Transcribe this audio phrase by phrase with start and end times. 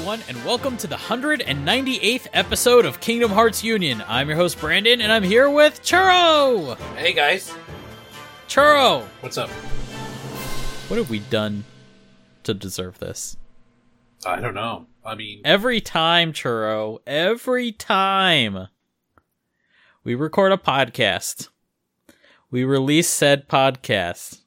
[0.00, 4.02] Everyone, and welcome to the 198th episode of Kingdom Hearts Union.
[4.08, 6.78] I'm your host, Brandon, and I'm here with Churro!
[6.96, 7.52] Hey guys,
[8.48, 9.04] Churro!
[9.20, 9.50] what's up?
[10.88, 11.64] What have we done
[12.44, 13.36] to deserve this?
[14.24, 14.86] I don't know.
[15.04, 18.68] I mean, Every time, Churro, every time
[20.02, 21.50] we record a podcast,
[22.50, 24.40] we release said podcast.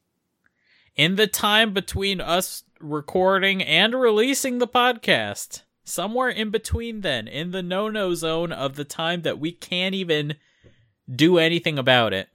[0.95, 7.51] In the time between us recording and releasing the podcast, somewhere in between then, in
[7.51, 10.35] the no no zone of the time that we can't even
[11.13, 12.29] do anything about it,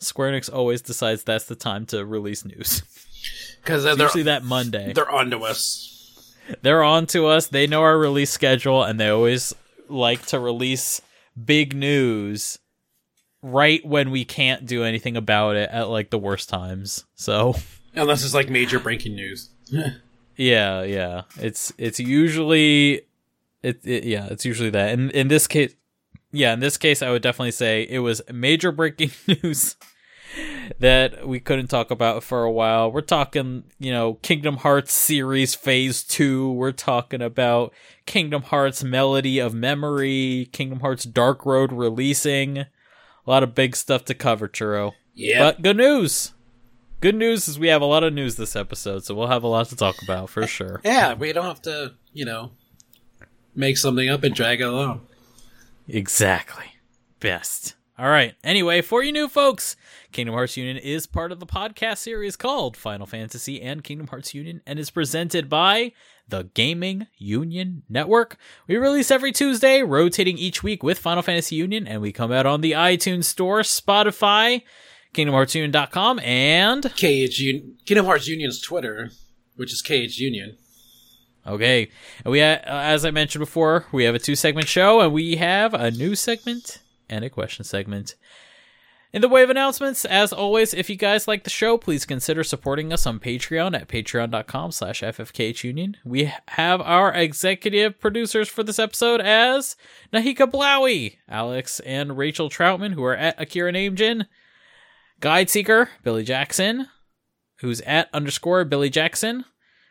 [0.00, 2.82] Square Enix always decides that's the time to release news.
[3.60, 4.92] because they're usually that Monday.
[4.92, 6.34] they're onto us.
[6.62, 7.48] they're on to us.
[7.48, 9.54] They know our release schedule, and they always
[9.88, 11.00] like to release
[11.42, 12.58] big news
[13.42, 17.04] right when we can't do anything about it at like the worst times.
[17.14, 17.54] So
[17.96, 19.50] Unless it's like major breaking news.
[20.36, 23.02] yeah, yeah, it's it's usually
[23.62, 24.90] it, it yeah, it's usually that.
[24.90, 25.74] And in this case,
[26.30, 29.76] yeah, in this case, I would definitely say it was major breaking news
[30.78, 32.90] that we couldn't talk about for a while.
[32.92, 36.52] We're talking, you know, Kingdom Hearts series phase 2.
[36.52, 37.72] We're talking about
[38.04, 42.58] Kingdom Hearts Melody of Memory, Kingdom Hearts Dark Road releasing.
[42.58, 42.66] A
[43.26, 44.92] lot of big stuff to cover, Churro.
[45.14, 46.32] Yeah, But good news.
[47.00, 49.48] Good news is we have a lot of news this episode, so we'll have a
[49.48, 50.80] lot to talk about for sure.
[50.84, 52.52] yeah, we don't have to, you know,
[53.54, 55.02] make something up and drag it along.
[55.88, 56.64] Exactly.
[57.20, 57.74] Best.
[57.98, 58.34] All right.
[58.42, 59.76] Anyway, for you new folks,
[60.12, 64.34] Kingdom Hearts Union is part of the podcast series called Final Fantasy and Kingdom Hearts
[64.34, 65.92] Union and is presented by
[66.28, 68.36] the Gaming Union Network.
[68.66, 72.46] We release every Tuesday, rotating each week with Final Fantasy Union, and we come out
[72.46, 74.62] on the iTunes Store, Spotify,
[75.16, 79.10] KingdomHeartsUnion.com, and KH Un- Kingdom Hearts Union's Twitter,
[79.56, 80.56] which is KH Union.
[81.46, 81.88] Okay.
[82.24, 85.36] And we, uh, as I mentioned before, we have a two segment show and we
[85.36, 88.16] have a new segment and a question segment.
[89.12, 92.42] In the way of announcements, as always, if you guys like the show, please consider
[92.42, 95.94] supporting us on Patreon at patreon.com slash ffkhunion.
[96.04, 99.76] We have our executive producers for this episode as
[100.12, 104.26] Nahika Blowy, Alex and Rachel Troutman, who are at Akira Namejin,
[105.20, 106.88] Guide Seeker, Billy Jackson,
[107.60, 109.46] who's at underscore Billy Jackson,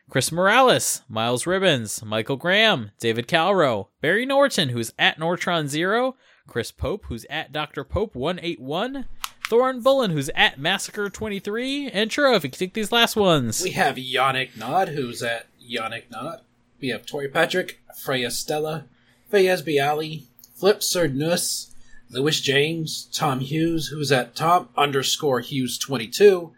[0.08, 6.16] Chris Morales, Miles Ribbons, Michael Graham, David Calro, Barry Norton, who's at Nortron Zero,
[6.48, 7.84] Chris Pope, who's at Dr.
[7.84, 9.06] Pope 181,
[9.50, 13.64] Thorin Bullen, who's at Massacre 23, and Churro, if you can take these last ones.
[13.64, 16.42] We have Yannick Nod, who's at Yannick Nod.
[16.80, 18.86] We have Tori Patrick, Freya Stella,
[19.34, 21.75] Fayez Bialy, Flip Sir Nuss,
[22.10, 26.54] Lewis James, Tom Hughes, who's at Tom underscore Hughes 22,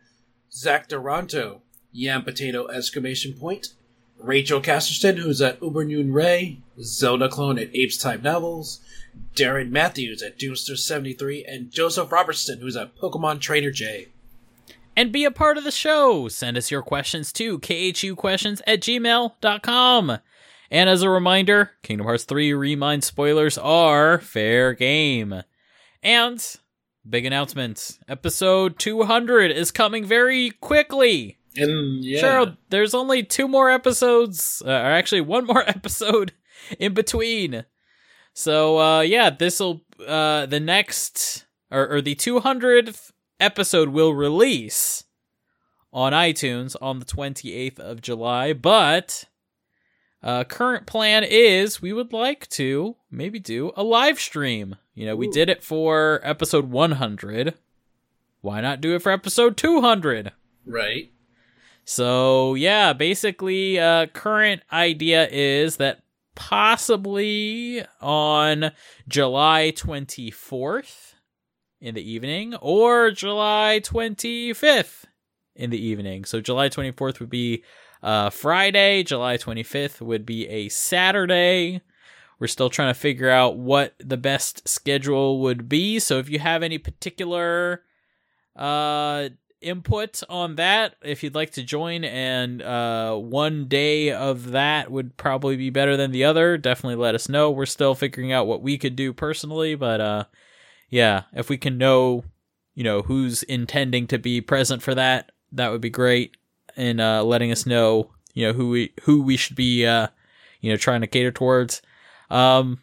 [0.51, 3.69] Zach Duranto, Yam Potato exclamation point,
[4.19, 8.79] Rachel Casterson, who's at Uber Ubernoon Ray, Zelda Clone at Apes Time Novels,
[9.35, 14.07] Darren Matthews at Doomster73, and Joseph Robertson, who's at Pokemon Trainer J.
[14.95, 16.27] and be a part of the show.
[16.27, 20.17] Send us your questions to khuquestions at gmail.com.
[20.69, 25.43] And as a reminder, Kingdom Hearts 3 Remind spoilers are fair game.
[26.03, 26.55] And
[27.09, 31.37] big announcement episode 200 is coming very quickly.
[31.55, 36.33] And yeah, Sure, there's only two more episodes, uh, or actually one more episode
[36.79, 37.65] in between.
[38.33, 45.05] So, uh, yeah, this'll, uh, the next, or, or the 200th episode will release
[45.91, 49.23] on iTunes on the 28th of July, but,
[50.27, 54.75] uh, current plan is we would like to maybe do a live stream.
[54.93, 55.31] You know, we Ooh.
[55.31, 57.53] did it for episode 100.
[58.41, 60.33] Why not do it for episode 200?
[60.65, 61.11] right.
[61.85, 66.01] So yeah, basically, uh, current idea is that
[66.35, 68.71] possibly on
[69.07, 71.13] July 24th
[71.79, 75.05] in the evening or July 25th
[75.55, 76.25] in the evening.
[76.25, 77.63] So July 24th would be
[78.03, 81.81] uh, Friday, July 25th would be a Saturday.
[82.39, 85.99] We're still trying to figure out what the best schedule would be.
[85.99, 87.83] So if you have any particular
[88.55, 89.29] uh
[89.61, 95.17] input on that if you'd like to join and uh one day of that would
[95.17, 98.61] probably be better than the other definitely let us know we're still figuring out what
[98.61, 100.23] we could do personally but uh
[100.89, 102.23] yeah if we can know
[102.75, 106.36] you know who's intending to be present for that that would be great
[106.77, 110.07] and uh letting us know you know who we who we should be uh
[110.61, 111.81] you know trying to cater towards
[112.29, 112.79] um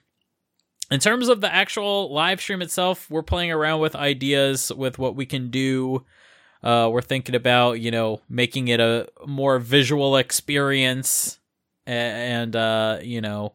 [0.91, 5.17] in terms of the actual live stream itself we're playing around with ideas with what
[5.17, 6.05] we can do
[6.64, 11.38] uh, we're thinking about, you know, making it a more visual experience
[11.87, 13.52] and uh, you know,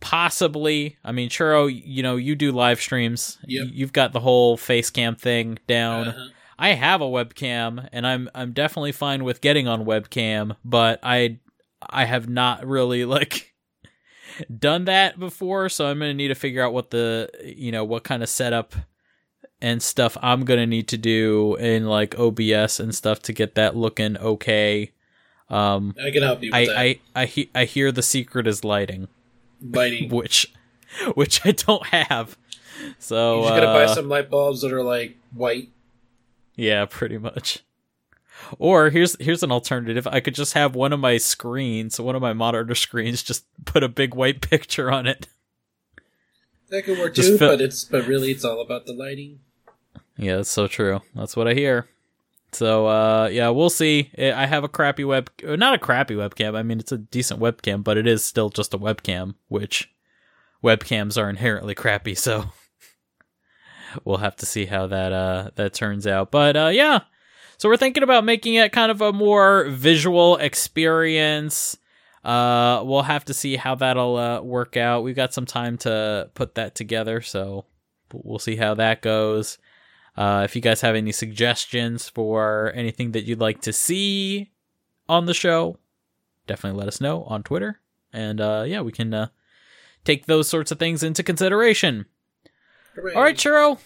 [0.00, 0.96] possibly.
[1.04, 3.36] I mean, Churro, you know, you do live streams.
[3.46, 3.66] Yep.
[3.70, 6.08] You've got the whole face cam thing down.
[6.08, 6.28] Uh-huh.
[6.58, 11.38] I have a webcam, and I'm I'm definitely fine with getting on webcam, but I
[11.88, 13.54] I have not really like
[14.56, 18.04] done that before, so I'm gonna need to figure out what the you know what
[18.04, 18.74] kind of setup
[19.60, 23.76] and stuff I'm gonna need to do in like OBS and stuff to get that
[23.76, 24.92] looking okay.
[25.50, 26.76] Um, I can help you with I that.
[26.76, 29.08] I I, he- I hear the secret is lighting,
[29.62, 30.10] Lighting.
[30.14, 30.52] which
[31.14, 32.36] which I don't have.
[32.98, 35.70] So you just gotta buy uh, some light bulbs that are like white.
[36.58, 37.60] Yeah, pretty much.
[38.58, 40.08] Or here's here's an alternative.
[40.08, 43.84] I could just have one of my screens, one of my monitor screens, just put
[43.84, 45.28] a big white picture on it.
[46.70, 49.38] That could work Just too, but it's but really it's all about the lighting.
[50.16, 51.00] Yeah, that's so true.
[51.14, 51.88] That's what I hear.
[52.52, 54.10] So uh yeah, we'll see.
[54.18, 56.56] I I have a crappy web uh, not a crappy webcam.
[56.56, 59.92] I mean, it's a decent webcam, but it is still just a webcam, which
[60.62, 62.50] webcams are inherently crappy, so
[64.04, 66.30] we'll have to see how that uh that turns out.
[66.30, 67.00] But uh yeah.
[67.56, 71.76] So we're thinking about making it kind of a more visual experience.
[72.24, 75.02] Uh we'll have to see how that'll uh, work out.
[75.02, 77.66] We've got some time to put that together, so
[78.12, 79.58] we'll see how that goes.
[80.16, 84.50] Uh, if you guys have any suggestions for anything that you'd like to see
[85.08, 85.78] on the show,
[86.48, 87.78] definitely let us know on Twitter.
[88.12, 89.28] And uh, yeah, we can uh,
[90.04, 92.06] take those sorts of things into consideration.
[92.94, 93.14] Hooray.
[93.14, 93.78] All right, Churro.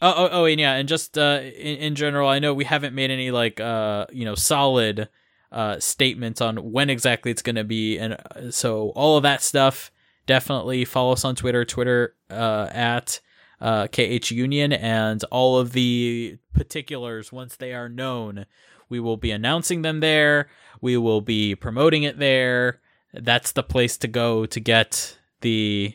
[0.00, 2.94] Oh, oh, oh, and yeah, and just uh, in, in general, I know we haven't
[2.94, 5.08] made any like uh, you know solid
[5.50, 9.42] uh, statements on when exactly it's going to be, and uh, so all of that
[9.42, 9.90] stuff.
[10.26, 13.18] Definitely follow us on Twitter, Twitter uh, at
[13.62, 18.44] uh, KH Union, and all of the particulars once they are known,
[18.88, 20.48] we will be announcing them there.
[20.80, 22.80] We will be promoting it there.
[23.12, 25.94] That's the place to go to get the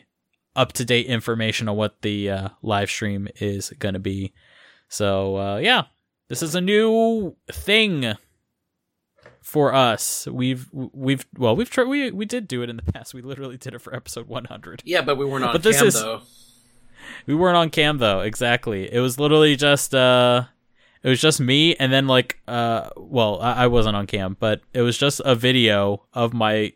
[0.56, 4.32] up to date information on what the uh, live stream is going to be.
[4.88, 5.84] So uh, yeah,
[6.28, 8.14] this is a new thing
[9.40, 10.26] for us.
[10.26, 13.14] We've we've well we've tried we we did do it in the past.
[13.14, 14.82] We literally did it for episode 100.
[14.84, 16.22] Yeah, but we weren't on But this cam is- though.
[17.26, 18.20] We weren't on cam though.
[18.20, 18.92] Exactly.
[18.92, 20.44] It was literally just uh
[21.02, 24.62] it was just me and then like uh well, I, I wasn't on cam, but
[24.72, 26.72] it was just a video of my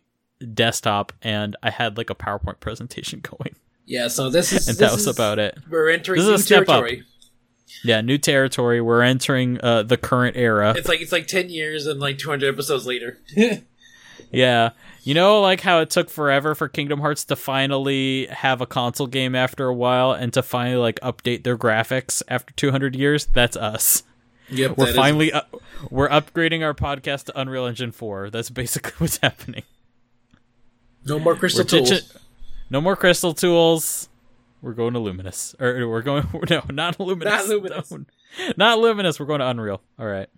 [0.54, 3.56] desktop and I had like a PowerPoint presentation going.
[3.90, 5.56] Yeah, so this is And this that was is- about it.
[5.69, 6.67] We're entering This is a new step up.
[6.67, 7.05] territory.
[7.85, 8.81] Yeah, new territory.
[8.81, 10.75] We're entering uh the current era.
[10.76, 13.19] It's like it's like ten years and like two hundred episodes later.
[14.31, 14.70] Yeah.
[15.05, 19.06] You know, like how it took forever for Kingdom Hearts to finally have a console
[19.06, 23.25] game after a while and to finally like update their graphics after 200 years?
[23.25, 24.02] That's us.
[24.50, 25.43] yep, We're finally uh,
[25.90, 28.29] we're upgrading our podcast to Unreal Engine 4.
[28.29, 29.62] That's basically what's happening.
[31.06, 32.19] no more crystal We're ditching- tools.
[32.70, 34.08] No more crystal tools.
[34.60, 35.54] We're going to Luminous.
[35.60, 37.32] Or we're going no, not Luminous.
[37.32, 37.90] Not Luminous.
[37.90, 38.04] No.
[38.56, 39.20] Not Luminous.
[39.20, 39.80] We're going to Unreal.
[39.98, 40.28] All right.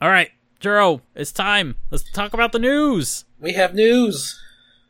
[0.00, 0.30] All right.
[0.60, 1.76] Churro, it's time.
[1.90, 3.24] Let's talk about the news.
[3.40, 4.38] We have news.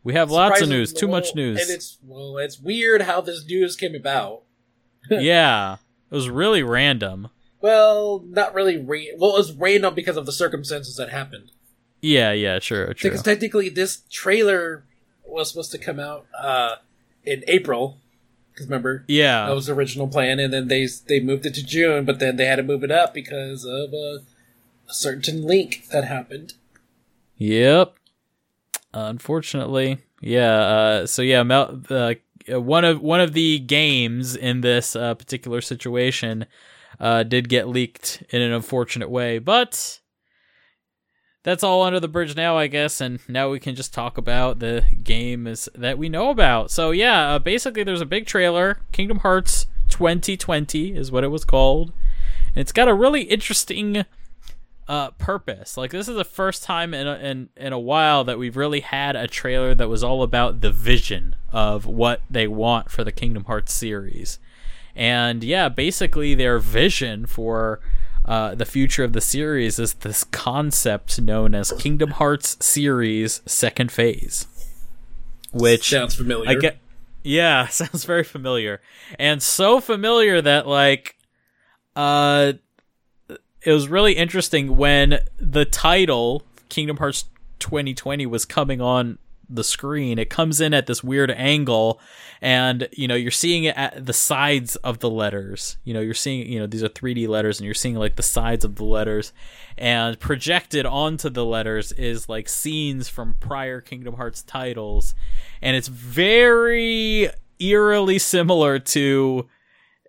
[0.03, 0.93] We have lots of news.
[0.93, 1.61] Too much news.
[1.61, 4.43] And it's well, it's weird how this news came about.
[5.11, 5.77] yeah,
[6.11, 7.29] it was really random.
[7.61, 8.79] Well, not really.
[8.79, 11.53] Ra- well, it was random because of the circumstances that happened.
[12.01, 13.11] Yeah, yeah, sure, true.
[13.11, 14.87] Because technically, this trailer
[15.31, 16.77] was supposed to come out uh,
[17.25, 17.99] in April.
[18.53, 21.65] Because remember, Yeah, that was the original plan, and then they they moved it to
[21.65, 24.21] June, but then they had to move it up because of a,
[24.89, 26.55] a certain leak that happened.
[27.37, 27.95] yep.
[28.93, 30.59] Unfortunately, yeah.
[30.59, 32.15] Uh, so yeah, Mel, uh,
[32.49, 36.47] one of one of the games in this uh, particular situation
[36.99, 40.00] uh, did get leaked in an unfortunate way, but
[41.43, 43.01] that's all under the bridge now, I guess.
[43.01, 46.71] And now we can just talk about the game is that we know about.
[46.71, 48.79] So yeah, uh, basically, there's a big trailer.
[48.93, 51.93] Kingdom Hearts 2020 is what it was called.
[52.49, 54.05] And it's got a really interesting
[54.91, 55.77] uh, purpose.
[55.77, 58.81] Like this is the first time in a, in in a while that we've really
[58.81, 63.13] had a trailer that was all about the vision of what they want for the
[63.13, 64.39] Kingdom Hearts series.
[64.97, 67.81] And yeah, basically their vision for
[68.25, 73.91] uh, the future of the series is this concept known as Kingdom Hearts series second
[73.91, 74.47] phase,
[75.53, 76.51] which Sounds familiar.
[76.51, 76.79] I get.
[77.23, 78.81] Yeah, sounds very familiar,
[79.19, 81.17] and so familiar that like,
[81.97, 82.55] uh,
[83.63, 87.25] it was really interesting when the title Kingdom Hearts
[87.59, 89.19] 2020 was coming on
[89.51, 90.19] the screen.
[90.19, 92.01] It comes in at this weird angle,
[92.41, 95.77] and you know you're seeing it at the sides of the letters.
[95.85, 98.23] You know you're seeing you know these are 3D letters, and you're seeing like the
[98.23, 99.33] sides of the letters,
[99.77, 105.15] and projected onto the letters is like scenes from prior Kingdom Hearts titles,
[105.61, 107.29] and it's very
[107.59, 109.49] eerily similar to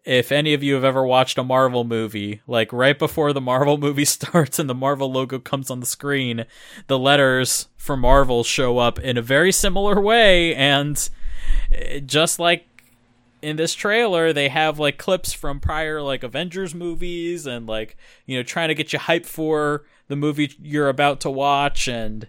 [0.03, 3.77] if any of you have ever watched a Marvel movie, like right before the Marvel
[3.79, 6.45] movie starts and the Marvel logo comes on the screen,
[6.87, 10.55] the letters for Marvel show up in a very similar way.
[10.55, 11.09] And
[11.71, 12.65] eh, just like
[13.41, 18.37] in this trailer, they have like clips from prior like Avengers movies and like, you
[18.37, 21.87] know, trying to get you hyped for the movie you're about to watch.
[21.87, 22.27] And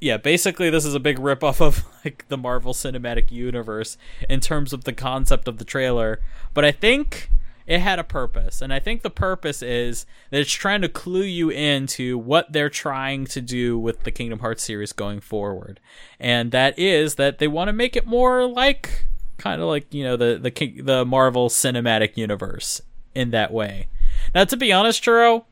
[0.00, 3.96] yeah, basically this is a big ripoff of like the Marvel Cinematic Universe
[4.28, 6.20] in terms of the concept of the trailer.
[6.54, 7.30] But I think
[7.66, 11.22] it had a purpose, and I think the purpose is that it's trying to clue
[11.22, 15.78] you into what they're trying to do with the Kingdom Hearts series going forward,
[16.18, 19.06] and that is that they want to make it more like
[19.38, 22.82] kind of like you know the the the Marvel Cinematic Universe
[23.14, 23.86] in that way.
[24.34, 25.44] Now, to be honest, Churro,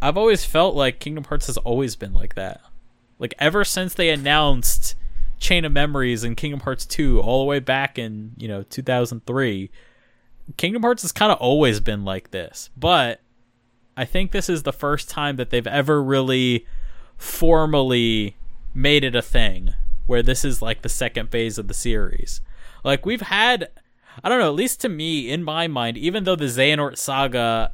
[0.00, 2.60] I've always felt like Kingdom Hearts has always been like that.
[3.18, 4.96] Like ever since they announced
[5.38, 9.70] Chain of Memories and Kingdom Hearts 2 all the way back in, you know, 2003,
[10.56, 12.70] Kingdom Hearts has kind of always been like this.
[12.76, 13.20] But
[13.96, 16.66] I think this is the first time that they've ever really
[17.16, 18.36] formally
[18.74, 19.74] made it a thing
[20.06, 22.40] where this is like the second phase of the series.
[22.84, 23.68] Like we've had
[24.22, 27.72] I don't know, at least to me in my mind, even though the Xehanort saga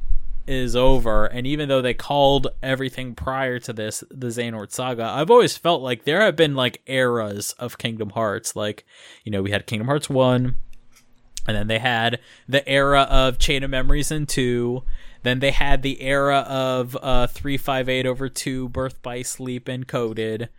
[0.49, 5.29] is over, and even though they called everything prior to this the Xehanort saga, I've
[5.29, 8.55] always felt like there have been like eras of Kingdom Hearts.
[8.55, 8.83] Like,
[9.23, 10.55] you know, we had Kingdom Hearts 1,
[11.47, 14.83] and then they had the era of Chain of Memories and 2.
[15.21, 20.49] Then they had the era of uh, 358 over 2, Birth by Sleep encoded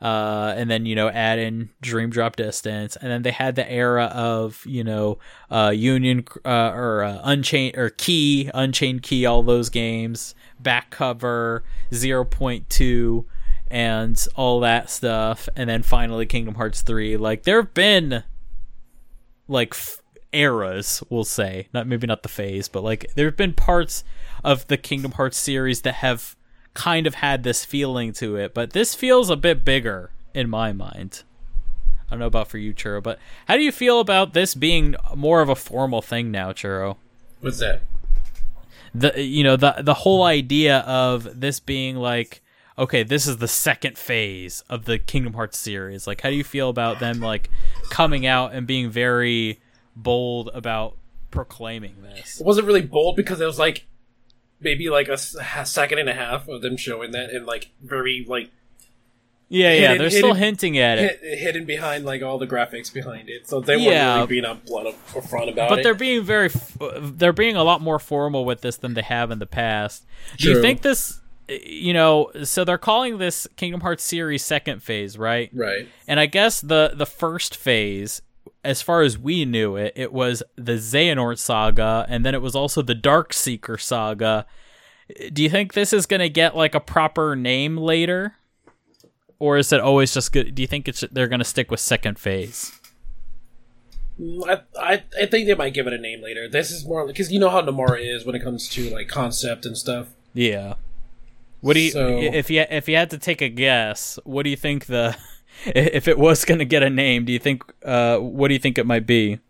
[0.00, 3.70] uh, and then you know add in Dream Drop Distance, and then they had the
[3.70, 5.18] era of you know
[5.50, 11.64] uh, Union uh, or uh, Unchained or Key, Unchained Key, all those games, back cover,
[11.92, 13.26] zero point two,
[13.70, 17.16] and all that stuff, and then finally Kingdom Hearts three.
[17.16, 18.22] Like there have been
[19.48, 20.00] like f-
[20.32, 24.04] eras, we'll say, not maybe not the phase, but like there have been parts
[24.44, 26.36] of the Kingdom Hearts series that have
[26.78, 30.72] kind of had this feeling to it, but this feels a bit bigger in my
[30.72, 31.24] mind.
[32.06, 33.18] I don't know about for you, Churro, but
[33.48, 36.96] how do you feel about this being more of a formal thing now, Churro?
[37.40, 37.82] What's that?
[38.94, 42.42] The you know the the whole idea of this being like
[42.78, 46.06] okay, this is the second phase of the Kingdom Hearts series.
[46.06, 47.50] Like, how do you feel about them like
[47.90, 49.60] coming out and being very
[49.96, 50.96] bold about
[51.32, 52.40] proclaiming this?
[52.40, 53.86] It wasn't really bold because it was like
[54.60, 58.50] maybe like a second and a half of them showing that and like very like
[59.48, 61.20] Yeah, yeah, Hidden- they're still hinting at it.
[61.22, 63.48] hidden behind like all the graphics behind it.
[63.48, 64.16] So they Yeah.
[64.18, 65.78] weren't really being upfront upfront about but it.
[65.78, 69.02] But they're being very f- they're being a lot more formal with this than they
[69.02, 70.04] have in the past
[70.36, 75.16] do you think this you know so they're calling this kingdom hearts series second phase
[75.16, 75.88] right right.
[76.06, 78.20] and i guess the the first phase
[78.64, 82.54] as far as we knew it it was the xehanort saga and then it was
[82.56, 84.44] also the dark seeker saga
[85.32, 88.34] do you think this is going to get like a proper name later
[89.38, 91.80] or is it always just good do you think it's they're going to stick with
[91.80, 92.72] second phase
[94.48, 96.48] I, I I think they might give it a name later.
[96.48, 99.64] This is more because you know how Nomura is when it comes to like concept
[99.64, 100.08] and stuff.
[100.34, 100.74] Yeah.
[101.60, 104.18] What do you So- if you if you had to take a guess?
[104.24, 105.16] What do you think the
[105.66, 107.24] if it was going to get a name?
[107.24, 109.40] Do you think uh what do you think it might be?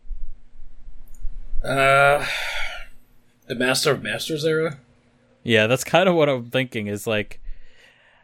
[1.63, 2.25] Uh,
[3.47, 4.79] the Master of Masters era.
[5.43, 6.87] Yeah, that's kind of what I'm thinking.
[6.87, 7.41] Is like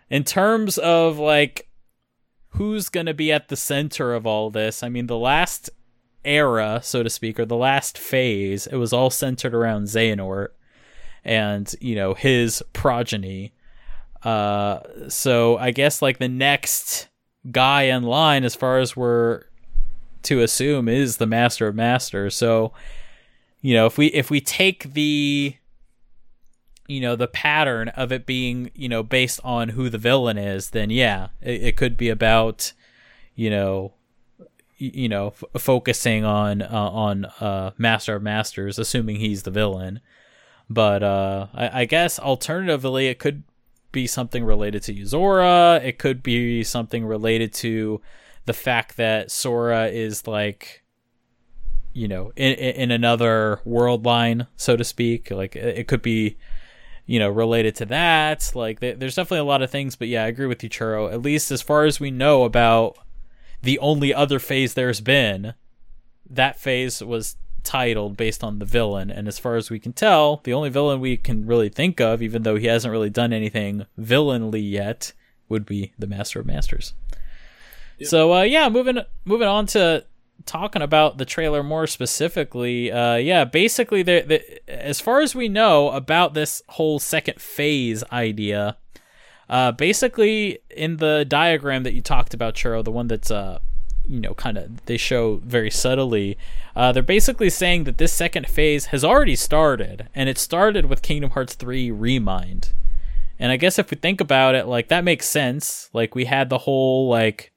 [0.09, 1.69] in terms of like
[2.51, 4.83] who's going to be at the center of all this.
[4.83, 5.71] I mean, the last
[6.25, 10.49] era, so to speak, or the last phase, it was all centered around Xehanort
[11.25, 13.53] and you know his progeny.
[14.23, 17.09] Uh, so I guess like the next
[17.51, 19.45] guy in line, as far as we're
[20.23, 22.35] to assume, is the Master of Masters.
[22.35, 22.73] So
[23.65, 25.57] you know if we if we take the
[26.87, 30.71] you know the pattern of it being you know based on who the villain is
[30.71, 32.75] then yeah it, it could be about
[33.35, 33.95] you know
[34.77, 39.99] you know f- focusing on uh, on uh master of masters assuming he's the villain
[40.69, 43.45] but uh I, I guess alternatively it could
[43.95, 48.03] be something related to Yozora it could be something related to
[48.45, 50.83] the fact that Sora is like
[51.93, 55.31] you know in in another world line so to speak.
[55.31, 56.37] Like it could be
[57.07, 58.53] you know related to that.
[58.55, 61.11] Like there's definitely a lot of things but yeah i agree with you churro.
[61.11, 62.99] At least as far as we know about
[63.63, 65.55] the only other phase there's been,
[66.29, 69.11] that phase was titled based on the villain.
[69.11, 72.23] And as far as we can tell, the only villain we can really think of,
[72.23, 75.13] even though he hasn't really done anything villainly yet,
[75.49, 76.95] would be the Master of Masters.
[77.99, 78.09] Yep.
[78.09, 80.05] So uh, yeah, moving moving on to
[80.47, 82.91] talking about the trailer more specifically.
[82.91, 88.05] Uh, yeah, basically, the, the, as far as we know about this whole second phase
[88.13, 88.77] idea,
[89.49, 93.61] uh, basically in the diagram that you talked about, Churro, the one that's uh,
[94.07, 96.37] you know, kind of they show very subtly.
[96.77, 101.03] Uh, they're basically saying that this second phase has already started, and it started with
[101.03, 102.73] Kingdom Hearts 3 Remind.
[103.39, 105.91] And I guess if we think about it, like that makes sense.
[105.93, 107.53] Like we had the whole like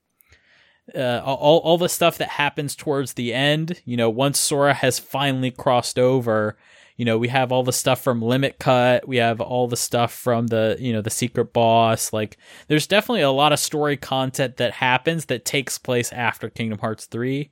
[0.95, 3.81] uh, all all the stuff that happens towards the end.
[3.85, 6.57] You know, once Sora has finally crossed over,
[6.97, 10.11] you know, we have all the stuff from Limit Cut, we have all the stuff
[10.11, 12.11] from the, you know, the secret boss.
[12.11, 12.37] Like
[12.67, 17.05] there's definitely a lot of story content that happens that takes place after Kingdom Hearts
[17.05, 17.51] 3.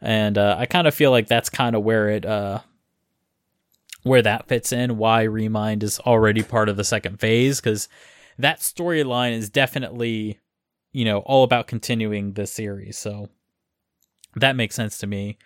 [0.00, 2.60] And uh, I kind of feel like that's kind of where it uh
[4.02, 7.88] where that fits in, why Remind is already part of the second phase cuz
[8.38, 10.38] that storyline is definitely
[10.92, 12.96] you know all about continuing the series.
[12.96, 13.28] So
[14.36, 15.38] that makes sense to me.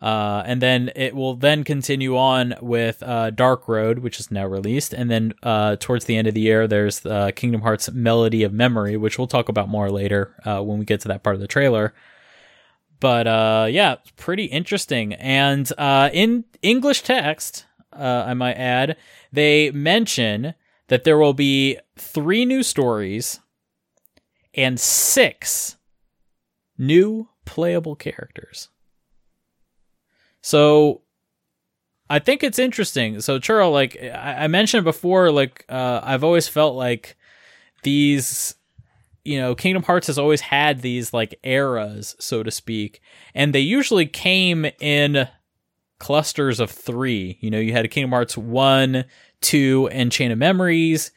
[0.00, 4.46] Uh, and then it will then continue on with uh, Dark Road, which is now
[4.46, 8.42] released, and then uh, towards the end of the year, there's uh, Kingdom Hearts Melody
[8.42, 11.34] of Memory, which we'll talk about more later uh, when we get to that part
[11.34, 11.92] of the trailer.
[12.98, 13.26] But
[13.72, 15.12] yeah, pretty interesting.
[15.14, 18.96] And in English text, I might add,
[19.32, 20.54] they mention
[20.88, 23.40] that there will be three new stories
[24.54, 25.76] and six
[26.78, 28.70] new playable characters.
[30.42, 31.02] So
[32.08, 33.20] I think it's interesting.
[33.20, 37.16] So Churro, like I, mentioned before, like uh, I've always felt like
[37.84, 38.56] these,
[39.24, 43.00] you know, Kingdom Hearts has always had these like eras, so to speak,
[43.32, 45.28] and they usually came in
[46.00, 47.38] clusters of three.
[47.40, 49.04] You know, you had Kingdom Hearts one,
[49.40, 51.12] two, and Chain of Memories.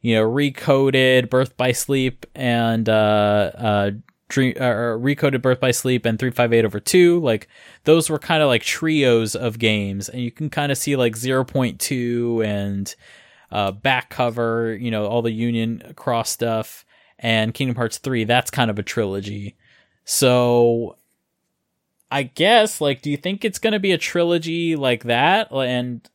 [0.00, 3.90] You know, recoded, Birth by Sleep, and uh, uh,
[4.28, 7.48] Dream, uh, Recoded Birth by Sleep and 358 over 2 like
[7.84, 11.14] those were kind of like trios of games and you can kind of see like
[11.14, 12.94] 0.2 and
[13.50, 16.84] uh, back cover you know all the union cross stuff
[17.18, 19.56] and Kingdom Hearts 3 that's kind of a trilogy
[20.04, 20.96] so
[22.10, 26.08] I guess like do you think it's going to be a trilogy like that and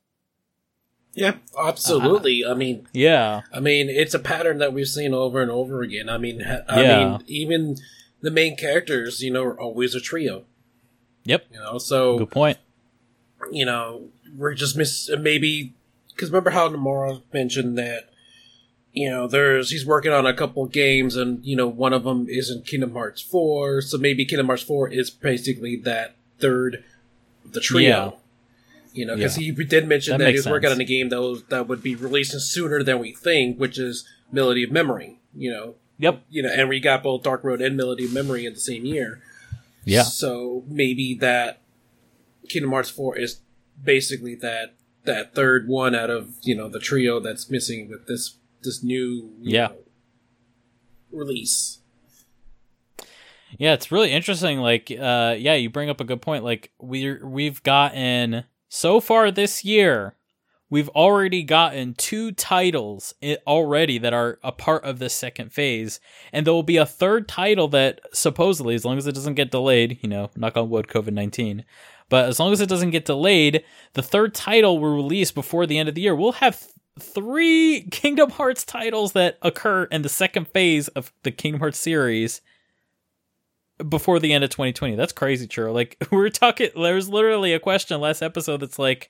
[1.16, 2.44] yeah, absolutely.
[2.44, 3.42] Uh, I mean, yeah.
[3.54, 6.10] I mean, it's a pattern that we've seen over and over again.
[6.10, 7.10] I mean, I yeah.
[7.10, 7.78] mean, even
[8.24, 10.46] the main characters, you know, are always a trio.
[11.26, 11.46] Yep.
[11.52, 12.58] You know, so good point.
[13.52, 15.76] You know, we're just miss maybe
[16.10, 18.10] because remember how Nomura mentioned that
[18.94, 22.28] you know there's he's working on a couple games and you know one of them
[22.30, 26.84] isn't Kingdom Hearts four, so maybe Kingdom Hearts four is basically that third
[27.46, 27.88] the trio.
[27.88, 28.12] Yeah.
[28.94, 29.54] You know, because yeah.
[29.54, 31.82] he did mention that, that he was working on a game that was, that would
[31.82, 35.18] be releasing sooner than we think, which is Melody of Memory.
[35.34, 36.24] You know, Yep.
[36.30, 38.86] You know, and we got both Dark Road and Melody of Memory in the same
[38.86, 39.22] year.
[39.86, 40.04] Yeah.
[40.04, 41.62] So maybe that
[42.50, 43.42] Kingdom Hearts 4 is
[43.82, 44.76] basically that
[45.06, 49.32] that third one out of, you know, the trio that's missing with this this new
[49.42, 49.68] yeah.
[49.68, 49.78] Know,
[51.12, 51.80] release.
[53.60, 57.18] Yeah, it's really interesting like uh yeah, you bring up a good point like we
[57.22, 60.16] we've gotten so far this year
[60.74, 63.14] we've already gotten two titles
[63.46, 66.00] already that are a part of this second phase
[66.32, 69.52] and there will be a third title that supposedly as long as it doesn't get
[69.52, 71.64] delayed you know knock on wood covid-19
[72.10, 75.78] but as long as it doesn't get delayed the third title will release before the
[75.78, 76.16] end of the year.
[76.16, 76.68] We'll have
[77.00, 82.42] three kingdom hearts titles that occur in the second phase of the kingdom hearts series
[83.78, 84.96] before the end of 2020.
[84.96, 85.74] That's crazy, Churro.
[85.74, 89.10] Like we're talking, there was literally a question last episode that's like,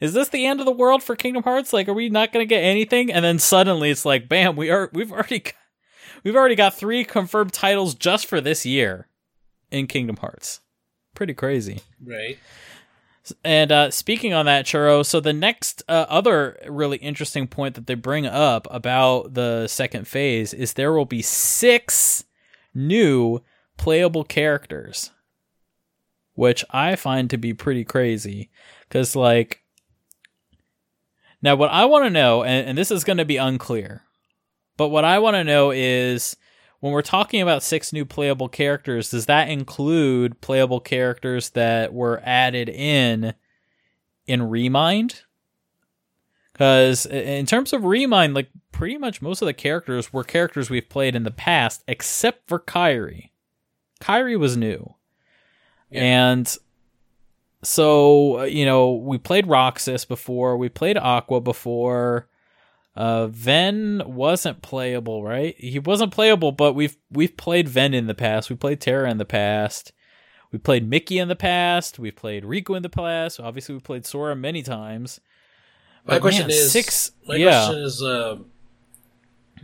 [0.00, 1.72] "Is this the end of the world for Kingdom Hearts?
[1.72, 4.56] Like, are we not going to get anything?" And then suddenly it's like, "Bam!
[4.56, 4.90] We are.
[4.92, 5.44] We've already,
[6.22, 9.08] we've already got three confirmed titles just for this year
[9.70, 10.60] in Kingdom Hearts.
[11.14, 12.38] Pretty crazy, right?"
[13.42, 17.86] And uh, speaking on that, Churro, so the next uh, other really interesting point that
[17.86, 22.24] they bring up about the second phase is there will be six
[22.74, 23.40] new
[23.76, 25.10] playable characters,
[26.34, 28.50] which I find to be pretty crazy.
[28.88, 29.62] Because, like,
[31.42, 34.02] now what I want to know, and, and this is going to be unclear,
[34.76, 36.36] but what I want to know is
[36.80, 42.20] when we're talking about six new playable characters, does that include playable characters that were
[42.24, 43.34] added in
[44.26, 45.22] in Remind?
[46.52, 50.88] Because in terms of Remind, like pretty much most of the characters were characters we've
[50.88, 53.30] played in the past, except for Kairi.
[54.00, 54.94] Kairi was new.
[55.90, 56.52] And
[57.62, 62.28] so, uh, you know, we played Roxas before, we played Aqua before.
[62.96, 65.56] Uh, Ven wasn't playable, right?
[65.58, 68.50] He wasn't playable, but we've we've played Ven in the past.
[68.50, 69.92] We played Terra in the past.
[70.52, 71.98] We played Mickey in the past.
[71.98, 73.40] We've played Riku in the past.
[73.40, 75.20] Obviously, we played Sora many times.
[76.06, 77.10] My But question man, is six.
[77.26, 78.36] My yeah, question is, uh,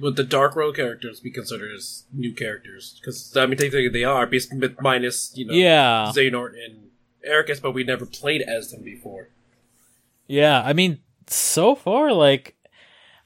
[0.01, 2.99] would the Dark Road characters be considered as new characters?
[3.01, 4.29] Because I mean, technically they are,
[4.81, 6.91] minus you know, yeah, Xehanort and
[7.29, 9.29] Eraqus, but we never played as them before.
[10.27, 10.63] yeah.
[10.65, 12.57] I mean, so far, like,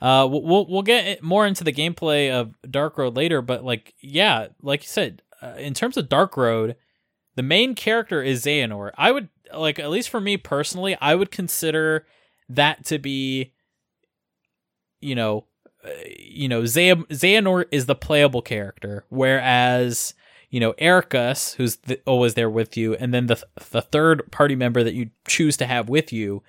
[0.00, 4.48] uh, we'll we'll, get more into the gameplay of Dark Road later, but like, yeah,
[4.60, 6.76] like you said, uh, in terms of Dark Road,
[7.36, 8.92] the main character is Xehanort.
[8.96, 12.06] I would like, at least for me personally, I would consider
[12.48, 13.52] that to be,
[15.00, 15.46] you know,
[16.18, 20.14] you know, Xehan- Xehanort is the playable character, whereas
[20.50, 24.56] you know Eraqus, who's th- always there with you, and then the the third party
[24.56, 26.42] member that you choose to have with you,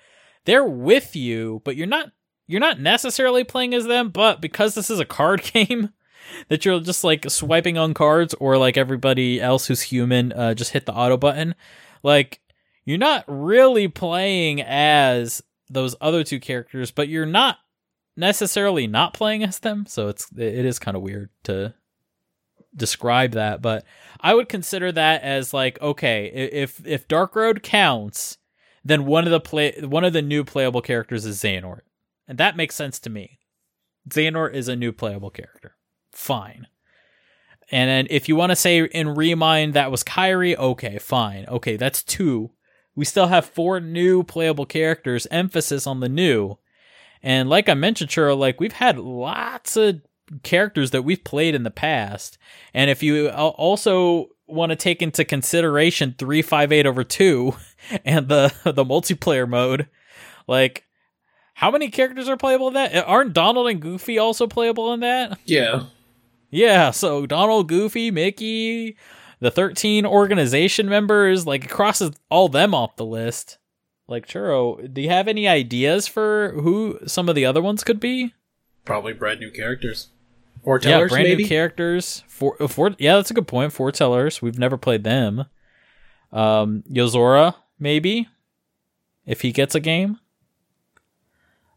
[0.44, 2.12] they're with you, but you're not
[2.46, 4.10] you're not necessarily playing as them.
[4.10, 5.90] But because this is a card game,
[6.48, 10.72] that you're just like swiping on cards, or like everybody else who's human, uh, just
[10.72, 11.54] hit the auto button,
[12.02, 12.40] like
[12.84, 17.58] you're not really playing as those other two characters, but you're not
[18.16, 19.86] necessarily not playing as them.
[19.86, 21.74] So it's it is kind of weird to
[22.74, 23.84] describe that, but
[24.20, 28.38] I would consider that as like okay, if if Dark Road counts,
[28.84, 31.80] then one of the play one of the new playable characters is Xehanort,
[32.26, 33.38] and that makes sense to me.
[34.08, 35.76] Xehanort is a new playable character.
[36.12, 36.68] Fine.
[37.70, 41.46] And then if you want to say in Remind that was Kairi, okay, fine.
[41.48, 42.52] Okay, that's two.
[42.94, 46.58] We still have four new playable characters, emphasis on the new.
[47.26, 50.00] And like I mentioned, Churro, like we've had lots of
[50.44, 52.38] characters that we've played in the past.
[52.72, 57.52] And if you also want to take into consideration 358 over 2
[58.04, 59.88] and the the multiplayer mode,
[60.46, 60.84] like
[61.54, 62.94] how many characters are playable in that?
[63.08, 65.36] Aren't Donald and Goofy also playable in that?
[65.46, 65.86] Yeah,
[66.50, 68.96] Yeah, so Donald, Goofy, Mickey,
[69.40, 73.58] the 13 organization members, like it crosses all them off the list.
[74.08, 78.00] Like Churro, do you have any ideas for who some of the other ones could
[78.00, 78.32] be?
[78.86, 80.08] probably brand new characters.
[80.64, 81.42] Foretellers, yeah, brand maybe.
[81.42, 82.24] new characters.
[82.26, 83.74] For, uh, for yeah, that's a good point.
[83.74, 85.44] Foretellers, we've never played them.
[86.32, 88.28] Um, Yozora, maybe,
[89.26, 90.18] if he gets a game.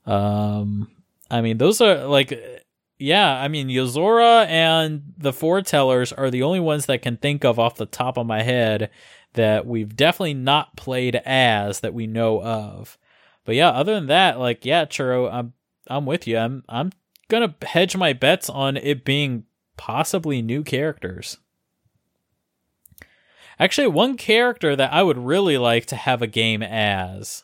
[0.05, 0.89] Um,
[1.29, 2.65] I mean, those are like,
[2.97, 7.59] yeah, I mean, Yozora and the Foretellers are the only ones that can think of
[7.59, 8.89] off the top of my head
[9.33, 12.97] that we've definitely not played as that we know of.
[13.45, 15.53] But yeah, other than that, like, yeah, Churro, I'm
[15.87, 16.37] I'm with you.
[16.37, 16.91] I'm I'm
[17.29, 19.45] gonna hedge my bets on it being
[19.77, 21.37] possibly new characters.
[23.59, 27.43] Actually, one character that I would really like to have a game as,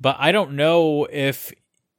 [0.00, 1.52] but I don't know if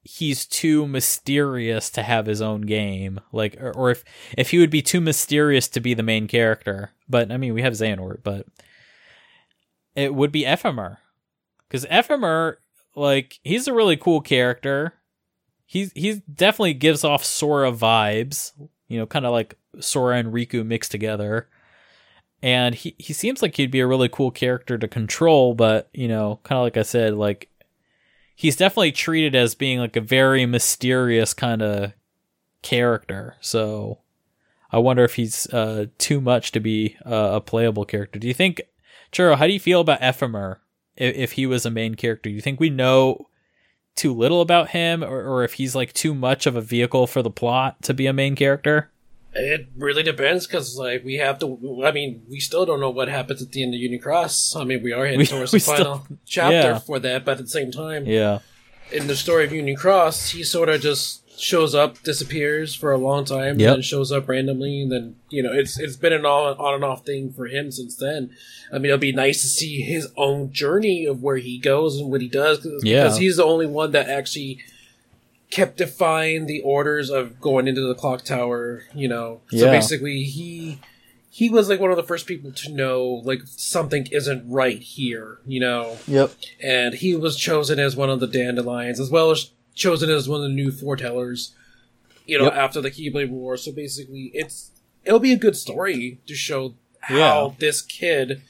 [0.04, 4.04] he's too mysterious to have his own game, like, or, or if
[4.38, 6.92] if he would be too mysterious to be the main character.
[7.08, 8.48] But I mean, we have Xehanort, but
[9.96, 10.98] it would be Ephemer,
[11.68, 12.58] because Ephemer,
[12.96, 14.94] like, he's a really cool character
[15.72, 18.52] he's he definitely gives off Sora vibes,
[18.90, 21.48] you know, kind of like Sora and Riku mixed together.
[22.44, 26.10] And he he seems like he'd be a really cool character to control, but you
[26.10, 27.50] know, kind of like I said, like
[28.36, 31.94] he's definitely treated as being like a very mysterious kind of
[32.62, 33.38] character.
[33.40, 34.00] So
[34.74, 38.20] I wonder if he's uh too much to be uh, a playable character.
[38.20, 38.62] Do you think
[39.12, 40.58] Churro, how do you feel about Ephemer
[40.96, 42.30] if, if he was a main character?
[42.30, 43.28] Do you think we know
[43.96, 47.22] too little about him or, or if he's like too much of a vehicle for
[47.22, 48.90] the plot to be a main character
[49.34, 51.84] It really depends because, like, we have to.
[51.86, 54.56] I mean, we still don't know what happens at the end of Union Cross.
[54.56, 56.80] I mean, we are heading We- towards the final still- chapter yeah.
[56.80, 58.40] for that, but at the same time, yeah
[58.92, 62.98] in the story of Union Cross, he sort of just shows up, disappears for a
[62.98, 63.68] long time, Yep.
[63.68, 64.82] and then shows up randomly.
[64.84, 67.72] And then you know, it's it's been an on on and off thing for him
[67.72, 68.32] since then.
[68.72, 72.10] I mean, it'll be nice to see his own journey of where he goes and
[72.12, 73.04] what he does, cause, Yeah.
[73.04, 74.60] because he's the only one that actually
[75.50, 78.84] kept defying the orders of going into the clock tower.
[78.96, 79.72] You know, so Yeah.
[79.72, 80.80] basically he.
[81.34, 85.38] He was like one of the first people to know like something isn't right here,
[85.48, 89.50] you know yep and he was chosen as one of the dandelions, as well as
[89.76, 91.52] chosen as one of the new foretellers.
[92.26, 92.54] You know, Yep.
[92.54, 93.58] after the Keyblade War.
[93.58, 94.72] So basically, it's
[95.04, 97.16] it'll be a good story to show how
[97.50, 97.54] Yeah.
[97.58, 98.42] this kid,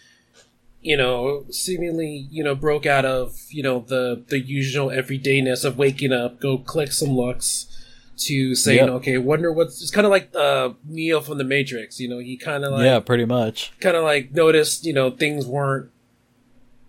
[0.82, 5.78] you know, seemingly you know broke out of you know the the usual everydayness of
[5.78, 7.66] waking up, go click some looks,
[8.18, 8.90] to saying, Yep.
[8.90, 9.82] okay, wonder what's.
[9.82, 12.00] It's kind of like uh, Neo from the Matrix.
[12.00, 13.72] You know, he kind of like yeah, pretty much.
[13.80, 15.90] kind of like noticed, you know, things weren't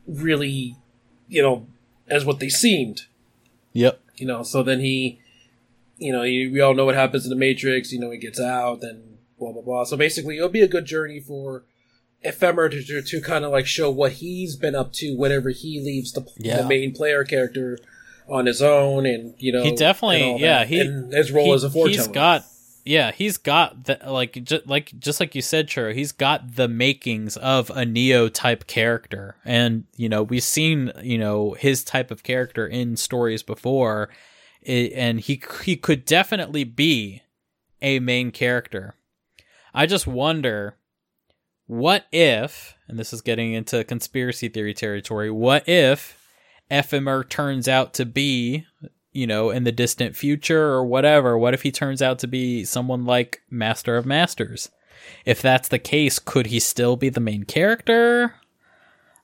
[0.07, 0.77] really,
[1.29, 1.67] you know,
[2.09, 3.03] as what they seemed.
[3.73, 4.01] Yep.
[4.23, 5.19] You know, so then he,
[5.99, 7.91] you know, he, we all know what happens in the Matrix.
[7.93, 9.83] You know, he gets out, then blah blah blah.
[9.83, 11.65] So basically, it'll be a good journey for
[12.23, 15.81] Ephemera to to, to kind of like show what he's been up to whenever he
[15.81, 16.63] leaves the, Yeah.
[16.63, 17.79] the main player character
[18.29, 21.65] on his own, and you know, He definitely- yeah, he- and his role He- as
[21.65, 21.97] a foreteller.
[21.99, 22.45] He's got
[22.85, 25.95] yeah, he's got the like just like just like you said, Churro.
[25.95, 31.19] He's got the makings of a Neo type character, and you know we've seen you
[31.19, 34.09] know his type of character in stories before,
[34.67, 37.23] i- and he he could definitely be
[37.81, 38.95] a main character.
[39.75, 40.77] I just wonder,
[41.67, 45.31] what if, and this is getting into conspiracy theory territory.
[45.31, 46.19] What if
[46.71, 48.67] Ephemer turns out to be
[49.13, 51.37] you know, in the distant future or whatever?
[51.39, 54.71] What if he turns out to be someone like Master of Masters?
[55.25, 58.35] If that's the case, could he still be the main character?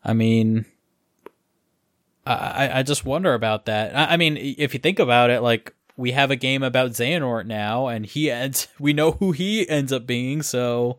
[0.04, 0.64] I mean,
[2.26, 3.94] I, I- just wonder about that.
[3.96, 7.46] I, I mean, if you think about it, like, we have a game about Xehanort
[7.46, 10.98] now, and he ends, we know who he ends up being, so.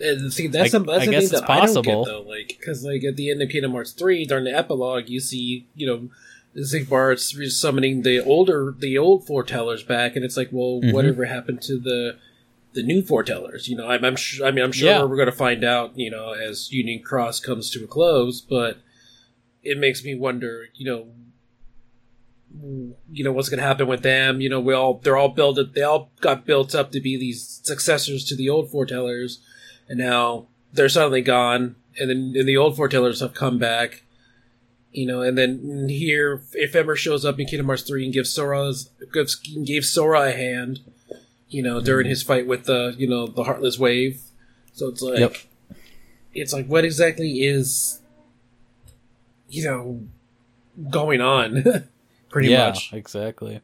[0.00, 2.04] And see, that's I- that's I guess thing it's that I don't possible.
[2.04, 2.22] get though.
[2.22, 5.66] Like, because like at the end of Kingdom Hearts three, during the epilogue, you see,
[5.74, 6.08] you know,
[6.56, 10.92] Xigbar's summoning the older, the old foretellers back, and it's like, well, Mhm.
[10.92, 12.16] whatever happened to the
[12.72, 13.66] the new foretellers?
[13.68, 14.46] You know, I'm, I'm sure.
[14.46, 15.02] I mean, I'm sure Yeah.
[15.04, 15.92] we're going to find out.
[15.96, 18.78] You know, as Union Cross comes to a close, but
[19.64, 20.66] it makes me wonder.
[20.74, 21.06] You know.
[23.12, 24.40] You know what's going to happen with them.
[24.40, 25.58] You know, we all they're all built.
[25.72, 29.38] They all got built up to be these successors to the old foretellers,
[29.88, 34.02] and now they're suddenly gone, and then and the old foretellers have come back.
[34.92, 38.90] You know, and then here, Ephemer shows up in Kingdom Hearts three and gives Sora's
[39.12, 40.80] gives gave Sora a hand,
[41.48, 44.20] you know, during his fight with the you know the Heartless Wave.
[44.72, 45.36] So it's like, Yep.
[46.34, 48.00] it's like what exactly is,
[49.48, 50.02] you know,
[50.90, 51.62] going on?
[52.30, 52.92] Pretty yeah, much.
[52.92, 53.60] exactly.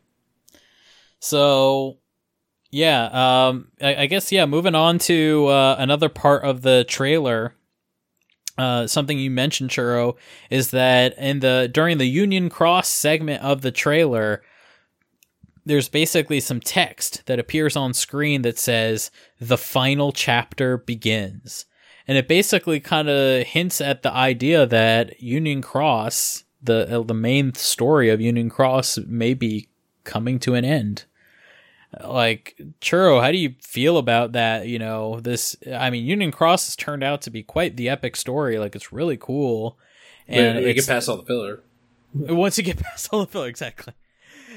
[1.19, 1.99] So,
[2.71, 3.07] yeah,
[3.49, 4.47] um, I, I guess yeah.
[4.47, 7.55] Moving on to uh, another part of the trailer.
[8.59, 10.17] Uh, something you mentioned, Churro,
[10.51, 14.43] is that in the during the Union Cross segment of the trailer,
[15.67, 21.67] there's basically some text that appears on screen that says the final chapter begins.
[22.09, 27.15] And it basically kind of hints at the idea that Union Cross, the uh, the
[27.15, 29.69] main story of Union Cross, may be
[30.05, 31.05] coming to an end.
[32.05, 34.67] Like Churro, how do you feel about that?
[34.67, 35.57] You know, this.
[35.73, 38.59] I mean, Union Cross has turned out to be quite the epic story.
[38.59, 39.79] Like, it's really cool.
[40.29, 41.63] And it's- get past all the filler.
[42.15, 43.95] once you get past all the filler, exactly.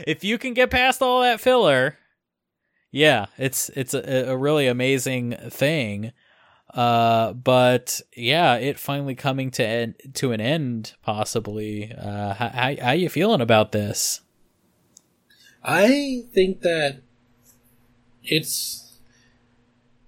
[0.07, 1.97] If you can get past all that filler,
[2.91, 6.11] yeah, it's it's a, a really amazing thing.
[6.73, 11.91] Uh, but yeah, it finally coming to end, to an end, possibly.
[11.93, 14.21] Uh, how, how how you feeling about this?
[15.63, 17.01] I think that
[18.31, 18.97] it's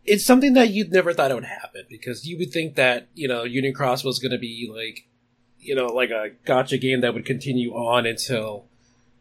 [0.05, 3.27] it's something that you'd never thought it would happen because you would think that you
[3.27, 5.07] know Union Cross was going to be like
[5.59, 8.65] you know like a gacha game that would continue on until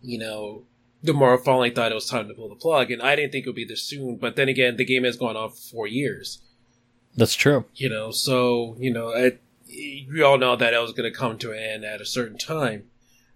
[0.03, 0.63] you know
[1.03, 3.47] the Nomura finally thought it was time to pull the plug, and I didn't think
[3.47, 4.17] it would be this soon.
[4.17, 6.43] But then again, the game has gone on for four years,
[7.17, 7.65] That's true.
[7.75, 11.39] you know, so you know it, we all know that it was going to come
[11.39, 12.85] to an end at a certain time.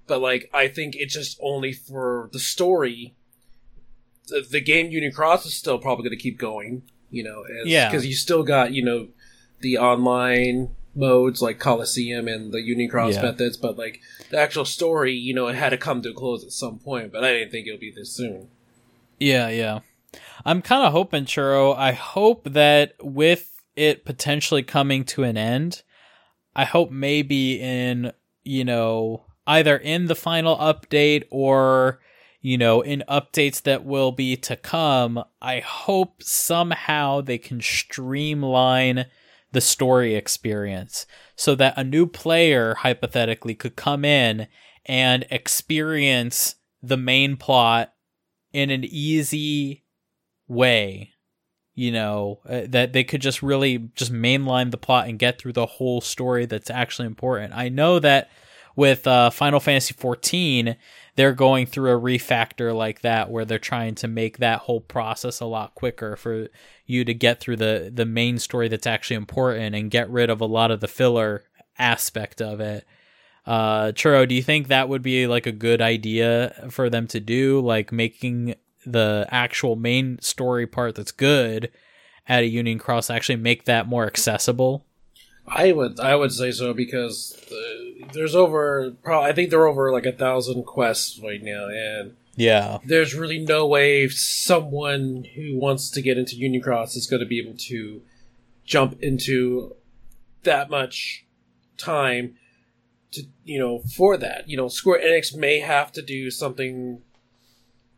[0.07, 3.15] But like, I think it's just only for the story.
[4.29, 7.67] The, the game Union Cross is still probably going to keep going, you know, as,
[7.67, 7.89] Yeah.
[7.91, 9.09] because you still got you know
[9.61, 13.23] the online modes like Coliseum and the Union Cross Yeah.
[13.23, 16.45] methods, but like the actual story, you know, it had to come to a close
[16.45, 17.13] at some point.
[17.13, 18.49] But I didn't think it would be this soon.
[19.19, 19.81] Yeah, yeah.
[20.45, 21.77] I'm kind of hoping, Churro.
[21.77, 25.83] I hope that with it potentially coming to an end,
[26.55, 28.13] I hope maybe in,
[28.45, 32.01] you know, either in the final update or,
[32.45, 39.07] you know, in updates that will be to come, I hope somehow they can streamline
[39.53, 44.47] the story experience so that a new player hypothetically could come in
[44.85, 47.95] and experience the main plot
[48.53, 49.87] in an easy
[50.47, 51.15] way
[51.75, 55.55] you know uh, that they could just really just mainline the plot and get through
[55.55, 57.55] the whole story that's actually important.
[57.55, 58.29] I know that
[58.77, 60.77] with uh, final fantasy 14
[61.17, 65.41] they're going through a refactor like that where they're trying to make that whole process
[65.41, 66.49] a lot quicker for
[66.87, 70.41] you to get through the the main story that's actually important and get rid of
[70.41, 71.45] a lot of the filler
[71.79, 72.87] aspect of it
[73.47, 77.21] uh churro do you think that would be like a good idea for them to
[77.21, 78.55] do like making
[78.87, 81.71] the actual main story part that's good
[82.27, 84.85] at a Union Cross actually make that more accessible?
[85.47, 89.69] I would I would say so because uh, there's over probably I think there are
[89.69, 92.79] over like a thousand quests right now, and Yeah.
[92.85, 97.27] there's really no way someone who wants to get into Union Cross is going to
[97.27, 98.03] be able to
[98.65, 99.75] jump into
[100.45, 101.25] that much
[101.77, 102.37] time
[103.13, 104.49] to you know for that.
[104.49, 107.03] You know, Square Enix may have to do something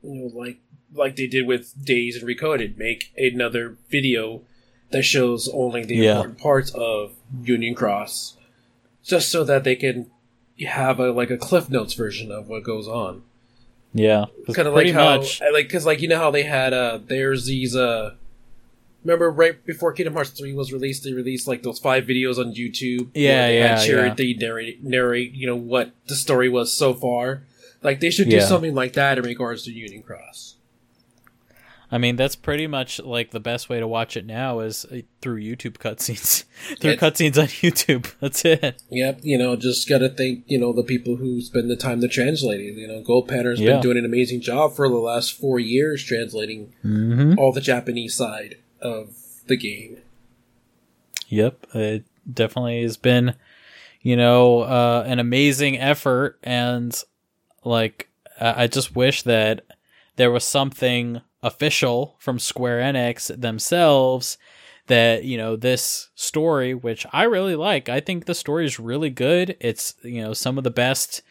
[0.02, 0.58] you know like
[0.92, 4.42] like they did with Days and Recoded, make another video
[4.90, 6.12] that shows only the Yeah.
[6.16, 8.36] important parts of Union Cross,
[9.04, 10.10] just so that they can
[10.66, 13.22] have a like a Cliff Notes version of what goes on
[13.92, 14.26] Yeah.
[14.46, 15.40] 'Cause kind of like how much.
[15.40, 18.12] Like because like you know how they had uh there's these uh
[19.04, 22.54] remember right before Kingdom Hearts three was released they released like those five videos on
[22.54, 24.14] YouTube Yeah, they yeah, had Jared yeah.
[24.14, 27.42] they narrate narrate you know what the story was so far
[27.82, 28.46] like they should do Yeah.
[28.46, 30.55] something like that in regards to Union Cross
[31.96, 34.98] I mean, that's pretty much like the best way to watch it now is uh,
[35.22, 36.44] through YouTube cutscenes.
[36.78, 38.12] through cutscenes on YouTube.
[38.20, 38.82] That's it.
[38.90, 42.08] yep you know just gotta thank you know the people who spend the time to
[42.08, 43.72] translate it you know Gold Panner's Yeah.
[43.72, 47.38] been doing an amazing job for the last four years translating Mm-hmm.
[47.38, 49.14] all the Japanese side of
[49.46, 49.98] the game
[51.28, 53.34] Yep, it definitely has been,
[54.00, 56.94] you know, uh, an amazing effort, and
[57.64, 58.08] like
[58.40, 59.64] I just wish that
[60.16, 64.36] there was something official from Square Enix themselves
[64.88, 67.88] that you know this story, which I really like.
[67.88, 69.56] I think the story is really good.
[69.60, 71.22] It's you know some of the best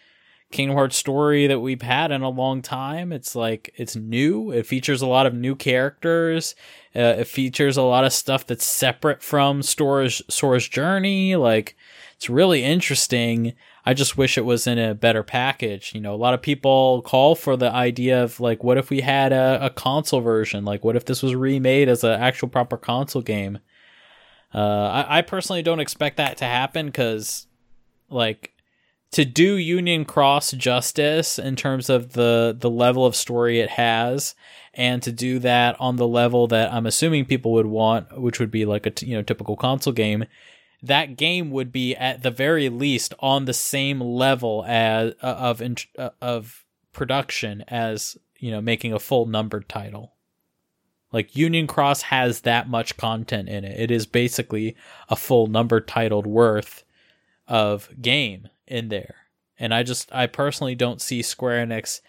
[0.52, 3.12] Kingdom Hearts story that we've had in a long time.
[3.12, 4.52] It's like it's new.
[4.52, 6.56] It features a lot of new characters.
[6.96, 11.36] Uh, it features a lot of stuff that's separate from Sora's Sora's journey.
[11.36, 11.76] Like
[12.16, 13.54] it's really interesting.
[13.86, 15.94] I just wish it was in a better package.
[15.94, 19.02] You know, a lot of people call for the idea of like, what if we
[19.02, 20.66] had a, a console version?
[20.66, 23.60] Like, what if this was remade as an actual proper console game?
[24.54, 27.46] Uh, I, I personally don't expect that to happen because,
[28.10, 28.54] like,
[29.12, 34.34] to do Union Cross justice in terms of the the level of story it has,
[34.74, 38.52] and to do that on the level that I'm assuming people would want, which would
[38.52, 40.26] be like a t- you know typical console game,
[40.84, 45.62] that game would be at the very least on the same level as uh, of
[45.98, 50.14] uh, of production as you know making a full numbered title.
[51.12, 53.80] Like Union Cross has that much content in it.
[53.80, 54.76] It is basically
[55.08, 56.84] a full numbered titled worth
[57.48, 59.16] of game in there.
[59.58, 62.02] And I just I personally don't see Square Enix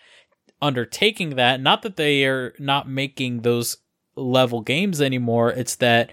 [0.60, 1.60] undertaking that.
[1.60, 3.76] Not that they are not making those
[4.16, 5.50] level games anymore.
[5.50, 6.10] It's that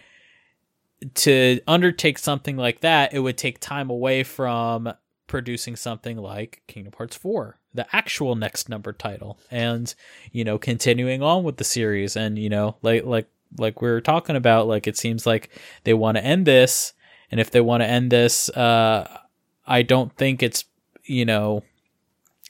[1.16, 4.94] to undertake something like that, it would take time away from
[5.28, 9.94] producing something like Kingdom Hearts 4, the actual next number title, and
[10.32, 12.16] you know, continuing on with the series.
[12.16, 15.50] And you know, like like like we were talking about, like it seems like
[15.84, 16.94] they want to end this,
[17.32, 19.20] and if they want to end this, uh,
[19.66, 20.66] I don't think it's
[21.04, 21.64] you know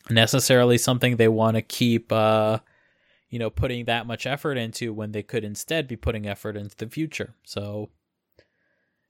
[0.09, 2.11] necessarily something they want to keep.
[2.11, 2.59] Uh,
[3.29, 6.77] you know, putting that much effort into when they could instead be putting effort into
[6.77, 7.33] the future.
[7.43, 7.89] So,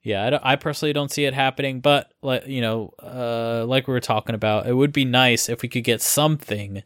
[0.04, 3.94] yeah, I, I personally don't see it happening, but like you know, uh, like we
[3.94, 6.84] were talking about, it would be nice if we could get something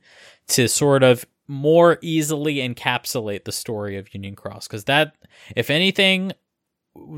[0.50, 5.16] to sort of more easily encapsulate the story of Union Cross, because that,
[5.56, 6.32] if anything,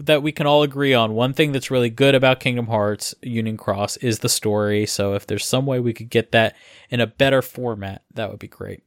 [0.03, 3.57] that we can all agree on, one thing that's really good about Kingdom Hearts Union
[3.57, 4.85] Cross is the story.
[4.85, 6.55] So if there's some way we could get that
[6.89, 8.83] in a better format, that would be great.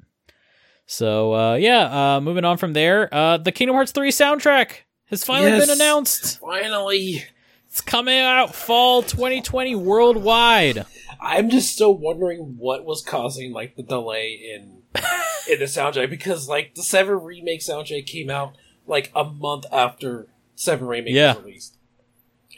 [0.87, 4.81] So uh, yeah, uh, moving on from there, uh, the Kingdom Hearts 3 soundtrack
[5.12, 5.66] has finally Yes.
[5.66, 6.40] been announced.
[6.40, 7.25] finally
[7.68, 10.85] It's coming out fall 2020 worldwide.
[11.20, 14.83] I'm just still wondering what was causing like the delay in
[15.51, 20.27] in the soundtrack because like the Seven remake soundtrack came out like a month after
[20.57, 21.35] Seven remake Yeah.
[21.35, 21.77] was released,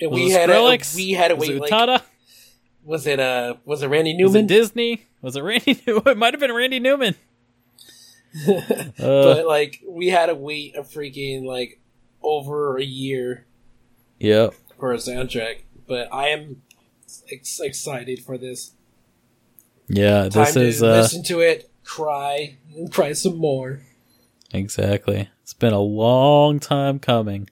[0.01, 0.97] and Was we it had to, Skrillex?
[0.97, 1.57] we had to Was wait.
[1.57, 2.03] it Like,
[2.83, 4.45] was it uh was it Randy Was Newman?
[4.47, 5.07] it Disney?
[5.23, 5.81] Was it Randy?
[5.87, 6.09] Newman?
[6.09, 7.15] It might have been Randy Newman.
[8.49, 11.79] Uh, but like we had to wait a freaking like
[12.25, 13.47] over a year
[14.19, 14.51] Yeah.
[14.79, 15.61] for a soundtrack.
[15.87, 16.63] But I am
[17.31, 18.73] ex- excited for this.
[19.89, 23.83] Yeah, Time this is uh, listen to it, cry, and cry some more.
[24.53, 25.29] Exactly.
[25.43, 27.51] It's been a long time coming,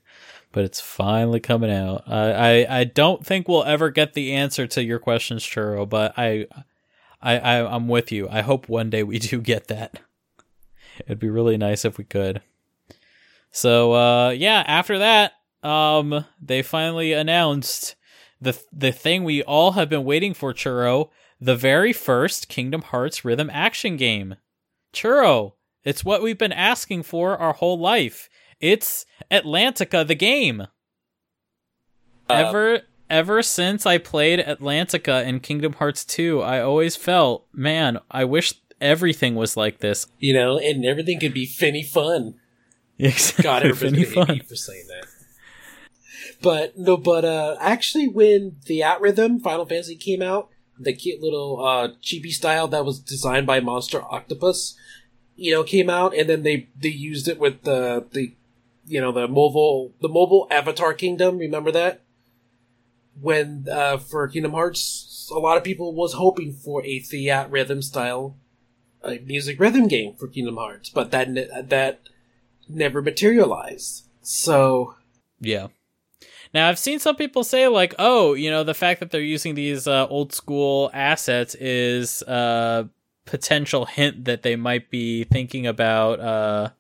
[0.50, 2.04] but it's finally coming out.
[2.06, 6.14] I, I, I don't think we'll ever get the answer to your questions, Churro, but
[6.16, 6.46] I,
[7.20, 8.28] I, I, I'm with you.
[8.30, 10.00] I hope one day we do get that.
[11.06, 12.40] It'd be really nice if we could.
[13.52, 17.94] So, uh, yeah, after that, um, they finally announced
[18.40, 23.24] the, the thing we all have been waiting for, Churro, the very first Kingdom Hearts
[23.24, 24.36] rhythm action game.
[24.92, 25.52] Churro,
[25.84, 28.28] It's what we've been asking for our whole life.
[28.60, 30.62] It's Atlantica the game.
[32.30, 32.80] Uh, ever
[33.10, 38.54] ever since I played Atlantica in Kingdom Hearts 2, I always felt, man, I wish
[38.80, 40.06] everything was like this.
[40.18, 42.36] You know, and everything could be finny fun.
[43.02, 43.42] Exactly.
[43.42, 45.06] God, everybody's gonna hate me for saying that.
[46.40, 50.48] But no, but uh, actually, when the Theatrhythm Final Fantasy came out,
[50.78, 54.76] the cute little uh, chibi style that was designed by Monster Octopus,
[55.36, 58.34] you know, came out, and then they they used it with the the
[58.86, 61.38] you know the mobile the mobile Avatar Kingdom.
[61.38, 62.02] Remember that
[63.20, 68.36] when uh, for Kingdom Hearts, a lot of people was hoping for a Theatrhythm style
[69.04, 71.28] uh, music rhythm game for Kingdom Hearts, but that
[71.68, 72.00] that
[72.68, 74.08] never materialized.
[74.22, 74.94] So
[75.40, 75.68] Yeah.
[76.54, 79.54] Now I've seen some people say like, "Oh, you know, the fact that they're using
[79.54, 82.88] these uh, old school assets is a
[83.24, 86.70] potential hint that they might be thinking about uh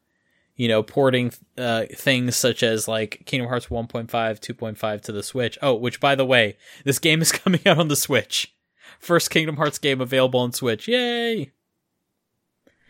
[0.54, 5.58] you know, porting uh things such as like Kingdom Hearts 1.5, 2.5 to the Switch.
[5.62, 8.54] Oh, which by the way, this game is coming out on the Switch.
[8.98, 10.86] First Kingdom Hearts game available on Switch.
[10.86, 11.52] Yay.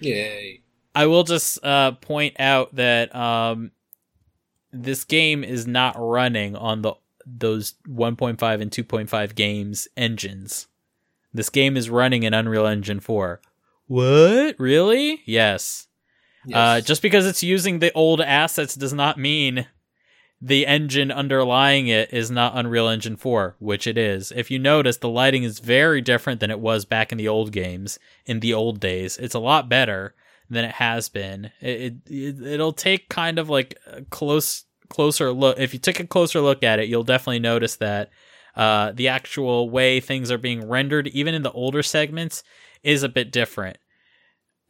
[0.01, 0.62] yay.
[0.95, 3.71] I will just uh, point out that um,
[4.73, 10.67] this game is not running on the those 1.5 and 2.5 games engines.
[11.33, 13.41] This game is running in Unreal Engine 4.
[13.87, 14.57] What?
[14.59, 15.23] Really?
[15.25, 15.87] Yes.
[16.47, 16.49] Uh,
[16.83, 16.85] Yes.
[16.85, 19.67] just because it's using the old assets does not mean
[20.41, 24.33] the engine underlying it is not Unreal Engine 4, which it is.
[24.33, 27.53] If you notice, the lighting is very different than it was back in the old
[27.53, 29.17] games, in the old days.
[29.19, 30.17] It's a lot better
[30.53, 31.51] than it has been.
[31.61, 35.59] It, it it'll take kind of like a close closer look.
[35.59, 38.11] If you take a closer look at it, you'll definitely notice that
[38.55, 42.43] uh, the actual way things are being rendered, even in the older segments,
[42.83, 43.79] is a bit different.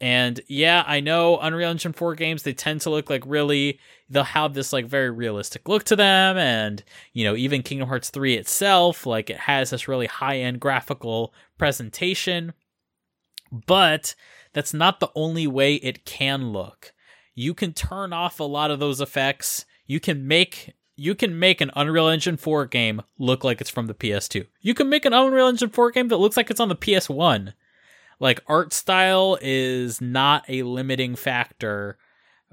[0.01, 3.79] And yeah, I know Unreal Engine 4 games, they tend to look like really,
[4.11, 6.37] they'll have this like very realistic look to them.
[6.37, 10.59] And, you know, even Kingdom Hearts 3 itself, like it has this really high end
[10.59, 12.53] graphical presentation.
[13.67, 14.17] But
[14.53, 16.93] that's not the only way it can look.
[17.35, 19.65] You can turn off a lot of those effects.
[19.87, 23.87] You can make you can make an Unreal Engine 4 game look like it's from
[23.87, 24.47] the PS2.
[24.61, 27.55] You can make an Unreal Engine 4 game that looks like it's on the PS1
[28.21, 31.99] like art style is not a limiting factor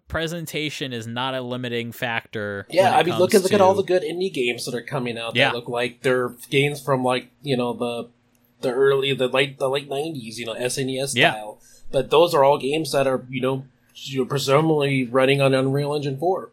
[0.07, 3.83] presentation is not a limiting factor Yeah, I mean, look at look at all the
[3.83, 5.35] good indie games that are coming out.
[5.35, 5.49] Yeah.
[5.49, 8.09] that look like they're games from like you know the
[8.61, 11.31] the early the late the late nineties, you know SNES Yeah.
[11.33, 11.58] style.
[11.91, 13.65] But those are all games that are you know
[13.95, 16.51] you know, presumably running on Unreal Engine four.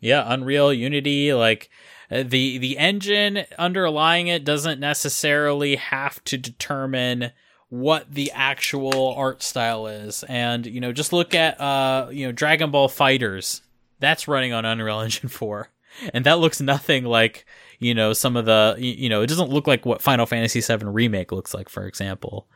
[0.00, 1.70] yeah unreal unity like
[2.10, 7.30] uh, the the engine underlying it doesn't necessarily have to determine
[7.68, 10.24] what the actual art style is.
[10.24, 13.62] And you know just look at uh you know dragon ball fighters.
[14.00, 15.68] That's running on unreal engine 4
[16.14, 17.44] and that looks nothing like
[17.78, 20.88] you know some of the you know it doesn't look like what final fantasy 7
[20.92, 22.46] remake looks like for example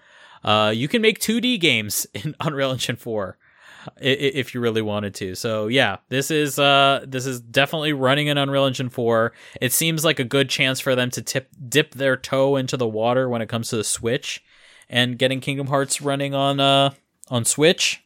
[0.44, 3.36] uh you can make 2d games in unreal engine 4
[3.86, 5.34] i- i- if you really wanted to.
[5.34, 9.32] So yeah, this is uh this is definitely running in Unreal Engine 4.
[9.60, 12.86] It seems like a good chance for them to tip dip their toe into the
[12.88, 14.42] water when it comes to the Switch
[14.88, 16.90] and getting Kingdom Hearts running on uh
[17.30, 18.02] on Switch.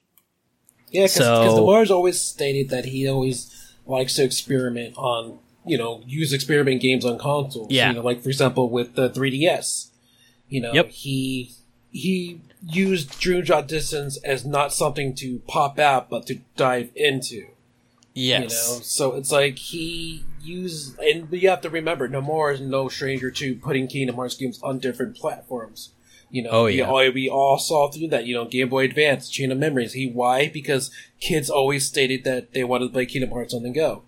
[0.90, 3.52] Yeah, because So- Nomura's always stated that he always
[3.86, 7.68] likes to experiment on you know use experiment games on consoles.
[7.70, 7.88] Yeah.
[7.88, 9.90] you know, like for example with the 3DS.
[10.48, 10.90] You know, Yep.
[10.92, 11.50] he
[11.96, 17.46] he used Dream Drop Distance as not something to pop out, but to dive into.
[18.14, 18.40] Yes.
[18.42, 22.88] You know, so it's like he used, and you have to remember, Nomura is no
[22.88, 25.92] stranger to putting Kingdom Hearts games on different platforms.
[26.30, 26.88] You know, Oh, we yeah.
[26.88, 28.26] all, we all saw through that.
[28.26, 29.92] You know, Game Boy Advance, Chain of Memories.
[29.92, 30.48] He why?
[30.48, 30.90] Because
[31.20, 34.02] kids always stated that they wanted to play Kingdom Hearts on the go.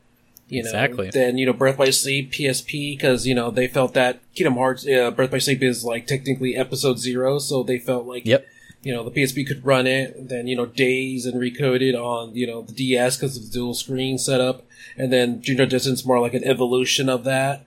[0.49, 1.11] You know, Exactly.
[1.11, 4.87] Then you know, Birth by Sleep, PSP, because you know they felt that Kingdom Hearts,
[4.87, 8.47] uh, Birth by Sleep is like technically episode zero, so they felt like Yep.
[8.83, 10.29] you know the PSP could run it.
[10.29, 13.75] Then you know Days and Recoded on you know the DS because of the dual
[13.75, 14.65] screen setup,
[14.97, 17.67] and then Junior Distance more like an evolution of that.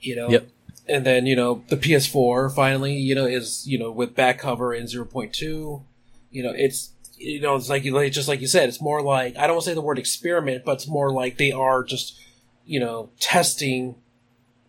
[0.00, 0.30] You know.
[0.30, 0.48] Yep.
[0.86, 4.72] And then you know the PS4 finally you know is you know with back cover
[4.74, 5.32] in 0.2.
[6.30, 6.90] You know it's
[7.24, 9.64] you know it's like like- just like you said it's more like I don't want
[9.64, 12.18] to say the word experiment, but it's more like they are just
[12.66, 13.96] you know testing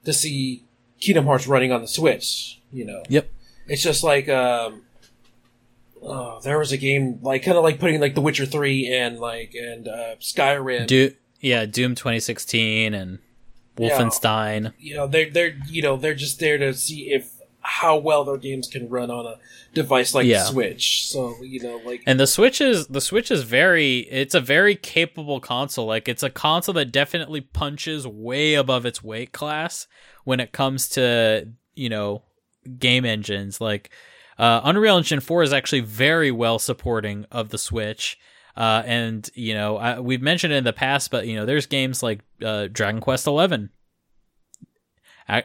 [0.04, 0.64] to see
[1.00, 2.62] Kingdom Hearts running on the Switch.
[2.72, 3.04] You know.
[3.10, 3.30] Yep.
[3.68, 4.84] It's just like um
[6.02, 9.20] oh, there was a game like kind of like putting like The Witcher 3 and
[9.20, 10.88] like and uh Skyrim.
[10.88, 13.20] Do yeah, Doom 2016 and
[13.78, 14.74] Wolfenstein.
[14.80, 17.32] you know, they're they're you know, they're just there to see if
[17.68, 19.38] how well their games can run on a
[19.74, 20.44] device like Yeah.
[20.44, 21.08] Switch.
[21.08, 24.76] So you know, like And the Switch is the Switch is very it's a very
[24.76, 25.88] capable console.
[25.88, 29.88] Like it's a console that definitely punches way above its weight class
[30.26, 32.22] when it comes to, you know,
[32.78, 33.60] game engines.
[33.60, 33.90] Like
[34.38, 38.18] uh, Unreal Engine 4 is actually very well supporting of the Switch.
[38.56, 41.66] Uh, and you know, I, we've mentioned it in the past, but you know, there's
[41.66, 43.70] games like uh, Dragon Quest 11 I- I-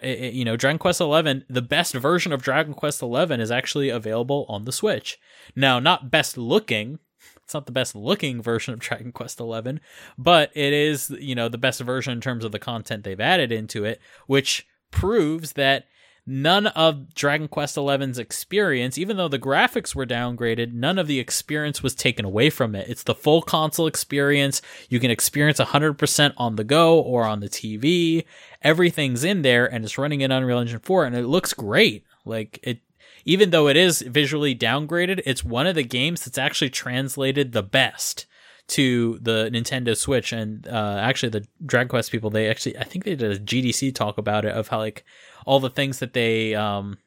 [0.03, 4.47] you know, Dragon Quest Eleven, the best version of Dragon Quest Eleven is actually available
[4.49, 5.19] on the Switch.
[5.57, 6.99] Now, not best looking.
[7.43, 9.81] It's not the best looking version of Dragon Quest Eleven,
[10.19, 13.53] but it is, you know, the best version in terms of the content they've added
[13.53, 15.87] into it, which proves that
[16.27, 21.19] none of Dragon Quest XI's experience, even though the graphics were downgraded, none of the
[21.19, 22.89] experience was taken away from it.
[22.89, 24.63] It's the full console experience.
[24.89, 28.25] You can experience 100% on the go or on the TV.
[28.63, 32.05] Everything's in there and it's running in Unreal Engine 4 and it looks great.
[32.25, 32.81] Like it
[33.25, 37.63] even though it is visually downgraded, it's one of the games that's actually translated the
[37.63, 38.27] best
[38.71, 40.33] to the Nintendo Switch.
[40.33, 43.95] And uh, actually, the Dragon Quest people, they actually, I think they did a GDC
[43.95, 45.05] talk about it of how like
[45.47, 46.99] all the things that they um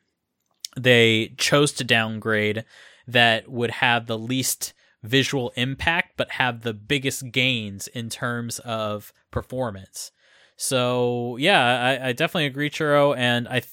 [0.75, 2.65] they chose to downgrade
[3.07, 9.13] that would have the least visual impact, but have the biggest gains in terms of
[9.31, 10.11] performance.
[10.55, 13.15] So yeah, I, I definitely agree, Churro.
[13.15, 13.67] And I th-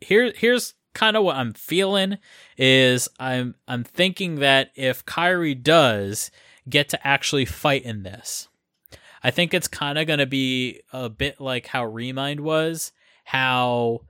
[0.00, 2.18] here here's kind of what I'm feeling
[2.58, 6.30] is I'm I'm thinking that if Kairi does
[6.68, 8.48] get to actually fight in this,
[9.22, 12.92] I think it's kind of going to be a bit like how Remind was,
[13.24, 14.00] how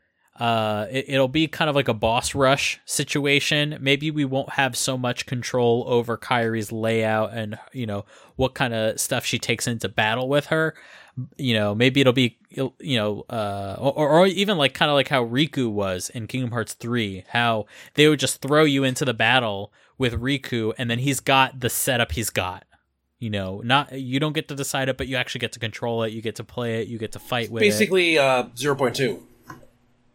[0.40, 3.76] uh it, it'll be kind of like a boss rush situation.
[3.80, 8.72] Maybe we won't have so much control over Kairi's layout and you know what kind
[8.72, 10.74] of stuff she takes into battle with her.
[11.36, 15.08] You know, maybe it'll be you know uh or, or even like kind of like
[15.08, 19.14] how Riku was in Kingdom Hearts 3, how they would just throw you into the
[19.14, 22.64] battle with Riku and then he's got the setup he's got.
[23.18, 26.02] You know, not you don't get to decide it, but you actually get to control
[26.02, 26.12] it.
[26.12, 26.88] You get to play it.
[26.88, 27.66] You get to fight with it.
[27.66, 29.20] basically uh, 0.2.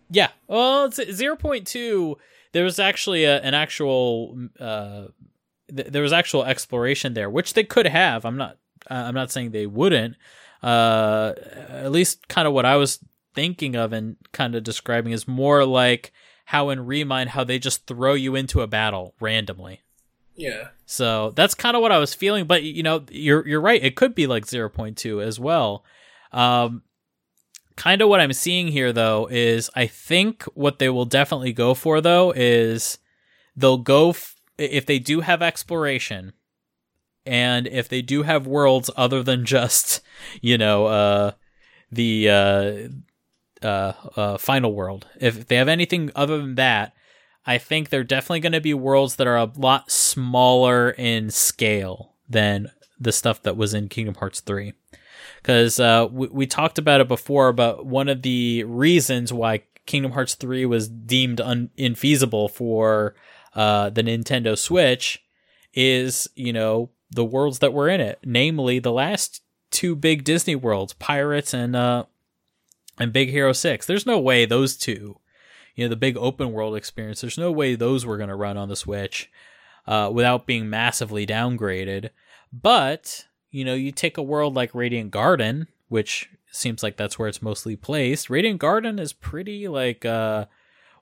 [0.09, 0.29] Yeah.
[0.47, 2.17] Well, it's zero point two.
[2.53, 4.37] There was actually a, an actual.
[4.59, 5.07] Uh,
[5.73, 8.25] th- there was actual exploration there, which they could have.
[8.25, 8.57] I'm not.
[8.89, 10.15] Uh, I'm not saying they wouldn't.
[10.63, 11.33] Uh,
[11.69, 12.99] at least kind of what I was
[13.35, 16.11] thinking of and kind of describing is more like
[16.47, 19.81] how in Remind, how they just throw you into a battle randomly.
[20.33, 20.69] Yeah.
[20.85, 23.83] So that's kind of what I was feeling, but you know, you're you're right.
[23.83, 25.83] It could be like 0.2 as well.
[26.31, 26.83] Um,
[27.75, 31.73] kind of what I'm seeing here though is I think what they will definitely go
[31.73, 32.97] for though is
[33.57, 36.31] they'll go f- if they do have exploration
[37.25, 39.99] and if they do have worlds other than just,
[40.41, 41.31] you know, uh
[41.91, 42.87] the uh
[43.63, 45.07] uh, uh final world.
[45.19, 46.93] If they have anything other than that,
[47.45, 52.15] I think they're definitely going to be worlds that are a lot smaller in scale
[52.27, 54.73] than the stuff that was in Kingdom Hearts 3.
[55.41, 60.11] Because uh, we, we talked about it before, but one of the reasons why Kingdom
[60.11, 63.15] Hearts 3 was deemed un- infeasible for
[63.55, 65.23] uh, the Nintendo Switch
[65.73, 69.41] is, you know, the worlds that were in it, namely the last
[69.71, 72.03] two big Disney worlds, Pirates and uh,
[72.99, 73.85] and Big Hero 6.
[73.85, 75.19] There's no way those two
[75.77, 78.57] you know the big open world experience there's no way those were going to run
[78.57, 79.31] on the switch
[79.85, 82.09] uh, without being massively downgraded
[82.51, 87.29] but you know you take a world like radiant garden which seems like that's where
[87.29, 90.45] it's mostly placed radiant garden is pretty like uh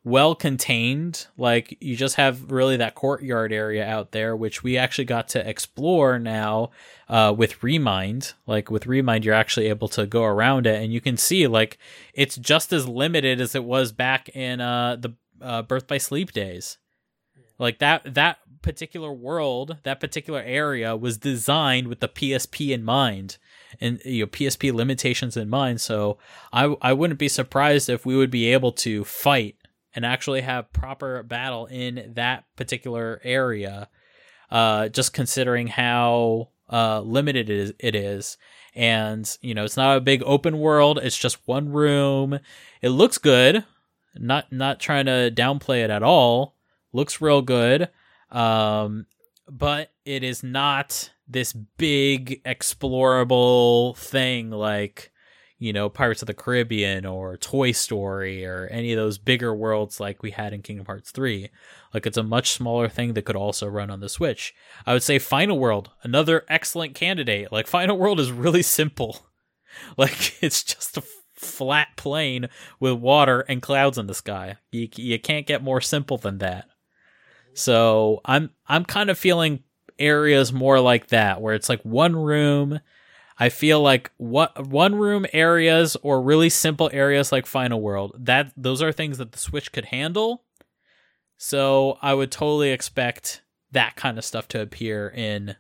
[0.06, 5.04] well contained like you just have really that courtyard area out there which we actually
[5.04, 6.70] got to explore now
[7.10, 8.34] uh, with remind.
[8.48, 11.78] Like with remind you're actually able to go around it and you can see like
[12.14, 16.32] it's just as limited as it was back in uh, the uh, birth by sleep
[16.32, 16.78] days.
[17.58, 23.38] Like that that particular world that particular area was designed with the psp in mind
[23.80, 25.82] and you know psp limitations in mind.
[25.82, 26.18] So
[26.52, 29.56] i i wouldn't be surprised if we would be able to fight
[29.96, 33.90] and actually have proper battle in that particular area
[34.52, 38.38] uh just considering how uh limited it is, it is.
[38.76, 41.00] And you know it's not a big open world.
[41.02, 42.40] It's just one room.
[42.82, 43.64] It looks good.
[44.16, 46.56] Not not trying to downplay it at all.
[46.94, 47.90] Looks real good.
[48.32, 49.06] Um
[49.48, 55.12] but it is not this big explorable thing like
[55.58, 60.00] you know Pirates of the Caribbean or Toy Story or any of those bigger worlds
[60.00, 61.50] like we had in Kingdom Hearts 3
[61.94, 64.54] like it's a much smaller thing that could also run on the Switch
[64.86, 69.28] I would say Final World another excellent candidate like Final World is really simple
[69.98, 71.04] like it's just a
[71.36, 72.48] flat plane
[72.80, 74.58] with water and clouds in the sky.
[74.72, 76.68] You you can't get more simple than that.
[77.54, 79.64] So I'm I'm kind of feeling
[80.00, 82.80] areas more like that where it's like one room.
[83.38, 88.52] I feel like what one room areas or really simple areas like Final World that
[88.56, 90.44] those are things that the Switch could handle.
[91.38, 95.58] So I would totally expect that kind of stuff to appear in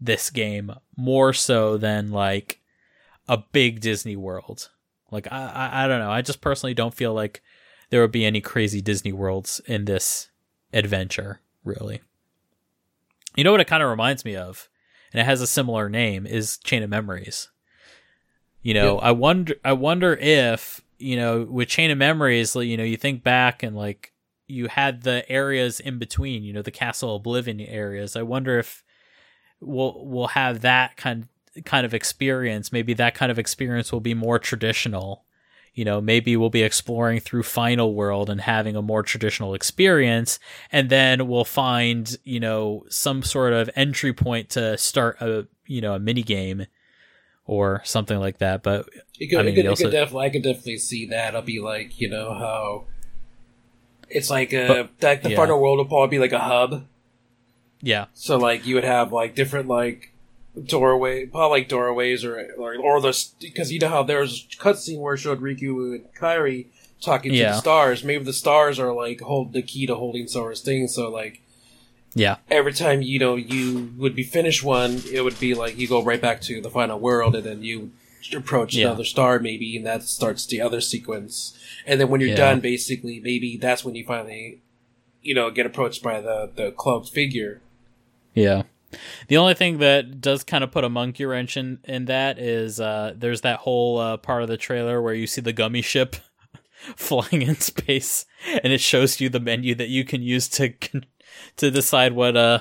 [0.00, 2.60] this game more so than like
[3.28, 4.70] a big Disney World.
[5.10, 6.10] Like I, I, I don't know.
[6.10, 7.42] I just personally don't feel like
[7.90, 10.30] there would be any crazy Disney worlds in this
[10.72, 12.00] adventure, really.
[13.36, 14.68] You know what it kind of reminds me of,
[15.12, 17.48] and it has a similar name, is Chain of Memories.
[18.62, 19.08] You know, Yeah.
[19.08, 23.22] I wonder I wonder if, you know, with Chain of Memories, you know, you think
[23.22, 24.12] back and like
[24.46, 28.16] you had the areas in between, you know, the Castle Oblivion areas.
[28.16, 28.82] I wonder if
[29.60, 31.28] we'll we'll have that kind
[31.64, 32.72] kind of experience.
[32.72, 35.24] Maybe that kind of experience will be more traditional.
[35.78, 40.40] You know, maybe we'll be exploring through Final World and having a more traditional experience,
[40.72, 45.80] and then we'll find you know some sort of entry point to start a you
[45.80, 46.66] know a mini game
[47.46, 48.64] or something like that.
[48.64, 51.06] But You could, I mean, you could, you you could definitely, I could definitely see
[51.06, 51.36] that.
[51.36, 52.84] I'll be like, you know, how
[54.10, 55.36] it's like a But- like the yeah.
[55.36, 56.86] final world will probably be like a hub.
[57.82, 60.12] yeah, So like you would have like different like
[60.66, 65.14] doorway, probably like doorways or or, or the because you know how there's cutscene where
[65.14, 66.66] it showed Riku and Kairi
[67.00, 68.02] talking to the stars.
[68.04, 70.88] Maybe the stars are like hold the key to holding Sora's thing.
[70.88, 71.40] So like
[72.14, 75.86] yeah, every time you know you would be finished one, it would be like you
[75.88, 77.92] go right back to the final world, and then you
[78.36, 78.88] approach Yeah.
[78.88, 81.56] another star, maybe, and that starts the other sequence.
[81.86, 82.36] And then when you're Yeah.
[82.36, 84.60] done, basically, maybe that's when you finally,
[85.22, 87.60] you know, get approached by the the cloaked figure.
[88.34, 88.62] yeah.
[89.28, 92.80] The only thing that does kind of put a monkey wrench in, in that is
[92.80, 96.16] uh, there's that whole uh, part of the trailer where you see the gummy ship
[96.96, 98.24] flying in space,
[98.62, 100.72] and it shows you the menu that you can use to
[101.56, 102.60] to decide what uh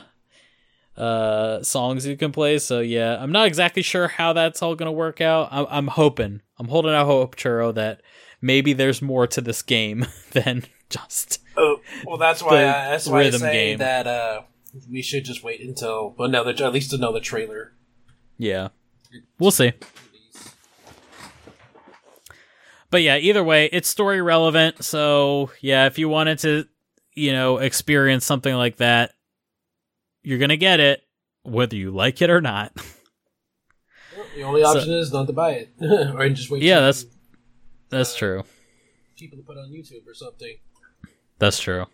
[0.97, 2.57] uh songs you can play.
[2.59, 5.49] So yeah, I'm not exactly sure how that's all gonna work out.
[5.51, 8.01] I'm, I'm hoping, I'm holding out hope, churro, that
[8.41, 13.21] maybe there's more to this game than just Oh, well, that's why I, that's why
[13.23, 13.77] I say game.
[13.79, 14.41] that uh,
[14.89, 17.73] we should just wait until another, at least another trailer.
[18.37, 18.69] yeah.
[19.39, 19.71] We'll see.
[22.89, 24.83] But yeah, either way, it's story relevant.
[24.83, 26.65] So yeah, if you wanted to,
[27.13, 29.13] you know, experience something like that,
[30.23, 31.01] you're gonna get it,
[31.43, 32.73] whether you like it or not.
[34.35, 36.63] The only So- option is not to buy it, or just wait.
[36.63, 37.05] Yeah, that's-
[37.89, 38.43] That's true.
[39.17, 40.57] people to put on YouTube or something.
[41.39, 41.85] That's true.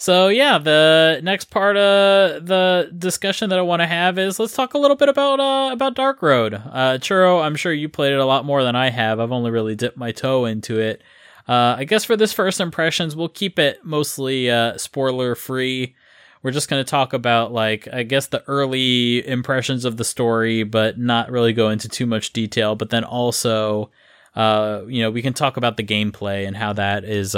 [0.00, 4.54] So yeah, the next part of the discussion that I want to have is let's
[4.54, 6.54] talk a little bit about uh, about Dark Road.
[6.54, 9.20] Uh, Churro, I'm sure you played it a lot more than I have.
[9.20, 11.02] I've only really dipped my toe into it.
[11.46, 15.94] Uh, I guess for this first impressions, we'll keep it mostly uh, spoiler free.
[16.42, 20.62] We're just going to talk about like I guess the early impressions of the story,
[20.62, 22.74] but not really go into too much detail.
[22.74, 23.90] But then also,
[24.34, 27.36] uh, you know, we can talk about the gameplay and how that is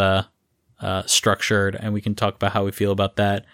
[0.83, 3.47] uh, structured, and we can talk about how we feel about that.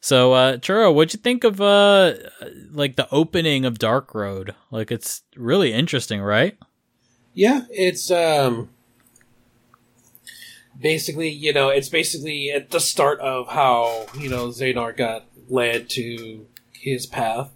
[0.00, 2.14] So, uh, Churro, what'd you think of uh,
[2.70, 4.54] like the opening of Dark Road?
[4.70, 6.56] Like, it's really interesting, right?
[7.34, 8.70] Yeah, it's um
[10.80, 15.88] basically, you know, it's basically at the start of how, you know, Xehanort got led
[15.90, 17.50] to his path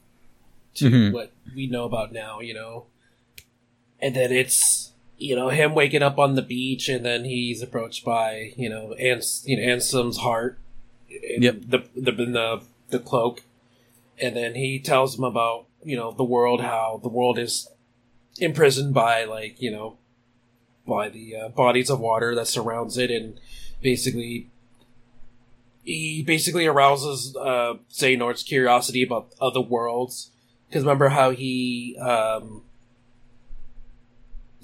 [0.75, 1.13] to Mhm.
[1.13, 2.87] what we know about now, you know.
[4.01, 4.93] And then it's
[5.25, 8.93] you know, him waking up on the beach and then he's approached by, you know,
[8.95, 10.59] Ans you know, Ansem's heart.
[11.09, 11.57] in Yep.
[11.67, 13.43] The the the the cloak.
[14.21, 17.69] And then he tells him about, you know, the world, how the world is
[18.39, 19.97] imprisoned by like you know
[20.87, 23.39] by the uh, bodies of water that surrounds it and
[23.81, 24.51] basically
[25.85, 30.31] he basically arouses uh Xehanort's curiosity about other worlds
[30.69, 32.63] because remember how he um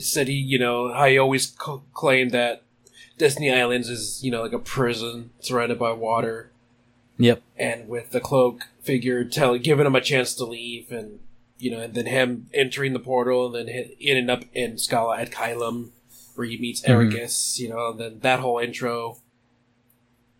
[0.00, 2.62] said he you know how he always c- claimed that
[3.18, 6.50] Destiny Islands is you know like a prison surrounded by water
[7.18, 7.42] Yep.
[7.58, 11.18] and with the cloak figure telling, giving him a chance to leave and
[11.58, 15.30] you know and then him entering the portal and then ending up in Scala ad
[15.30, 15.90] Caelum
[16.34, 17.12] where he meets Mhm.
[17.12, 19.18] Eraqus you know and then that whole intro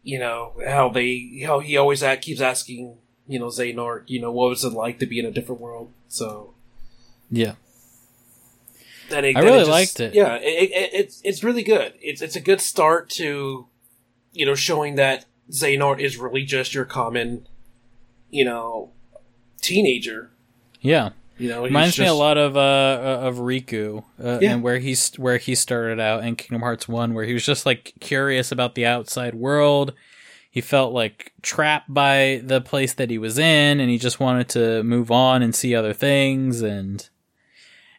[0.03, 2.97] you know how they how he always at, keeps asking
[3.29, 5.93] you know Xehanort you know what was it like to be in a different world
[6.09, 6.55] so
[7.31, 7.55] Yeah.
[9.11, 10.15] Then it, I really just- liked it.
[10.15, 13.67] yeah it, it, it's it's really good it's it's a good start to
[14.33, 17.47] you know showing that Xehanort is really just your common
[18.31, 18.91] you know
[19.61, 20.31] teenager
[20.81, 21.11] Yeah.
[21.39, 24.53] You know, Reminds me a lot of uh of Riku uh, Yeah.
[24.53, 27.65] and where he's where he started out in Kingdom Hearts One, where he was just
[27.65, 29.95] like curious about the outside world.
[30.51, 34.51] He felt like trapped by the place that he was in, and he just wanted
[34.51, 36.61] to move on and see other things.
[36.61, 37.09] And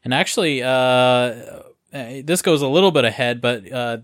[0.04, 1.62] and actually, uh, uh,
[2.24, 3.98] this goes a little bit ahead, but uh,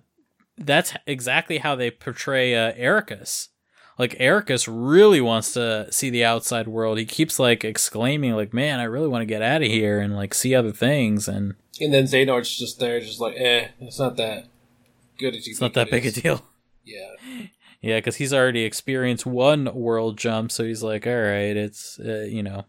[0.58, 3.50] that's exactly how they portray uh, Eraqus
[3.98, 6.98] like Eraqus really wants to see the outside world.
[6.98, 10.16] He keeps like exclaiming like, "Man, I really want to get out of here and
[10.16, 14.18] like see other things." And And then Xehanort's just there, just like, eh, it's not
[14.18, 14.46] that
[15.18, 16.44] good as you it's not that big a deal.
[16.84, 17.16] Yeah.
[17.82, 22.26] Yeah, because he's already experienced one world jump, so he's like, "All right, it's uh,
[22.30, 22.64] you know,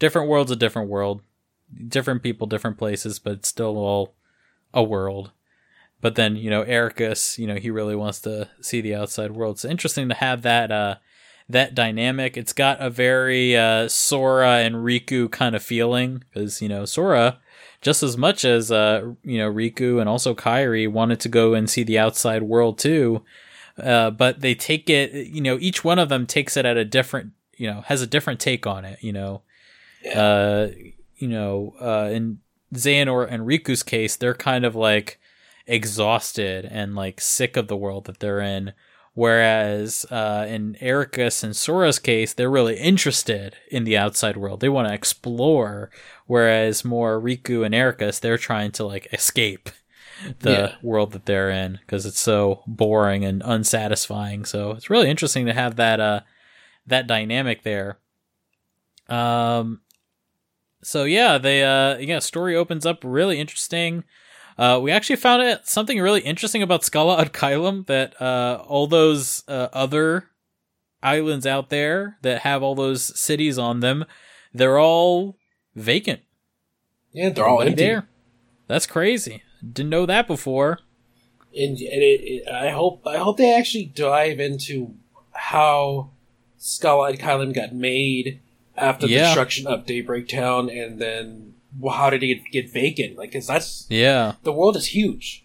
[0.00, 1.22] different world's a different world,
[1.88, 4.14] different people, different places, but still all
[4.72, 5.32] a world."
[6.00, 9.56] But then you know, Eraqus, you know, he really wants to see the outside world.
[9.56, 10.96] It's interesting to have that uh
[11.48, 12.36] that dynamic.
[12.36, 17.38] It's got a very uh Sora and Riku kind of feeling because you know Sora.
[17.80, 21.70] Just as much as uh, you know Riku and also Kairi wanted to go and
[21.70, 23.22] see the outside world too,
[23.80, 25.12] uh, but they take it.
[25.28, 27.32] You know, each one of them takes it at a different.
[27.56, 28.98] You know, has a different take on it.
[29.00, 29.42] You know,
[30.12, 30.68] uh,
[31.18, 32.38] you know, uh, in
[32.74, 35.20] Xehanort and Riku's case, they're kind of like
[35.66, 38.72] exhausted and like sick of the world that they're in.
[39.14, 44.60] Whereas uh, in Eraqus and Sora's case, they're really interested in the outside world.
[44.60, 45.90] They want to explore.
[46.26, 49.70] Whereas more Riku and Eraqus, they're trying to like escape
[50.40, 50.74] the Yeah.
[50.82, 54.44] world that they're in because it's so boring and unsatisfying.
[54.44, 56.20] So it's really interesting to have that uh
[56.86, 57.98] that dynamic there.
[59.08, 59.80] Um
[60.82, 64.04] so yeah, they uh yeah, story opens up really interesting.
[64.58, 68.88] Uh, we actually found out something really interesting about Scala ad Caelum that uh, all
[68.88, 70.30] those uh, other
[71.00, 74.04] islands out there that have all those cities on them,
[74.52, 75.36] they're all
[75.76, 76.22] vacant.
[77.12, 77.76] Yeah, they're all empty.
[77.76, 78.08] there.
[78.66, 79.42] That's crazy.
[79.62, 80.80] Didn't know that before.
[81.56, 84.94] And, and it, it, I hope I hope they actually dive into
[85.32, 86.10] how
[86.56, 88.40] Scala ad Caelum got made
[88.78, 93.32] after the destruction of Daybreak Town, and then well, how did it get, get Like,
[93.32, 94.34] 'cause that's Yeah.
[94.42, 95.44] the world is huge,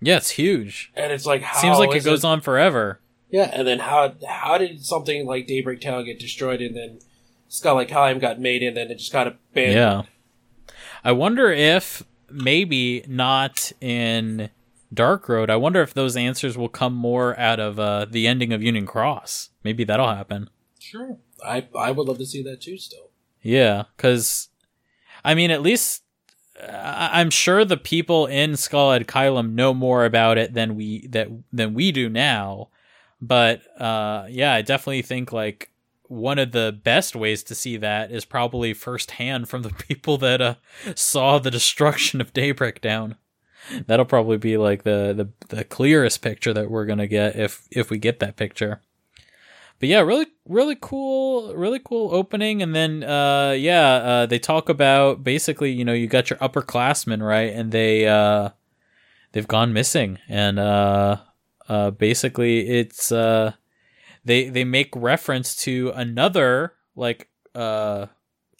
[0.00, 0.92] Yeah, it's huge.
[0.94, 3.00] and it's like how Seems like it goes on forever.
[3.30, 6.98] Yeah, and then how how did something like Daybreak Town get destroyed, and then
[7.48, 9.74] Scala ad Caelum got made, and then it just got abandoned?
[9.76, 10.02] Yeah.
[11.02, 14.50] I wonder if maybe not in
[14.92, 15.50] Dark Road.
[15.50, 18.86] I wonder if those answers will come more out of uh, the ending of Union
[18.86, 19.50] Cross.
[19.64, 20.50] Maybe that'll happen.
[20.78, 21.18] sure.
[21.44, 22.76] I I would love to see that too.
[22.78, 23.10] Still,
[23.42, 24.48] Yeah, because
[25.24, 26.02] I mean, at least
[26.60, 31.06] I- I'm sure the people in Scala ad Caelum know more about it than we
[31.08, 32.68] that than we do now.
[33.20, 35.70] But uh, yeah, I definitely think like
[36.08, 40.40] one of the best ways to see that is probably firsthand from the people that
[40.40, 40.54] uh,
[40.94, 43.16] saw the destruction of Daybreak Town.
[43.86, 45.14] That'll probably be like the,
[45.48, 48.82] the the clearest picture that we're gonna get if if we get that picture
[49.80, 52.62] but yeah, really, really cool, really cool opening.
[52.62, 57.22] And then, uh, yeah, uh, they talk about basically, you know, you got your upperclassmen,
[57.22, 57.52] right?
[57.52, 58.50] And they, uh,
[59.32, 60.18] they've gone missing.
[60.28, 61.18] And, uh,
[61.68, 63.52] uh, basically it's, uh,
[64.24, 68.06] they, they make reference to another, like, uh,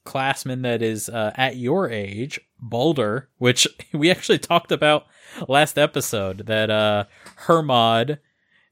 [0.05, 5.07] classman that is, uh, at your age, Balder, which we actually talked about
[5.49, 7.05] last episode that, uh,
[7.37, 8.19] Hermod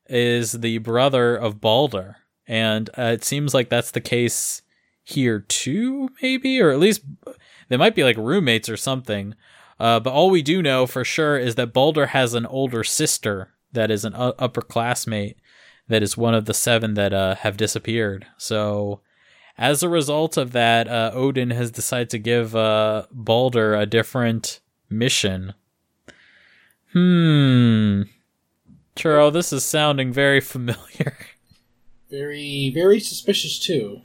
[0.09, 2.17] is the brother of Balder
[2.53, 4.61] and uh, it seems like that's the case
[5.03, 6.61] here too maybe?
[6.61, 7.01] Or at least
[7.69, 9.35] they might be like roommates or something.
[9.81, 13.55] Uh, but all we do know for sure is that Balder has an older sister
[13.73, 15.37] that is an u- upperclassmate
[15.89, 18.27] that is one of the seven that uh, have disappeared.
[18.37, 19.01] So
[19.57, 24.61] as a result of that uh, Odin has decided to give uh, Balder a different
[24.91, 25.55] mission.
[26.93, 28.03] Hmm.
[28.95, 31.17] Churro, this is sounding very familiar
[32.13, 34.03] very very suspicious too.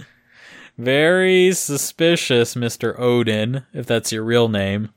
[0.78, 2.98] Very suspicious, Mr.
[3.00, 4.90] Odin, if that's your real name.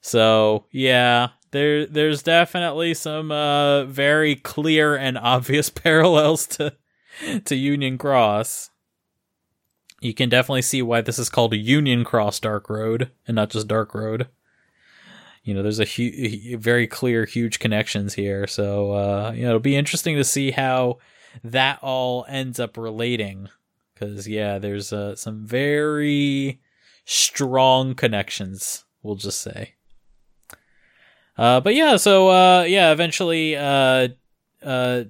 [0.00, 6.74] So, yeah, there there's definitely some uh very clear and obvious parallels to
[7.44, 8.70] to Union Cross.
[10.00, 13.50] You can definitely see why this is called a Union Cross Dark Road and not
[13.50, 14.28] just Dark Road.
[15.42, 18.46] You know, there's a hu- very clear, huge connections here.
[18.46, 20.98] So, uh, you know, it'll be interesting to see how
[21.42, 23.48] that all ends up relating
[23.92, 26.60] because yeah there's uh, some very
[27.04, 29.74] strong connections we'll just say.
[31.36, 34.08] Uh, but yeah so uh, yeah eventually uh,
[34.62, 35.04] uh,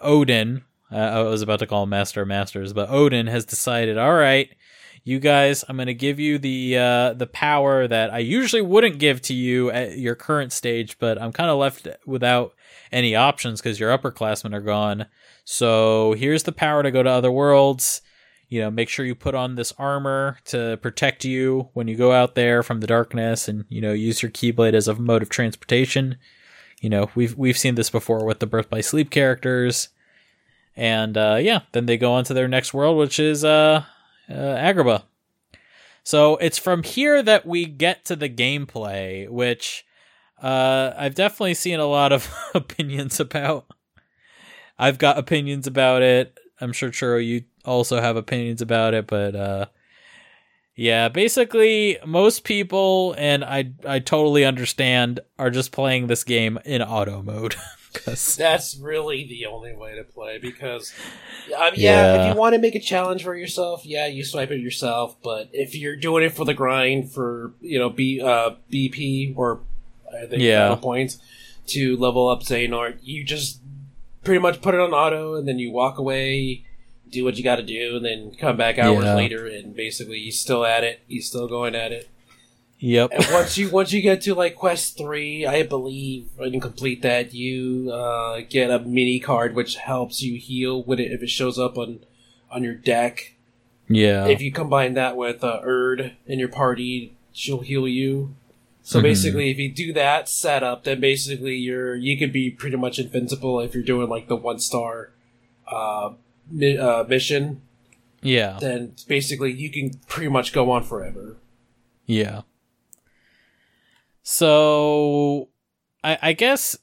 [0.00, 4.14] odin uh, i was about to call him master masters but odin has decided all
[4.14, 4.50] right
[5.04, 8.98] you guys, I'm going to give you the uh, the power that I usually wouldn't
[8.98, 12.54] give to you at your current stage, but I'm kind of left without
[12.90, 15.06] any options because your upperclassmen are gone.
[15.44, 18.02] So here's the power to go to other worlds.
[18.48, 22.12] You know, make sure you put on this armor to protect you when you go
[22.12, 25.30] out there from the darkness, and you know, use your keyblade as a mode of
[25.30, 26.18] transportation.
[26.82, 29.88] You know, we've we've seen this before with the Birth by Sleep characters,
[30.76, 33.84] and uh, yeah, then they go on to their next world, which is uh,
[34.28, 35.04] uh, Agrabah.
[36.04, 39.86] So it's from here that we get to the gameplay, which
[40.42, 43.66] uh, I've definitely seen a lot of opinions about.
[44.78, 46.38] I've got opinions about it.
[46.60, 49.66] I'm sure Churro, you also have opinions about it, but uh,
[50.74, 56.82] yeah, basically most people, and I I totally understand, are just playing this game in
[56.82, 57.54] auto mode.
[57.92, 60.94] Cause That's really the only way to play because,
[61.54, 62.22] um, yeah, Yeah.
[62.22, 65.20] if you want to make a challenge for yourself, yeah, you swipe it yourself.
[65.22, 69.60] But if you're doing it for the grind for you know B uh, BP or
[70.14, 70.74] I think Yeah.
[70.76, 71.18] points
[71.68, 73.60] to level up Xehanort, you just
[74.24, 76.64] pretty much put it on auto and then you walk away,
[77.10, 79.14] do what you got to do, and then come back hours Yeah.
[79.16, 81.00] later and basically he's still at it.
[81.08, 82.08] He's still going at it.
[82.78, 87.02] yep, And once you once you get to like quest three, I believe, and complete
[87.02, 91.30] that, you uh, get a mini card which helps you heal with it if it
[91.30, 92.00] shows up on
[92.50, 93.34] on your deck.
[93.88, 98.34] yeah, If you combine that with uh, Urd in your party, she'll heal you.
[98.84, 99.02] So Mhm.
[99.02, 103.60] basically, if you do that setup, then basically you're you could be pretty much invincible
[103.60, 105.12] if you're doing like the one star
[105.70, 106.10] uh,
[106.50, 107.62] mi- uh, mission.
[108.22, 111.36] yeah, Then basically you can pretty much go on forever.
[112.06, 112.42] yeah.
[114.22, 115.48] So,
[116.04, 116.76] I I guess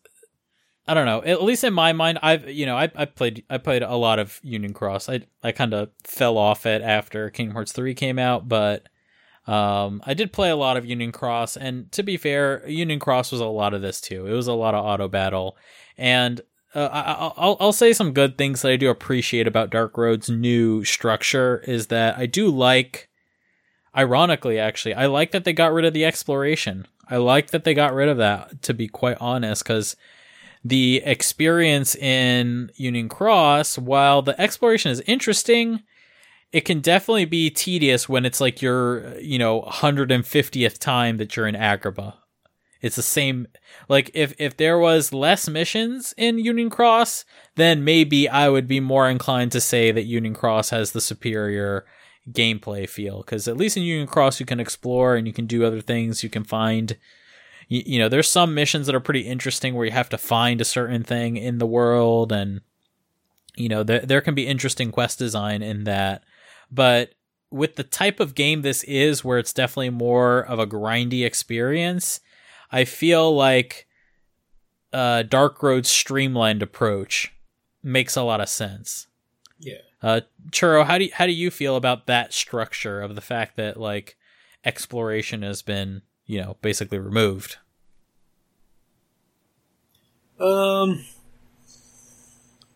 [0.88, 1.22] I don't know.
[1.24, 4.20] At least in my mind, I've you know I I played I played a lot
[4.20, 5.08] of Union Cross.
[5.10, 8.88] I I kind of fell off it after Kingdom Hearts three came out, but
[9.50, 11.58] um I did play a lot of Union Cross.
[11.58, 14.28] And to be fair, Union Cross was a lot of this too.
[14.28, 15.58] It was a lot of auto battle,
[15.98, 16.42] and
[16.76, 20.30] uh, I, I'll I'll say some good things that I do appreciate about Dark Road's
[20.30, 23.08] new structure is that I do like.
[23.98, 26.86] Ironically, actually, I like that they got rid of the exploration.
[27.10, 28.62] I like that they got rid of that.
[28.62, 29.96] To be quite honest, because
[30.64, 35.82] the experience in Union Cross, while the exploration is interesting,
[36.52, 41.48] it can definitely be tedious when it's like your, you know, 150th time that you're
[41.48, 42.16] in Agrabah.
[42.82, 43.48] It's the same
[43.90, 47.26] like if if there was less missions in Union Cross,
[47.56, 51.86] then maybe I would be more inclined to say that Union Cross has the superior
[52.32, 55.66] gameplay feel cuz at least in Union Cross you can explore and you can do
[55.66, 56.96] other things, you can find
[57.68, 60.62] you, you know, there's some missions that are pretty interesting where you have to find
[60.62, 62.62] a certain thing in the world and
[63.58, 66.24] you know, there there can be interesting quest design in that.
[66.72, 67.14] But
[67.52, 72.20] with the type of game this is where it's definitely more of a grindy experience,
[72.72, 73.88] I feel like
[74.94, 77.34] uh, Dark Road's streamlined approach
[77.84, 79.08] makes a lot of sense.
[79.60, 79.78] Yeah.
[80.02, 83.58] Uh, Churro, how do you, how do you feel about that structure of the fact
[83.58, 84.16] that like
[84.64, 87.58] exploration has been you know basically removed?
[90.40, 91.04] Um,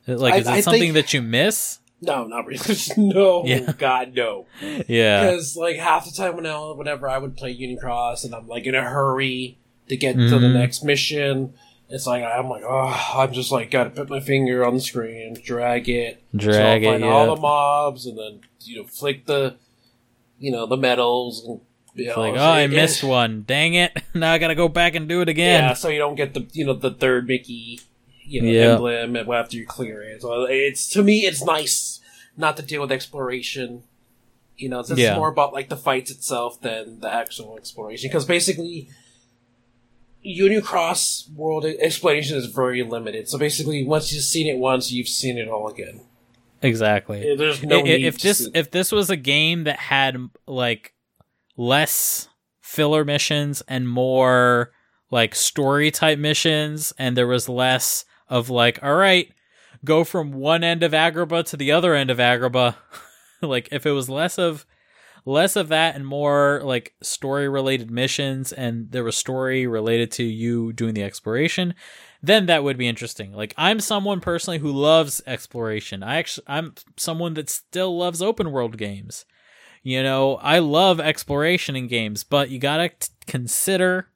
[0.05, 1.79] Like, I- is it I something think- that you miss?
[2.05, 2.75] No, not really.
[2.97, 3.71] no, Yeah.
[3.77, 4.45] God, no.
[4.87, 8.33] Yeah, Because like half the time when I, whenever I would play Union Cross and
[8.35, 9.57] I'm like in a hurry
[9.89, 10.53] to get to the Mhm.
[10.53, 11.53] next mission,
[11.89, 15.37] it's like I'm like, oh, I'm just like gotta put my finger on the screen,
[15.43, 16.99] drag it, drag so I'll it.
[16.99, 17.35] find all Yeah.
[17.35, 19.55] the mobs, and then you know flick the,
[20.39, 21.59] you know, the medals, and
[21.95, 23.43] you It's know, like, oh, I it- missed one.
[23.45, 23.91] Dang it!
[24.15, 25.63] Now I gotta go back and do it again.
[25.63, 27.81] Yeah, so you don't get the you know the third Mickey,
[28.33, 28.73] you know, Yeah.
[28.73, 30.21] emblem after you clear it.
[30.21, 31.99] So it's to me, it's nice
[32.35, 33.83] not to deal with exploration.
[34.57, 35.15] You know, it's, Yeah.
[35.17, 38.09] more about like the fights itself than the actual exploration.
[38.09, 38.89] Because basically,
[40.21, 43.27] Union Cross world exploration is very limited.
[43.29, 46.01] So basically, once you've seen it once, you've seen it all again.
[46.61, 47.35] Exactly.
[47.35, 49.77] There's no I- i- need if to this sit- if this was a game that
[49.79, 50.17] had
[50.47, 50.93] like
[51.57, 52.29] less
[52.61, 54.71] filler missions and more
[55.11, 59.31] like story type missions and there was less of like all right
[59.85, 62.75] go from one end of agrabah to the other end of agrabah.
[63.41, 64.65] Like if it was less of
[65.25, 70.23] less of that and more like story related missions and there was story related to
[70.23, 71.73] you doing the exploration
[72.21, 73.33] then that would be interesting.
[73.33, 76.03] Like i'm someone personally who loves exploration.
[76.03, 79.25] I actually i'm someone that still loves open world games.
[79.81, 82.91] You know i love exploration in games but you gotta
[83.27, 84.07] consider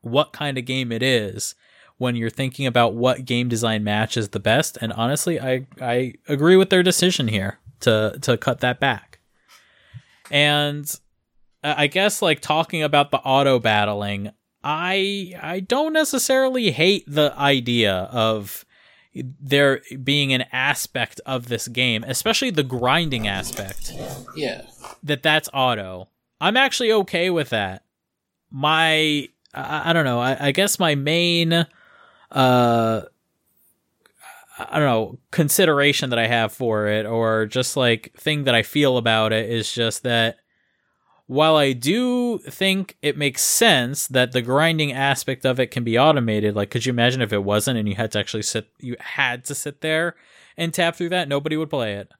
[0.00, 1.54] what kind of game it is
[1.98, 6.56] when you're thinking about what game design matches the best and honestly i i agree
[6.56, 9.18] with their decision here to to cut that back
[10.30, 10.92] And
[11.62, 14.30] I guess like talking about the auto battling,
[14.62, 18.64] I I don't necessarily hate the idea of
[19.14, 23.92] there being an aspect of this game, especially the grinding aspect.
[24.36, 24.62] Yeah.
[25.02, 26.08] That that's auto.
[26.40, 27.82] I'm actually okay with that.
[28.50, 30.20] My I, I don't know.
[30.20, 31.66] I, I guess my main
[32.30, 33.02] uh
[34.58, 38.62] I don't know, consideration that I have for it or just like thing that I
[38.62, 40.38] feel about it is just that
[41.26, 45.98] while I do think it makes sense that the grinding aspect of it can be
[45.98, 48.96] automated, like could you imagine if it wasn't and you had to actually sit you
[48.98, 50.16] had to sit there
[50.56, 52.10] and tap through that, nobody would play it.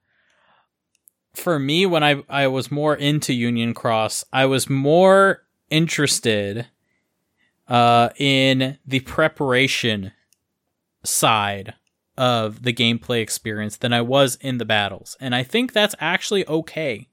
[1.35, 6.67] For me when I I was more into Union Cross, I was more interested
[7.69, 10.13] uh in the preparation
[11.05, 11.75] side
[12.17, 15.17] of the gameplay experience than I was in the battles.
[15.21, 17.09] And I think that's actually okay.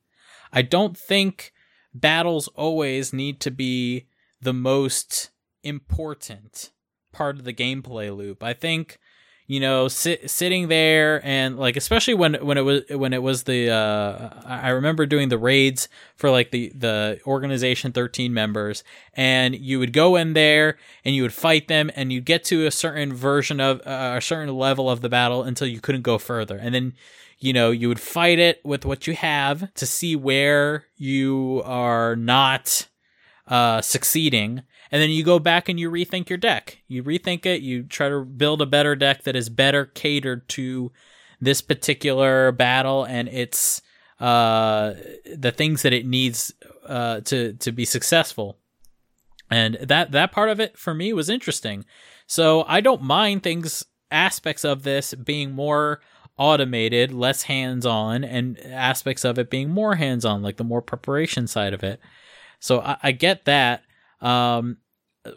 [0.52, 1.54] I don't think
[1.94, 4.08] battles always need to be
[4.42, 5.30] the most
[5.64, 6.72] important
[7.12, 8.44] part of the gameplay loop.
[8.44, 8.98] I think
[9.48, 13.44] you know sit, sitting there and like especially when when it was when it was
[13.44, 18.84] the uh I remember doing the raids for like the the organization 13 members
[19.14, 22.66] and you would go in there and you would fight them and you get to
[22.66, 26.18] a certain version of uh, a certain level of the battle until you couldn't go
[26.18, 26.58] further.
[26.58, 26.94] And then
[27.40, 32.16] you know you would fight it with what you have to see where you are
[32.16, 32.88] not
[33.48, 34.64] uh succeeding
[34.96, 36.78] and then you go back and you rethink your deck.
[36.88, 40.90] You rethink it, you try to build a better deck that is better catered to
[41.42, 43.82] this particular battle and its
[44.22, 44.94] uh
[45.36, 46.54] the things that it needs
[46.86, 48.58] uh to to be successful.
[49.52, 51.84] And that that part of it for me was interesting.
[52.26, 56.00] So I don't mind things aspects of this being more
[56.38, 61.74] automated, less hands-on and aspects of it being more hands-on like the more preparation side
[61.74, 62.00] of it.
[62.62, 63.84] So I, I get that.
[64.22, 64.78] Um,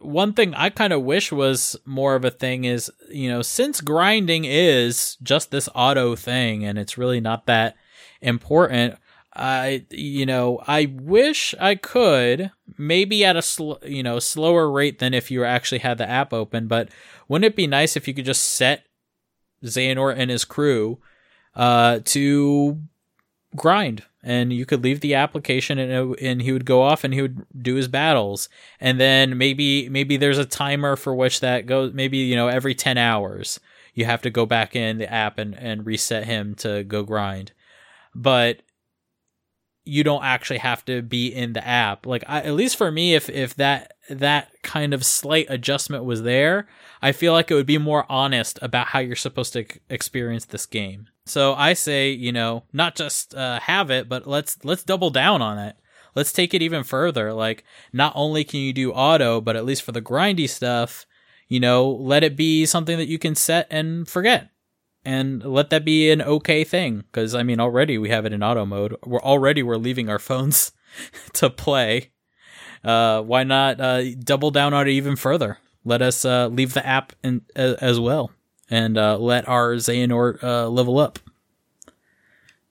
[0.00, 3.80] one thing I kind of wish was more of a thing is, you know, since
[3.80, 7.76] grinding is just this auto thing and it's really not that
[8.20, 8.96] important,
[9.34, 14.98] I, you know, I wish I could maybe at a sl- you know slower rate
[14.98, 16.66] than if you actually had the app open.
[16.66, 16.88] But
[17.28, 18.84] wouldn't it be nice if you could just set
[19.64, 20.98] Xehanort and his crew
[21.54, 22.80] uh, to
[23.56, 27.22] grind and you could leave the application and and he would go off and he
[27.22, 28.50] would do his battles.
[28.78, 32.74] And then maybe maybe there's a timer for which that goes maybe you know every
[32.74, 33.58] 10 hours
[33.94, 37.52] you have to go back in the app and and reset him to go grind.
[38.14, 38.60] But
[39.84, 42.04] you don't actually have to be in the app.
[42.04, 46.22] Like I, at least for me if if that that kind of slight adjustment was
[46.22, 46.66] there
[47.02, 50.66] i feel like it would be more honest about how you're supposed to experience this
[50.66, 55.10] game so I say, you know, not just uh, have it, but let's let's double
[55.10, 55.76] down on it.
[56.14, 57.32] Let's take it even further.
[57.32, 61.06] Like, not only can you do auto, but at least for the grindy stuff,
[61.48, 64.50] you know, let it be something that you can set and forget,
[65.04, 66.98] and let that be an okay thing.
[66.98, 68.96] Because I mean, already we have it in auto mode.
[69.04, 70.72] We're already we're leaving our phones
[71.34, 72.10] to play.
[72.84, 75.58] Uh, why not uh, double down on it even further?
[75.84, 78.30] Let us uh, leave the app in, as well
[78.70, 81.18] and uh, let our Xehanort uh, level up.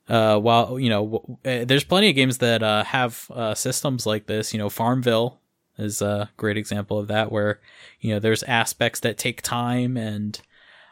[0.07, 4.27] Uh, while you know, uh, there's plenty of games that uh, have uh, systems like
[4.27, 4.53] this.
[4.53, 5.39] You know, Farmville
[5.77, 7.59] is a great example of that, where
[7.99, 10.39] you know there's aspects that take time, and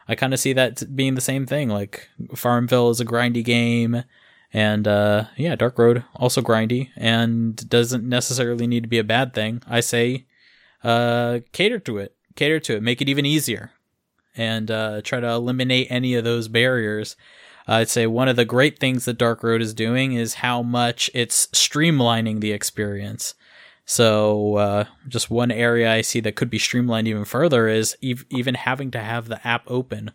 [0.06, 1.70] I kind of see that being the same thing.
[1.70, 4.04] Like Farmville is a grindy game,
[4.52, 9.32] and uh, yeah, Dark Road also grindy, and doesn't necessarily need to be a bad
[9.32, 9.62] thing.
[9.66, 10.26] I say,
[10.82, 13.72] cater to it, cater to it, make it even easier
[14.36, 17.16] and uh, try to eliminate any of those barriers.
[17.66, 21.10] I'd say one of the great things that Dark Road is doing is how much
[21.14, 23.34] it's streamlining the experience.
[23.84, 28.24] So, uh, just one area I see that could be streamlined even further is ev-
[28.30, 30.12] even having to have the app open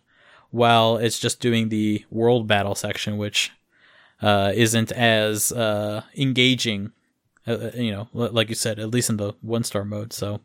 [0.50, 3.52] while it's just doing the world battle section, which
[4.22, 6.92] uh, isn't as uh, engaging,
[7.48, 10.12] uh, uh, you know, like you said, at least in the one star mode.
[10.14, 10.42] So,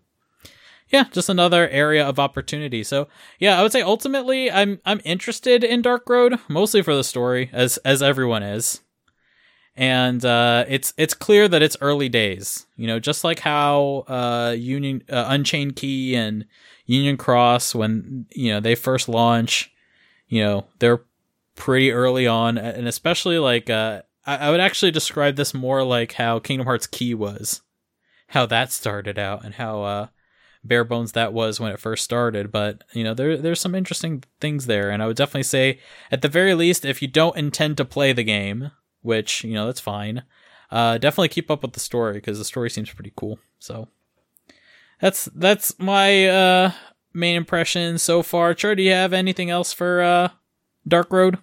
[0.89, 2.84] yeah, just another area of opportunity.
[2.84, 3.09] So
[3.39, 7.51] yeah, I would say ultimately I'm I'm interested in Dark Road mostly for the story,
[7.53, 8.80] as as everyone is,
[9.76, 12.66] and uh, it's it's clear that it's early days.
[12.76, 16.47] You know, just like how uh, Union uh, Unchained Key and
[16.87, 19.72] Union Cross when you know they first launch,
[20.28, 21.03] you know they're
[21.57, 26.12] pretty early on, and especially like uh, I, I would actually describe this more like
[26.12, 27.62] how Kingdom Hearts Key was,
[28.28, 30.07] how that started out, and how uh
[30.66, 34.22] bare bones that was when it first started but you know there there's some interesting
[34.40, 35.78] things there and i would definitely say
[36.10, 38.70] at the very least if you don't intend to play the game
[39.02, 40.22] which you know that's fine
[40.70, 43.38] uh, definitely keep up with the story because the story seems pretty cool.
[43.58, 43.88] So
[45.00, 46.72] that's that's my uh,
[47.12, 48.54] main impression so far.
[48.54, 50.28] Char, do you have anything else for uh,
[50.86, 51.38] Dark Road?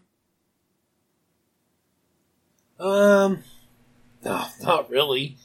[2.80, 3.44] Um,
[4.24, 5.38] no, not really.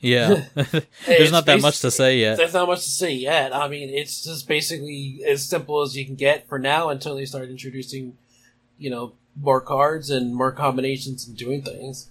[0.00, 2.36] Yeah, there's It's not that much to say yet.
[2.36, 3.54] There's not much to say yet.
[3.54, 7.24] I mean, it's just basically as simple as you can get for now until they
[7.24, 8.16] start introducing,
[8.78, 12.10] you know, more cards and more combinations and doing things.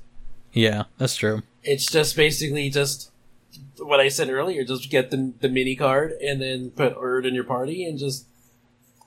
[0.52, 1.44] Yeah, that's true.
[1.64, 3.12] It's just basically just
[3.78, 4.64] what I said earlier.
[4.64, 8.26] Just get the the mini card and then put Urd in your party and just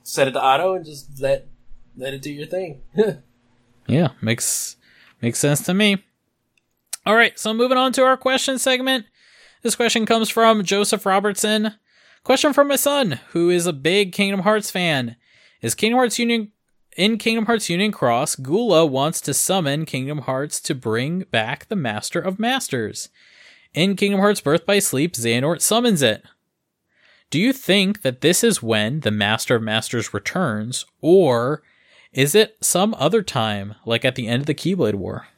[0.02, 1.46] set it to auto and just let
[1.96, 2.82] let it do your thing.
[3.86, 4.76] Yeah, makes
[5.20, 6.04] makes sense to me.
[7.06, 9.06] All right, so moving on to our question segment.
[9.62, 11.74] This question comes from Joseph Robertson.
[12.24, 15.16] Question from my son, who is a big Kingdom Hearts fan.
[15.62, 16.52] Is Kingdom Hearts Union
[16.96, 21.76] in Kingdom Hearts Union Cross, Gula wants to summon Kingdom Hearts to bring back the
[21.76, 23.08] Master of Masters.
[23.72, 26.24] In Kingdom Hearts Birth by Sleep, Xehanort summons it.
[27.30, 31.62] Do you think that this is when the Master of Masters returns, or
[32.12, 35.28] is it some other time, like at the end of the Keyblade War?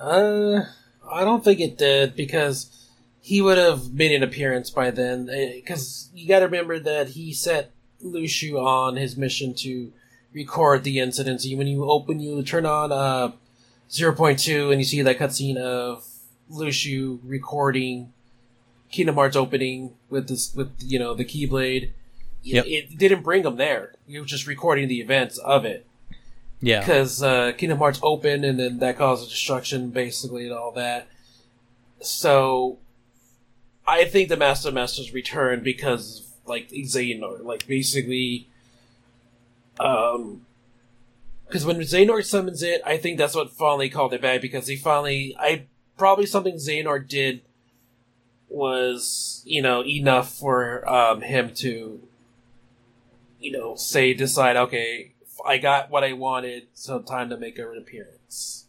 [0.00, 0.64] Uh,
[1.10, 2.70] I don't think it did because
[3.20, 5.26] he would have made an appearance by then.
[5.26, 7.70] Because you got to remember that he set
[8.04, 9.92] Luxu on his mission to
[10.32, 11.46] record the incidents.
[11.48, 13.32] When you open, you turn on uh
[13.90, 16.04] zero point two, and you see that cutscene of
[16.50, 18.12] Luxu recording
[18.90, 21.90] Kingdom Hearts opening with this with you know the Keyblade.
[22.42, 22.66] Yep.
[22.66, 23.94] It didn't bring him there.
[24.06, 25.86] He was just recording the events of it
[26.64, 26.80] Yeah.
[26.80, 31.08] because uh, Kingdom Hearts open and then that causes destruction basically and all that.
[32.00, 32.78] So
[33.86, 38.48] I think the Master Masters returned because like Xehanort, like basically,
[39.78, 40.46] um,
[41.46, 44.76] because when Xehanort summons it, I think that's what finally called it back because he
[44.76, 45.66] finally, I
[45.98, 47.42] probably something Xehanort did
[48.48, 52.00] was you know enough for um, him to
[53.40, 55.13] you know say decide okay
[55.44, 58.66] I got what I wanted, so time to make an appearance.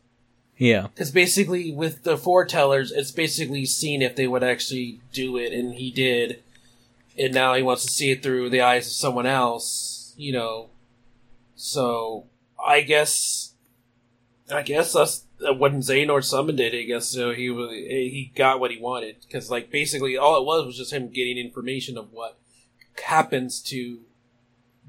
[0.58, 0.88] Yeah.
[0.88, 5.76] Because basically, with the foretellers, it's basically seen if they would actually do it, and
[5.76, 6.42] he did.
[7.18, 10.70] And now he wants to see it through the eyes of someone else, you know.
[11.56, 12.26] So
[12.64, 13.54] I guess,
[14.52, 16.74] I guess that's uh, when Xehanort summoned it.
[16.74, 20.46] I guess so he really, he got what he wanted because, like, basically all it
[20.46, 22.38] was was just him getting information of what
[23.04, 24.00] happens to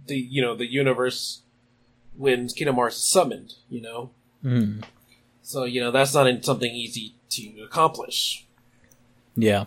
[0.06, 1.42] the you know the universe
[2.16, 3.54] when Kingdom Hearts is summoned.
[3.68, 4.10] You know.
[4.44, 4.84] Mm.
[5.42, 8.46] So you know that's not something easy to accomplish.
[9.36, 9.66] Yeah.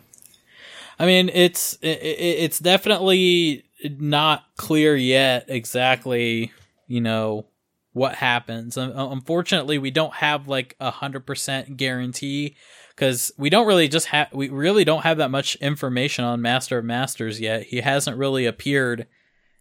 [0.99, 6.51] I mean, it's it, it's definitely not clear yet exactly,
[6.87, 7.45] you know,
[7.93, 8.75] what happens.
[8.77, 12.57] Unfortunately, we don't have like a hundred percent guarantee
[12.95, 16.79] because we don't really just have we really don't have that much information on Master
[16.79, 17.63] of Masters yet.
[17.63, 19.07] He hasn't really appeared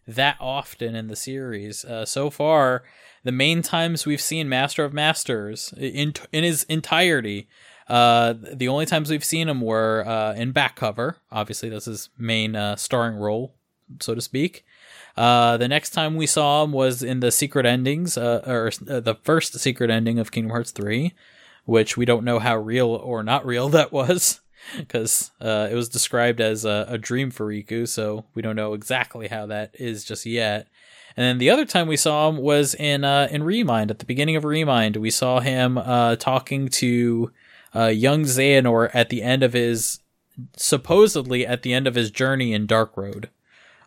[0.09, 2.83] that often in the series uh, so far.
[3.25, 7.49] The main times we've seen Master of Masters in in his entirety
[7.89, 11.17] uh, the only times we've seen him were uh, in back cover.
[11.33, 13.55] Obviously, that's his main uh, starring role,
[14.01, 14.65] so to speak.
[15.17, 19.17] Uh, the next time we saw him was in the secret endings, uh, or the
[19.23, 21.15] first secret ending of Kingdom Hearts 3,
[21.65, 24.41] which we don't know how real or not real that was,
[24.77, 28.75] because uh, it was described as a, a dream for Riku, so we don't know
[28.75, 30.69] exactly how that is just yet.
[31.17, 33.91] And then the other time we saw him was in uh, in Remind.
[33.91, 37.33] At the beginning of Remind, we saw him uh, talking to
[37.75, 40.01] uh, young Xehanort at the end of his
[40.57, 43.31] supposedly at the end of his journey in Dark Road.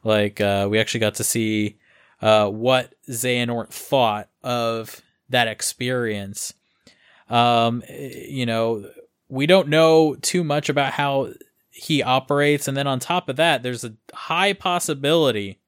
[0.04, 1.78] Like uh, we actually got to see
[2.22, 6.54] uh, what Xehanort thought of that experience.
[7.30, 8.90] Um, you know,
[9.32, 11.34] we don't know too much about how
[11.70, 15.60] he operates, and then on top of that, there's a high possibility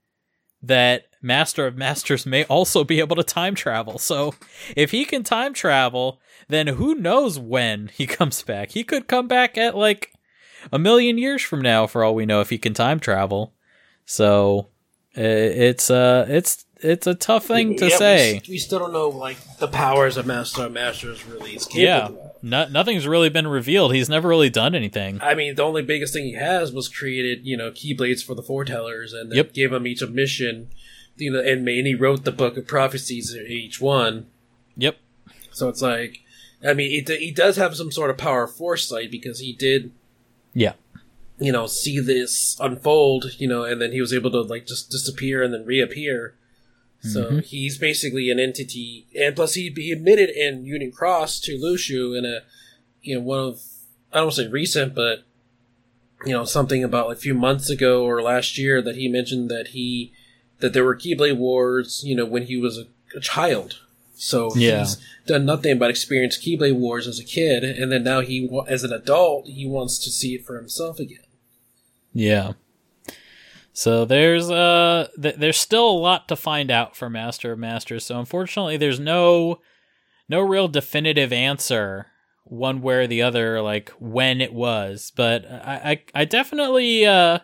[0.61, 3.97] that Master of Masters may also be able to time travel.
[3.97, 4.33] So
[4.75, 6.19] if he can time travel,
[6.49, 8.71] then who knows when he comes back?
[8.71, 10.11] He could come back at like
[10.71, 13.53] a million years from now, for all we know, if he can time travel.
[14.05, 14.67] So
[15.13, 18.35] it's uh it's it's a tough thing to Yeah, say.
[18.37, 22.07] s- We, still don't know like the powers of Master of Masters really is Yeah,
[22.07, 22.32] capable.
[22.43, 23.95] No, nothing's really been revealed.
[23.95, 25.19] He's never really done anything.
[25.21, 28.43] I mean, the only biggest thing he has was created, you know, keyblades for the
[28.43, 29.53] foretellers, and Yep.
[29.53, 30.67] gave them each a mission.
[31.15, 34.25] You know, and, and he wrote the book of prophecies in each one.
[34.77, 34.97] Yep.
[35.51, 36.19] So it's like,
[36.67, 39.91] I mean, he, he does have some sort of power of foresight because he did,
[40.55, 40.73] Yeah.
[41.39, 44.89] you know, see this unfold, you know, and then he was able to like just
[44.89, 46.33] disappear and then reappear.
[47.03, 47.43] So Mhm.
[47.45, 52.25] he's basically an entity, and plus he, he admitted in Union Cross to Luxu in
[52.25, 52.39] a
[53.01, 53.61] you know, one of
[54.13, 55.23] I don't want to say recent, but
[56.25, 59.49] you know, something about like a few months ago or last year that he mentioned
[59.49, 60.13] that he
[60.59, 62.85] that there were Keyblade Wars, you know, when he was a,
[63.17, 63.81] a child.
[64.15, 64.79] So Yeah.
[64.79, 64.97] he's
[65.27, 68.93] done nothing but experience Keyblade Wars as a kid, and then now he, as an
[68.93, 71.25] adult, he wants to see it for himself again.
[72.13, 72.53] Yeah.
[73.73, 78.05] So there's uh th- there's still a lot to find out for Master of Masters.
[78.05, 79.59] So unfortunately, there's no
[80.29, 82.07] no real definitive answer
[82.45, 85.11] one way or the other, like when it was.
[85.15, 87.39] But I I, I definitely uh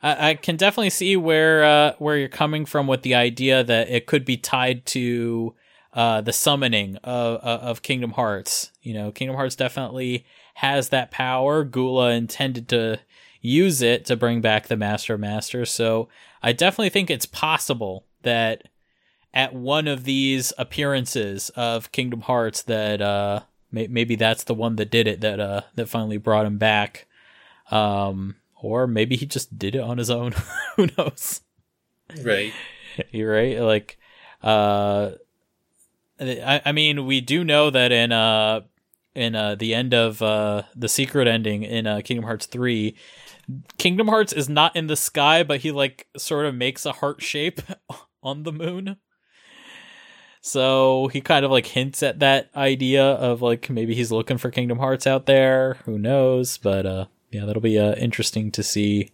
[0.00, 4.06] I, can definitely see where uh where you're coming from with the idea that it
[4.06, 5.54] could be tied to
[5.92, 8.72] uh the summoning of of Kingdom Hearts.
[8.82, 11.62] You know, Kingdom Hearts definitely has that power.
[11.62, 12.98] Gula intended to
[13.40, 15.70] use it to bring back the Master of Masters.
[15.70, 16.08] So
[16.42, 18.64] I definitely think it's possible that
[19.34, 23.40] at one of these appearances of Kingdom Hearts that uh
[23.70, 27.06] may- maybe that's the one that did it that uh that finally brought him back.
[27.70, 30.34] Um or maybe he just did it on his own.
[30.76, 31.42] Who knows?
[32.22, 32.52] Right.
[33.10, 33.60] You're right.
[33.60, 33.98] Like,
[34.42, 35.12] uh,
[36.20, 38.62] I, I mean, we do know that in uh
[39.14, 42.96] in uh the end of uh the secret ending in uh Kingdom Hearts three,
[43.78, 47.22] Kingdom Hearts is not in the sky, but he like sort of makes a heart
[47.22, 47.60] shape
[48.22, 48.96] on the moon.
[50.40, 54.50] So he kind of like hints at that idea of like maybe he's looking for
[54.50, 55.78] Kingdom Hearts out there.
[55.84, 56.58] Who knows?
[56.58, 59.12] But uh yeah, that'll be uh interesting to see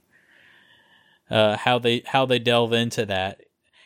[1.31, 3.41] uh how they how they delve into that.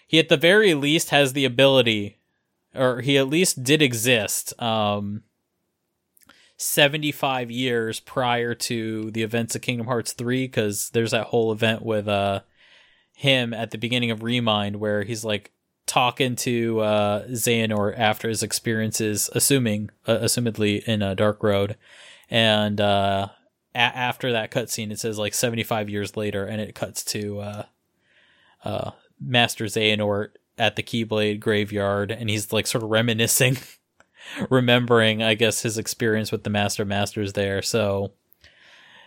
[0.06, 2.18] He at the very least has the ability
[2.74, 5.22] or he at least did exist um
[6.58, 11.82] 75 years prior to the events of Kingdom Hearts 3 cuz there's that whole event
[11.82, 12.40] with uh
[13.14, 15.52] him at the beginning of Remind where he's like
[15.86, 21.76] talking to uh Xehanort after his experiences assuming uh, assumedly in a Dark Road.
[22.28, 23.28] And uh
[23.74, 27.62] a- after that cutscene it says like 75 years later and it cuts to uh
[28.64, 28.90] uh
[29.20, 33.58] Master Xehanort at the Keyblade graveyard and he's like sort of reminiscing
[34.50, 37.62] remembering I guess his experience with the Master Masters there.
[37.62, 38.12] So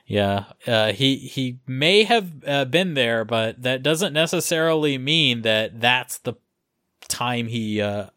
[0.07, 5.79] yeah uh he he may have uh, been there but that doesn't necessarily mean that
[5.79, 6.33] that's the
[7.07, 8.07] time he uh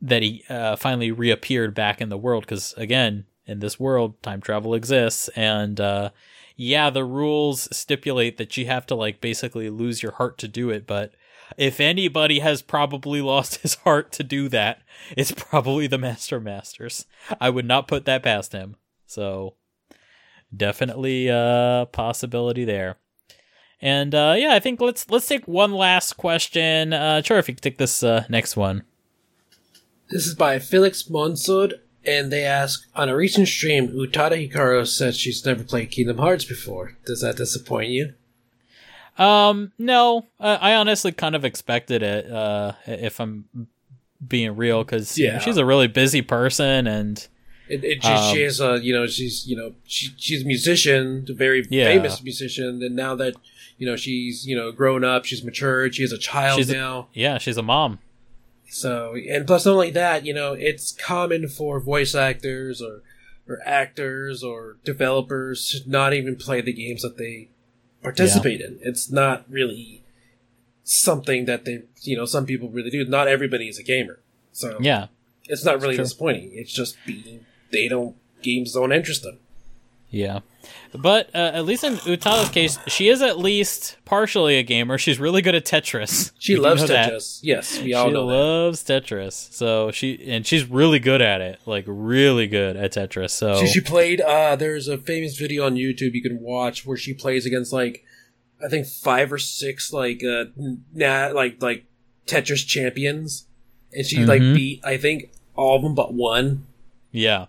[0.00, 2.46] that he uh finally reappeared back in the world.
[2.46, 6.10] Cuz again in this world time travel exists and uh
[6.56, 10.70] yeah the rules stipulate that you have to like basically lose your heart to do
[10.70, 11.12] it but
[11.56, 14.82] if anybody has probably lost his heart to do that
[15.16, 17.06] it's probably the master masters.
[17.40, 18.76] I would not put that past him.
[19.06, 19.54] So
[20.54, 22.96] definitely a possibility there.
[23.80, 26.92] And uh yeah i think let's let's take one last question.
[26.92, 28.84] Uh sure if you take this uh next one.
[30.10, 31.72] This is by Felix Monsod,
[32.04, 36.44] and they ask On a recent stream, Utada Hikaru said she's never played Kingdom Hearts
[36.44, 36.96] before.
[37.06, 38.14] Does that disappoint you?
[39.18, 42.30] Um, no, uh, I honestly kind of expected it.
[42.30, 43.44] Uh, if I'm
[44.26, 45.38] being real, because Yeah.
[45.38, 47.26] she's a really busy person, and
[47.68, 50.46] It, it, she, Um, she is a, you know, she's, you know, she, she's a
[50.46, 51.84] musician, a very Yeah.
[51.86, 53.34] famous musician, and now that,
[53.78, 56.74] you know, she's, you know, grown up, she's matured, she has a child She's a-
[56.74, 57.08] now.
[57.14, 57.98] yeah, she's a mom.
[58.68, 63.02] So, and plus, not only that, you know, it's common for voice actors or,
[63.48, 67.48] or actors or developers to not even play the games that they
[68.02, 68.78] participate in.
[68.82, 70.02] It's not really
[70.84, 73.04] something that they, you know, some people really do.
[73.04, 74.18] Not everybody is a gamer.
[74.52, 75.06] So, Yeah,
[75.44, 76.50] it's not really disappointing.
[76.52, 79.38] It's just being, they don't, games don't interest them.
[80.12, 80.40] Yeah.
[80.94, 84.96] But uh, at least in Utada's case, she is at least partially a gamer.
[84.98, 86.30] She's really good at Tetris.
[86.38, 87.10] She We loves know that.
[87.12, 87.40] Tetris.
[87.42, 88.32] Yes, we all she know that.
[88.34, 89.52] loves Tetris.
[89.52, 93.30] So she and she's really good at it, like really good at Tetris.
[93.30, 94.20] So She, she played.
[94.20, 98.04] Uh, there's a famous video on YouTube you can watch where she plays against like,
[98.64, 100.44] I think five or six like uh
[100.92, 101.84] nah, like like
[102.26, 103.46] Tetris champions,
[103.92, 104.54] and she like Mhm.
[104.54, 106.66] beat I think all of them but one.
[107.10, 107.46] Yeah.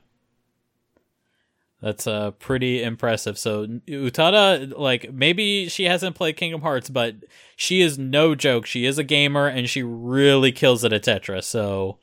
[1.84, 3.38] That's uh pretty impressive.
[3.38, 7.16] So Utada like maybe she hasn't played Kingdom Hearts, but
[7.58, 8.66] she is no joke.
[8.66, 11.44] She is a gamer and she really kills it at Tetris.
[11.44, 11.98] So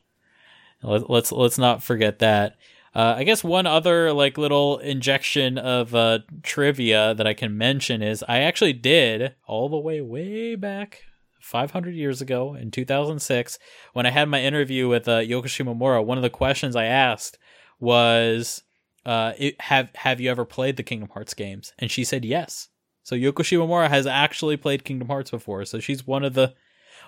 [0.83, 2.57] let- let's let's not forget that.
[2.95, 8.03] Uh, I guess one other like little injection of uh, trivia that I can mention
[8.03, 11.05] is I actually did all the way way back
[11.41, 13.59] 500 years ago in 2006
[13.95, 16.05] when I had my interview with uh, Yoko.
[16.05, 17.39] One of the questions I asked
[17.79, 18.63] was,
[19.05, 22.69] uh, it, "Have have you ever played the Kingdom Hearts games?" And she said yes.
[23.03, 25.65] So Yoko Shimomura has actually played Kingdom Hearts before.
[25.65, 26.55] So she's one of the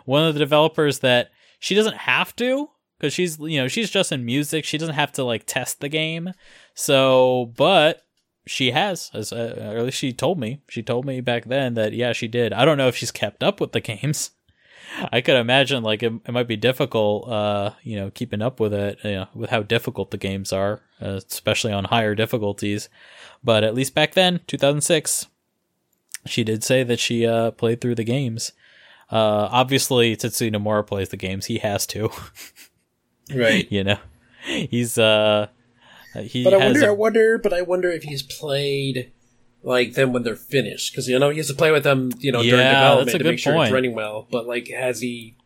[0.04, 4.12] one of the developers that she doesn't have to because she's you know she's just
[4.12, 4.64] in music.
[4.64, 6.32] She doesn't have to like test the game.
[6.74, 8.02] So, but
[8.46, 10.62] she has, as uh, or at least she told me.
[10.68, 12.52] She told me back then that yeah, she did.
[12.52, 14.30] I don't know if she's kept up with the games.
[15.12, 18.74] I could imagine like it, it might be difficult, uh, you know, keeping up with
[18.74, 22.88] it, you know, with how difficult the games are, uh, especially on higher difficulties.
[23.42, 25.26] But at least back then, 2006,
[26.26, 28.52] she did say that she uh, played through the games.
[29.10, 32.10] Uh, obviously, Tetsuya Nomura plays the games; he has to.
[33.34, 33.70] Right.
[33.70, 33.98] you know,
[34.44, 35.46] he's uh,
[36.14, 36.44] he.
[36.44, 39.12] But I has wonder, a- I wonder, but I wonder if he's played
[39.62, 42.32] like them when they're finished because you know he has to play with them, you
[42.32, 43.68] know, during Yeah, development that's a to good make sure point.
[43.68, 44.26] it's running well.
[44.30, 45.36] But like, has he?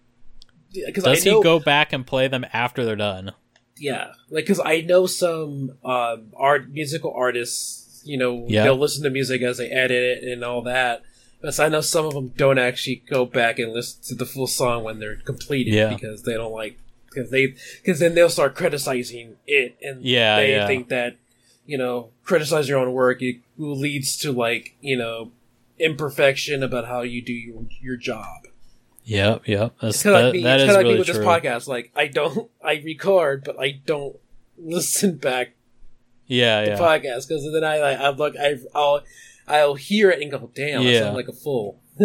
[0.73, 3.33] Because does I know, he go back and play them after they're done?
[3.79, 8.03] Yeah, like because I know some um, art musical artists.
[8.05, 8.63] You know, Yeah.
[8.63, 11.03] they'll listen to music as they edit it and all that.
[11.43, 14.47] But I know some of them don't actually go back and listen to the full
[14.47, 15.89] song when they're completed Yeah.
[15.93, 16.79] because they don't like
[17.11, 21.17] because they because then they'll start criticizing it and Yeah, they think that
[21.67, 25.33] you know criticize your own work it leads to like you know
[25.79, 28.47] imperfection about how you do your your job.
[29.05, 29.75] Yep, yep.
[29.81, 30.43] That's, It's kind of that, like me.
[30.43, 31.19] that It's is like really me with true.
[31.19, 31.69] this podcast.
[31.69, 34.19] Like I don't, I record, but I don't
[34.59, 35.53] listen back
[36.27, 36.79] Yeah, the yeah.
[36.79, 39.03] podcast because then I, like, I look, I, I'll,
[39.47, 41.01] I'll hear it and go, "Damn, I Yeah.
[41.03, 41.81] sound like a fool."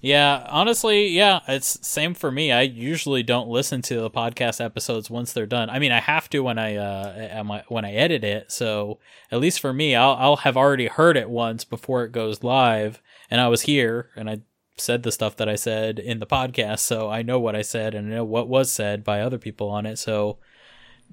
[0.00, 2.52] Yeah, honestly, yeah, it's same for me.
[2.52, 5.70] I usually don't listen to the podcast episodes once they're done.
[5.70, 8.52] I mean, I have to when I uh when I edit it.
[8.52, 8.98] So
[9.32, 13.00] at least for me, I'll I'll have already heard it once before it goes live,
[13.30, 14.40] and I was here and I
[14.76, 17.94] said the stuff that I said in the podcast, so I know what I said
[17.94, 19.96] and I know what was said by other people on it.
[19.96, 20.38] So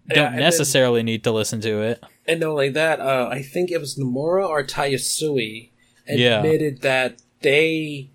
[0.10, 2.03] don't then- necessarily need to listen to it.
[2.27, 5.69] and not only that, uh, I think it was Nomura or Tai Yasue
[6.07, 6.38] Yeah.
[6.39, 8.10] admitted that they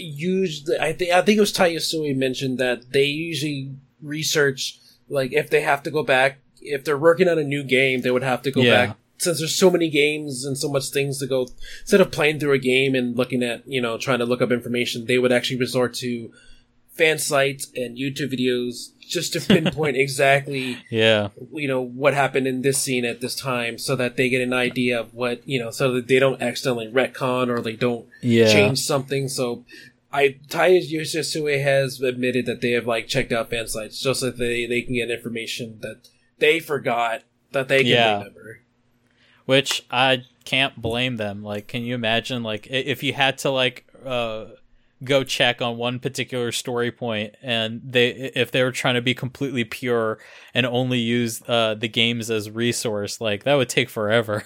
[0.00, 0.70] used.
[0.80, 3.72] I think I think it was Tai Yasue mentioned that they usually
[4.02, 4.78] research
[5.08, 8.10] like if they have to go back if they're working on a new game, they
[8.10, 8.86] would have to go Yeah.
[8.86, 11.46] back since there's so many games and so much things to go.
[11.82, 14.50] Instead of playing through a game and looking at you know trying to look up
[14.52, 16.30] information, they would actually resort to
[16.92, 21.28] fan sites and YouTube videos just to pinpoint exactly Yeah.
[21.52, 24.52] you know what happened in this scene at this time so that they get an
[24.52, 28.52] idea of what you know so that they don't accidentally retcon or they don't Yeah.
[28.52, 29.64] change something so
[30.12, 34.30] i Tai Yasue has admitted that they have like checked out fan sites just so
[34.30, 36.08] they, they can get information that
[36.38, 37.22] they forgot
[37.52, 38.18] that they can Yeah.
[38.18, 38.60] remember
[39.46, 41.42] which I can't blame them.
[41.42, 44.44] Like, can you imagine, like, if you had to, like, uh,
[45.02, 49.14] go check on one particular story point, and they, if they were trying to be
[49.14, 50.18] completely pure
[50.54, 54.44] and only use uh, the games as resource, like, that would take forever.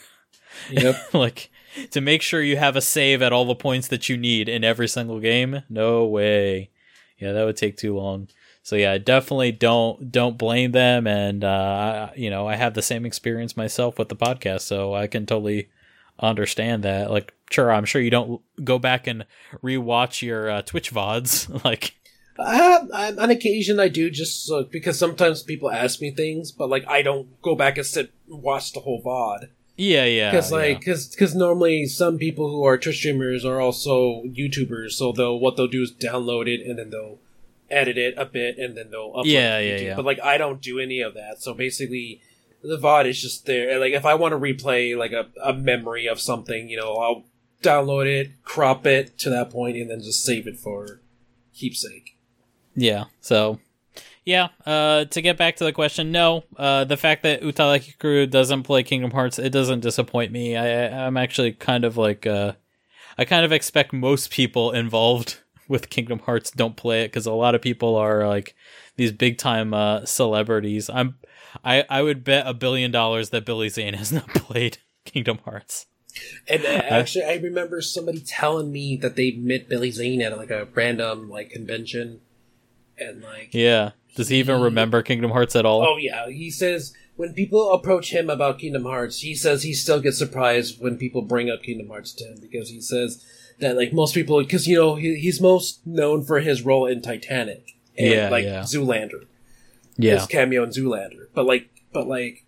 [0.71, 1.51] yep like,
[1.91, 4.65] to make sure you have a save at all the points that you need in
[4.65, 6.71] every single game, no way.
[7.19, 8.29] Yeah, that would take too long.
[8.63, 11.07] So yeah, definitely don't don't blame them.
[11.07, 15.07] And uh, you know, I have the same experience myself with the podcast, so I
[15.07, 15.69] can totally
[16.19, 17.11] understand that.
[17.11, 19.27] Like, sure, I'm sure you don't go back and
[19.63, 21.63] rewatch your uh, Twitch vods.
[21.65, 21.95] like,
[22.39, 26.87] have, on occasion I do just so, because sometimes people ask me things, but like
[26.89, 29.51] I don't go back and sit and watch the whole VOD.
[29.77, 34.23] Yeah, yeah, because like because because normally some people who are Twitch streamers are also
[34.25, 37.19] YouTubers, so they'll what they'll do is download it and then they'll
[37.71, 39.85] edit it a bit and then they'll upload Yeah, it yeah, YouTube.
[39.87, 39.97] yeah.
[39.97, 42.21] But like I don't do any of that, so basically
[42.63, 43.79] the VOD is just there.
[43.79, 47.25] Like if I want to replay like a, a memory of something, you know, I'll
[47.63, 51.01] download it, crop it to that point, and then just save it for
[51.55, 52.17] keepsake.
[52.77, 53.05] Yeah.
[53.21, 53.61] So,
[54.25, 54.49] yeah.
[54.65, 56.45] Uh, to get back to the question, no.
[56.57, 60.57] Uh, the fact that Utada Hikaru doesn't play Kingdom Hearts, it doesn't disappoint me.
[60.57, 62.53] I, I'm actually kind of like, uh,
[63.19, 67.33] I kind of expect most people involved with Kingdom Hearts don't play it because a
[67.33, 68.55] lot of people are like
[68.97, 70.89] these big time uh, celebrities.
[70.89, 71.19] I'm,
[71.65, 75.87] I, I would bet a billion dollars that Billy Zane has not played Kingdom Hearts.
[76.49, 80.51] And uh, actually, I remember somebody telling me that they met Billy Zane at like
[80.51, 82.21] a random like convention,
[82.97, 83.91] and like Yeah.
[84.17, 85.83] Does he even remember Kingdom Hearts at all?
[85.83, 90.01] Oh yeah, he says when people approach him about Kingdom Hearts, he says he still
[90.01, 93.25] gets surprised when people bring up Kingdom Hearts to him because he says
[93.61, 97.03] that like most people, because you know he, he's most known for his role in
[97.03, 98.61] Titanic and Yeah, like yeah.
[98.63, 99.27] Zoolander,
[99.97, 100.15] yeah.
[100.15, 101.27] his cameo in Zoolander.
[101.35, 102.45] But like, but like,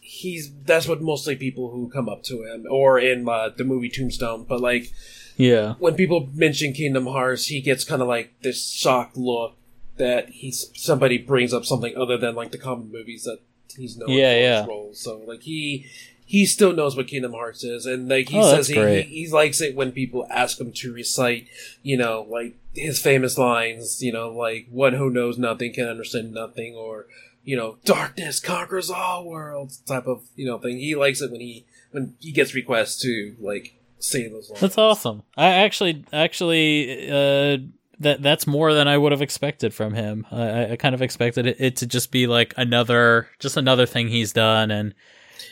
[0.00, 3.88] he's that's what mostly people who come up to him or in uh, the movie
[3.88, 4.44] Tombstone.
[4.48, 4.92] But like
[5.36, 5.74] Yeah.
[5.78, 9.54] when people mention Kingdom Hearts, he gets kind of like this shocked look
[10.00, 13.38] that he's somebody brings up something other than like the common movies that
[13.76, 14.58] he's known Yeah, for yeah.
[14.62, 15.00] his roles.
[15.00, 15.86] So like he
[16.26, 19.28] he still knows what Kingdom Hearts is, and like he Oh, says he, he he
[19.30, 21.46] likes it when people ask him to recite,
[21.82, 26.32] you know, like his famous lines, you know, like "One who knows nothing can understand
[26.32, 27.06] nothing," or
[27.44, 30.78] you know, "Darkness conquers all worlds" type of you know thing.
[30.78, 34.60] He likes it when he when he gets requests to like say those lines.
[34.60, 35.24] That's awesome.
[35.36, 37.58] I actually, actually, uh,
[38.00, 40.26] that that's more than I would have expected from him.
[40.30, 44.08] I, I kind of expected it, it to just be like another, just another thing
[44.08, 44.94] he's done, and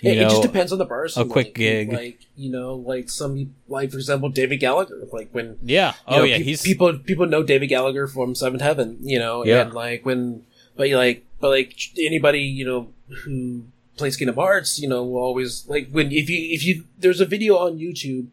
[0.03, 1.23] you it, know, it just depends on the person.
[1.23, 1.93] a quick like, gig.
[1.93, 5.07] like you know, like some like for example, David Gallagher.
[5.13, 8.63] Like when yeah, oh know, yeah, pe- he's people people know David Gallagher from Seventh
[8.63, 9.63] Heaven, you know, Yeah.
[9.63, 10.45] and like when
[10.77, 12.89] but like but like anybody you know
[13.25, 13.65] who
[13.97, 17.27] plays Kingdom Hearts, you know, will always like when if you if you there's a
[17.27, 18.29] video on YouTube,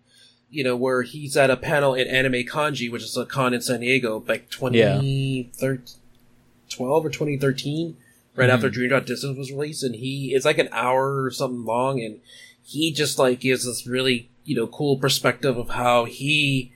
[0.50, 3.62] you know, where he's at a panel at Anime Conji, which is a con in
[3.62, 7.98] San Diego, like 2012 or 2013,
[8.36, 8.54] right Mhm.
[8.54, 12.02] after Dream Drop Distance was released, and he it's like an hour or something long,
[12.02, 12.20] and
[12.64, 16.72] he just like gives this really you know cool perspective of how he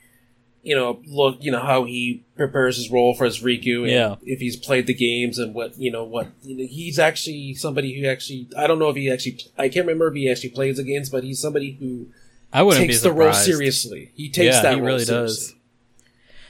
[0.63, 4.15] you know look you know how he prepares his role for his Riku and Yeah.
[4.23, 7.99] if he's played the games and what you know what you know, he's actually somebody
[7.99, 10.77] who actually I don't know if he actually I can't remember if he actually plays
[10.77, 12.07] the games but he's somebody who
[12.51, 15.55] I wouldn't takes be the role seriously he takes Yeah, that he role really seriously.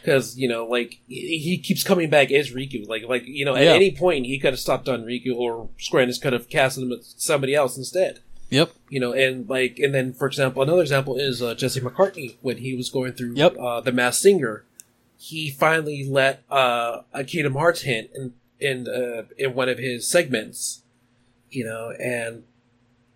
[0.02, 2.88] Because you know, like he, keeps coming back as Riku.
[2.88, 3.74] Like, like you know, at Yeah.
[3.74, 6.92] any point he could have stopped on Riku, or Square Enix could have casted him
[6.94, 8.20] as somebody else instead
[8.50, 8.72] Yep.
[8.90, 12.58] you know, and like, and then for example, another example is uh, Jesse McCartney when
[12.58, 13.58] he was going through Yep.
[13.60, 14.64] uh, the Masked Singer.
[15.18, 20.08] He finally let uh, a Kingdom Hearts hint in in uh, in one of his
[20.08, 20.82] segments,
[21.52, 22.44] you know, and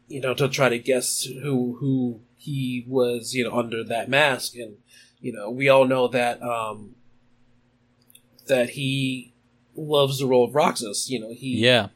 [0.10, 4.56] you know to try to guess who who he was, you know, under that mask,
[4.56, 4.76] and
[5.22, 6.96] you know, we all know that um,
[8.48, 9.34] that he
[9.76, 11.10] loves the role of Roxas.
[11.10, 11.90] You know, he Yeah.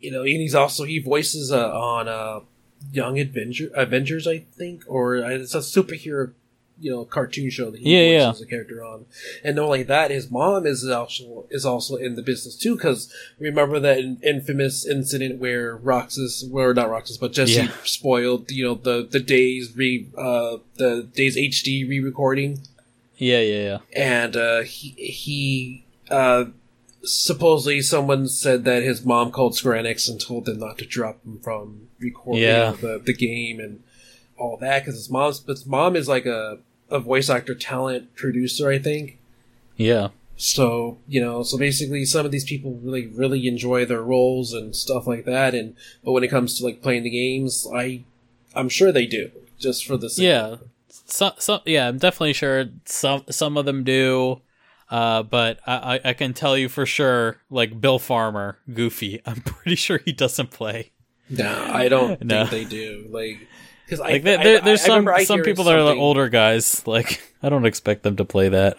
[0.00, 2.40] you know, and he's also he voices uh, on uh,
[2.92, 6.32] Young Adventure Avengers, I think, or uh, it's a superhero,
[6.80, 9.06] you know, cartoon show that he Yeah, voices a character on.
[9.44, 12.74] And not only that, his mom is also is also in the business too.
[12.76, 17.72] Because remember that infamous incident where Roxas, where not Roxas, but Jesse Yeah.
[17.84, 22.60] spoiled, you know, the the days re uh the days HD re-recording
[23.18, 23.40] Yeah.
[23.40, 23.62] Yeah.
[23.62, 23.78] Yeah.
[24.20, 26.46] and uh, he he uh,
[27.02, 31.22] supposedly someone said that his mom called Square Enix and told them not to drop
[31.24, 32.72] him from recording Yeah.
[32.80, 33.82] the the game and
[34.36, 36.58] all that because his mom's his mom is like a
[36.90, 39.18] a voice actor talent producer I think.
[39.76, 40.08] Yeah.
[40.36, 44.74] So you know, so basically, some of these people really, really enjoy their roles and
[44.74, 45.54] stuff like that.
[45.54, 48.02] And but when it comes to like playing the games, I,
[48.54, 50.56] I'm sure they do, just for the sake Yeah.
[51.06, 54.40] So, so, yeah, I'm definitely sure some some of them do.
[54.90, 59.40] Uh, but I, I I can tell you for sure, like Bill Farmer, Goofy, I'm
[59.42, 60.90] pretty sure he doesn't play.
[61.30, 62.44] No, I don't No.
[62.46, 63.06] think they do.
[63.08, 63.38] Like,
[63.84, 66.28] because I, Like I- there- I- there's I some some people that are something- older
[66.28, 66.82] guys.
[66.86, 68.78] Like I don't expect them to play that.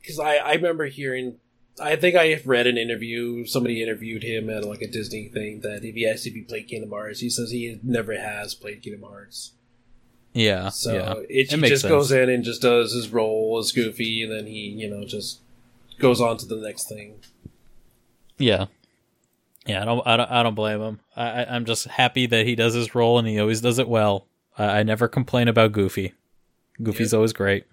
[0.00, 1.36] because I, I remember hearing
[1.80, 5.84] I think I read an interview somebody interviewed him at like a Disney thing that
[5.84, 9.02] if he asked if he played Kingdom Hearts he says he never has played Kingdom
[9.08, 9.52] Hearts
[10.34, 10.68] Yeah.
[10.70, 11.14] so yeah.
[11.28, 14.68] it, It just goes in and just does his role as Goofy and then he
[14.68, 15.40] you know just
[15.98, 17.14] goes on to the next thing
[18.38, 18.66] Yeah.
[19.66, 21.00] Yeah, I don't, I don't, I don't blame him.
[21.14, 23.86] I, I, I'm just happy that he does his role and he always does it
[23.88, 24.26] well.
[24.58, 26.14] I, I never complain about Goofy.
[26.82, 27.64] Goofy's always great.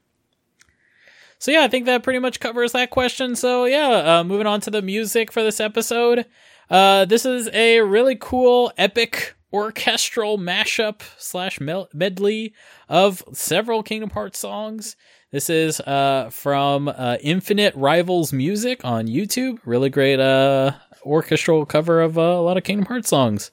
[1.40, 3.36] So yeah, I think that pretty much covers that question.
[3.36, 6.26] So yeah, uh, moving on to the music for this episode.
[6.70, 12.54] Uh, this is a really cool, epic orchestral mashup slash medley
[12.90, 14.95] of several Kingdom Hearts songs.
[15.32, 19.60] This is uh, from uh, Infinite Rivals Music on YouTube.
[19.66, 20.72] Really great uh,
[21.04, 23.52] orchestral cover of uh, a lot of Kingdom Hearts songs.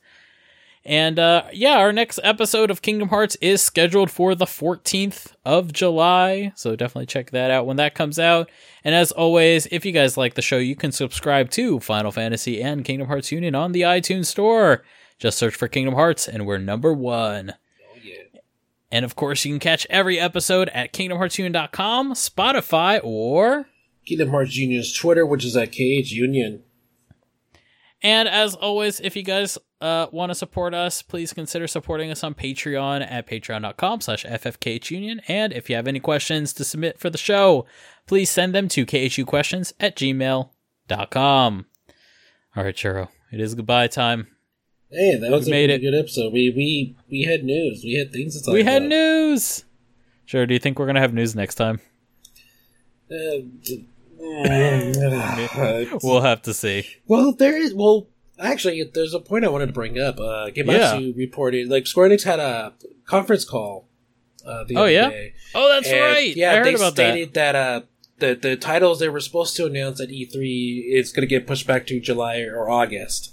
[0.87, 5.73] And uh, yeah, our next episode of Kingdom Hearts is scheduled for the 14th of
[5.73, 6.53] July.
[6.57, 8.51] So definitely check that out when that comes out.
[8.85, 12.63] And as always, if you guys like the show, you can subscribe to Final Fantasy
[12.63, 14.83] and Kingdom Hearts Union on the iTunes Store.
[15.19, 17.55] Just search for Kingdom Hearts, and we're number one.
[17.55, 18.41] oh yeah
[18.93, 23.67] And of course, you can catch every episode at KingdomHeartsUnion.com, Spotify, or.
[24.05, 26.63] Kingdom Hearts Union's Twitter which is at KH Union
[28.03, 32.25] And as always, if you guys uh, want to support us, please consider supporting us
[32.25, 35.21] on Patreon at patreon.com slash ffkhunion.
[35.29, 37.67] And if you have any questions to submit for the show,
[38.07, 41.67] please send them to khuquestions at gmail.com.
[42.57, 44.29] All right, Churro, it is goodbye time.
[44.91, 45.91] hey that was We a made pretty it.
[45.91, 48.89] good episode we we we had news we had things to talk We had about.
[48.91, 49.65] news!
[50.25, 51.81] Sure, do you think we're going to have news next time?
[53.11, 53.87] Uh, d-
[56.03, 56.87] We'll have to see.
[57.07, 57.75] Well, there is.
[57.75, 58.07] Well,
[58.39, 60.19] actually, there's a point I wanted to bring up.
[60.19, 62.73] Uh, Gematsu reported like Square Enix had a
[63.07, 63.87] conference call.
[64.47, 65.09] Uh, the Oh, other yeah?
[65.09, 65.35] day.
[65.55, 66.37] Oh, that's right.
[66.37, 67.13] Yeah, I heard they about that.
[67.13, 67.55] stated that.
[67.55, 67.81] uh,
[68.19, 71.67] the the titles they were supposed to announce at E3 is going to get pushed
[71.67, 73.33] back to July or August.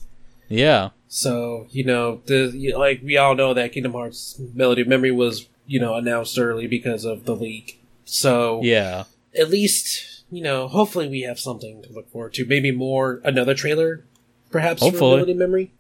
[0.50, 0.90] Yeah.
[1.08, 5.48] So you know, the like we all know that Kingdom Hearts Melody of Memory was
[5.68, 7.84] you know announced early because of the leak.
[8.06, 9.04] So Yeah.
[9.38, 12.46] at least you know, hopefully we have something to look forward to.
[12.46, 14.04] Maybe more another trailer,
[14.52, 15.16] perhaps Hopefully.
[15.18, 15.72] Melody of Memory.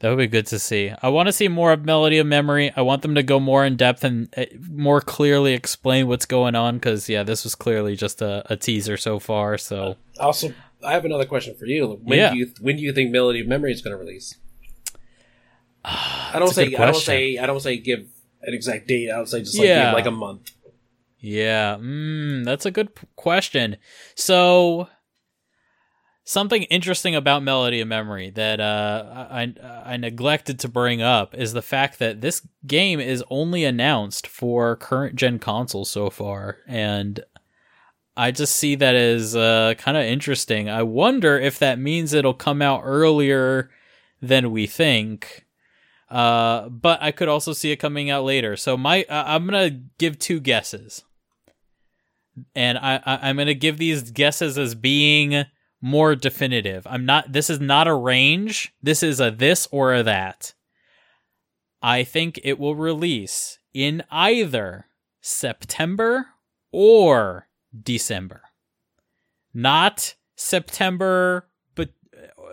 [0.00, 0.90] That would be good to see.
[1.02, 2.72] I want to see more of Melody of Memory.
[2.74, 6.54] I want them to go more in depth and uh, more clearly explain what's going
[6.54, 9.58] on because, yeah, this was clearly just a, a teaser so far.
[9.58, 12.00] So, Also, I have another question for you.
[12.02, 12.30] When Yeah.
[12.30, 14.36] do you when do you think Melody of Memory is going to release?
[15.84, 18.00] I don't say I don't say I don't say give
[18.42, 19.10] an exact date.
[19.10, 19.86] I would say just like Yeah.
[19.90, 20.50] give like a month.
[21.18, 23.76] yeah, mm, that's a good question.
[24.14, 24.88] So,
[26.24, 31.52] something interesting about Melody of Memory that uh, I, I neglected to bring up is
[31.52, 36.58] the fact that this game is only announced for current gen consoles so far.
[36.66, 37.20] And
[38.16, 40.68] I just see that as uh, kind of interesting.
[40.68, 43.70] I wonder if that means it'll come out earlier
[44.20, 45.46] than we think.
[46.10, 48.56] Uh, but I could also see it coming out later.
[48.56, 51.04] So my, I'm gonna give two guesses,
[52.54, 55.44] and I, I I'm gonna give these guesses as being
[55.80, 56.86] more definitive.
[56.86, 57.32] I'm not.
[57.32, 58.72] This is not a range.
[58.82, 60.54] This is a this or a that.
[61.82, 64.86] I think it will release in either
[65.20, 66.26] September
[66.72, 67.48] or
[67.82, 68.42] December.
[69.54, 71.90] Not September, but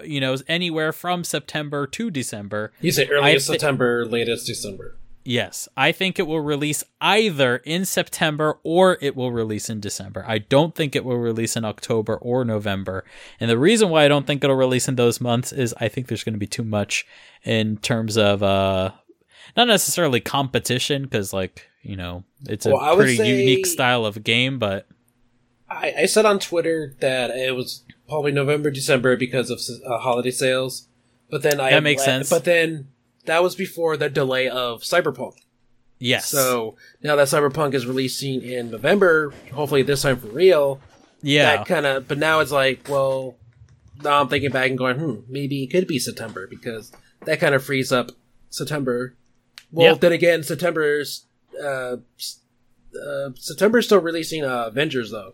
[0.04, 2.72] you know, anywhere from September to December.
[2.82, 4.98] You say earliest I thi- September, latest December.
[5.30, 10.24] Yes, I think it will release either in September or it will release in December.
[10.26, 13.04] I don't think it will release in October or November.
[13.38, 16.08] And the reason why I don't think it'll release in those months is I think
[16.08, 17.06] there's going to be too much
[17.44, 18.92] in terms of uh
[19.58, 24.60] not necessarily competition cuz like, you know, it's a Well, pretty unique style of game,
[24.60, 24.88] but
[25.70, 30.32] I, I said on Twitter that it was probably November, December because of uh, holiday
[30.32, 30.88] sales.
[31.30, 32.30] But then I That makes sense.
[32.30, 32.88] But then
[33.28, 35.34] that was before the delay of Cyberpunk.
[36.00, 36.28] yes.
[36.30, 40.80] So now that Cyberpunk is releasing in November, hopefully this time for real.
[41.22, 41.58] yeah.
[41.58, 42.08] That kind of.
[42.08, 43.36] But now it's like, well,
[44.04, 46.92] now I'm thinking back and going, hmm, maybe it could be September because
[47.26, 48.12] that kind of frees up
[48.50, 49.16] September.
[49.72, 49.98] Well, Yeah.
[50.00, 51.26] then again, September's
[51.62, 51.98] uh,
[52.96, 55.34] uh, September's still releasing uh, Avengers though.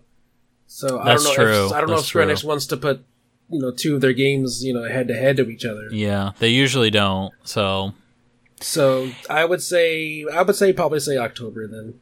[0.67, 1.43] So I That's don't know.
[1.45, 1.65] true.
[1.67, 2.27] If, I don't know if That's Square.
[2.27, 3.05] Enix wants to put
[3.49, 5.87] you know two of their games you know head to head to each other.
[5.91, 7.33] yeah, they usually don't.
[7.43, 7.93] So,
[8.61, 11.95] So I would say I would say probably say October then.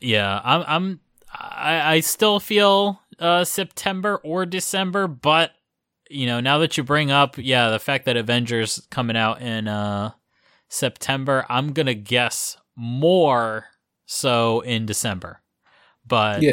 [0.00, 0.64] Yeah, I'm.
[0.66, 1.00] I'm.
[1.32, 5.52] I, I still feel uh, September or December, but
[6.08, 9.68] you know, now that you bring up, yeah, the fact that Avengers coming out in
[9.68, 10.12] uh,
[10.68, 13.66] September, I'm gonna guess more
[14.06, 15.42] so in December,
[16.06, 16.52] but Yeah.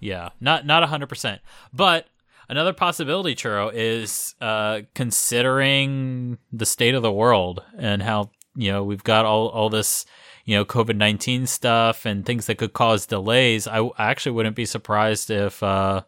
[0.00, 1.40] yeah, not not hundred percent.
[1.72, 2.06] But
[2.48, 8.82] another possibility, Churro, is uh, considering the state of the world and how you know
[8.82, 10.04] we've got all all this
[10.44, 13.66] you know COVID nineteen stuff and things that could cause delays.
[13.66, 16.02] I, actually wouldn't be surprised if uh,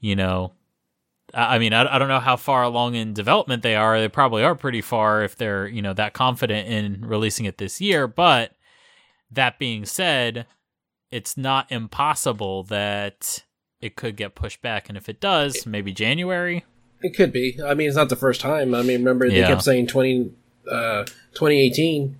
[0.00, 0.52] you know.
[1.32, 3.98] I I mean, I, I don't know how far along in development they are.
[3.98, 7.80] They probably are pretty far if they're, you know, that confident in releasing it this
[7.80, 8.06] year.
[8.06, 8.52] But
[9.32, 10.46] that being said,
[11.10, 13.44] it's not impossible that
[13.84, 14.88] it could get pushed back.
[14.88, 16.64] And if it does, maybe January.
[17.02, 17.58] It could be.
[17.64, 18.74] I mean, it's not the first time.
[18.74, 19.48] I mean, remember they Yeah.
[19.48, 20.30] kept saying 20,
[20.70, 21.04] uh,
[21.34, 22.16] 2018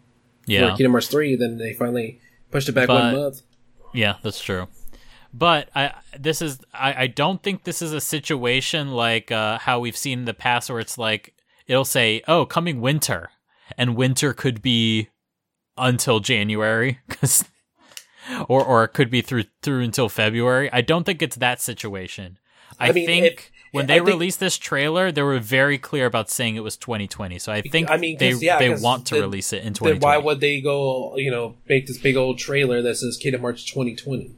[0.46, 0.70] Yeah.
[0.70, 2.20] for Kingdom Hearts 3, then they finally
[2.50, 3.42] pushed it back But- one month.
[3.94, 4.68] Yeah, that's true.
[5.32, 9.80] But I this is I, I don't think this is a situation like uh, how
[9.80, 11.34] we've seen in the past where it's like
[11.66, 13.30] it'll say, "Oh, coming winter,"
[13.76, 15.08] and winter could be
[15.76, 17.44] until January, 'cause-
[18.48, 20.70] or or it could be through through until February.
[20.72, 22.38] I don't think it's that situation.
[22.80, 26.06] I, I mean, think if- when they think- released this trailer, they were very clear
[26.06, 27.38] about saying it was 2020.
[27.40, 29.98] So I think I mean, they yeah, they want to then- release it in Then
[29.98, 30.04] 2020.
[30.04, 33.64] why would they go, you know, make this big old trailer that says Kingdom Hearts
[33.64, 34.30] 2020?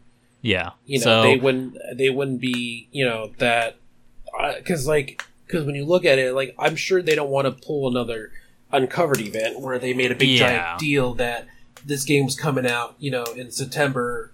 [0.42, 0.70] yeah.
[0.86, 3.76] You know, so they wouldn't, they wouldn't be, you know, that,
[4.40, 7.46] uh, because like, because when you look at it, like, I'm sure they don't want
[7.46, 8.30] to pull another
[8.72, 10.38] uncovered event where they made a big Yeah.
[10.38, 11.46] giant deal that
[11.86, 14.32] this game was coming out, you know, in September,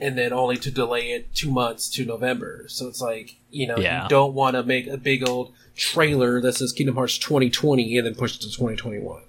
[0.00, 2.64] and then only to delay it two months to November.
[2.68, 4.04] So it's like, you know, Yeah.
[4.04, 8.06] you don't want to make a big old trailer that says Kingdom Hearts 2020 and
[8.06, 9.22] then push it to 2021.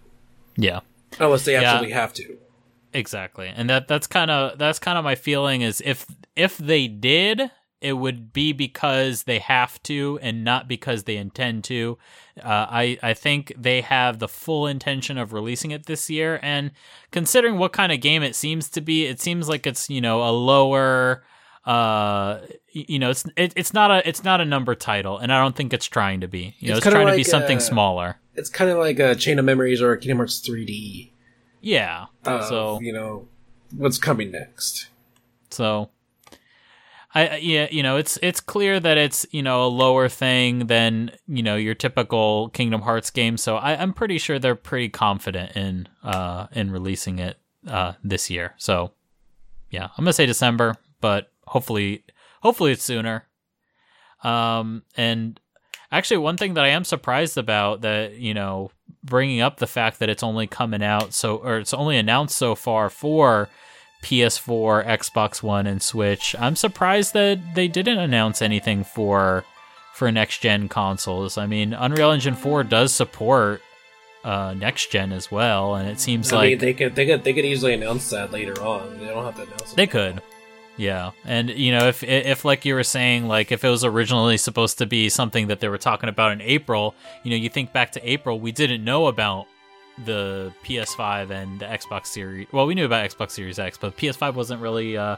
[0.55, 0.79] yeah.
[1.19, 1.61] Unless they Yeah.
[1.63, 2.37] absolutely have to.
[2.93, 3.47] Exactly.
[3.55, 6.05] And that that's kind of that's kind of my feeling is if
[6.35, 7.49] if they did,
[7.81, 11.97] it would be because they have to and not because they intend to.
[12.41, 16.71] Uh, I I think they have the full intention of releasing it this year and
[17.11, 20.23] considering what kind of game it seems to be, it seems like it's, you know,
[20.23, 21.23] a lower
[21.65, 22.39] uh
[22.73, 25.55] you know it's it, it's not a it's not a number title and i don't
[25.55, 28.49] think it's trying to be you know It's trying to be something uh, smaller It's
[28.49, 31.11] kind of like a Chain of Memories or Kingdom Hearts 3D.
[31.61, 33.29] yeah Of, so you know
[33.77, 34.87] what's coming next.
[35.51, 35.89] so
[37.15, 41.11] I yeah, you know, it's it's clear that it's you know a lower thing than
[41.27, 43.37] you know your typical Kingdom Hearts game.
[43.37, 47.37] So I, I'm pretty sure they're pretty confident in uh in releasing it
[47.67, 48.55] uh this year.
[48.57, 48.93] So
[49.69, 52.03] yeah, I'm gonna say December, but hopefully
[52.41, 53.27] hopefully it's sooner.
[54.23, 55.39] Um and
[55.91, 58.71] actually one thing that I am surprised about that you know
[59.03, 62.55] bringing up the fact that it's only coming out so or it's only announced so
[62.55, 63.49] far for
[64.03, 66.35] PS4, Xbox One, and Switch.
[66.37, 69.43] I'm surprised that they didn't announce anything for
[69.93, 71.37] for next gen consoles.
[71.37, 73.61] I mean, Unreal Engine 4 does support
[74.23, 77.23] uh, next gen as well, and it seems I like mean, they could they could
[77.23, 78.99] they could easily announce that later on.
[78.99, 79.75] They don't have to announce it.
[79.75, 80.21] they could.
[80.77, 81.11] Yeah.
[81.25, 84.79] And you know, if if like you were saying like if it was originally supposed
[84.79, 87.91] to be something that they were talking about in April, you know, you think back
[87.93, 89.45] to April, we didn't know about
[90.05, 92.47] the PS5 and the Xbox Series.
[92.51, 95.17] Well, we knew about Xbox Series X, but PS5 wasn't really uh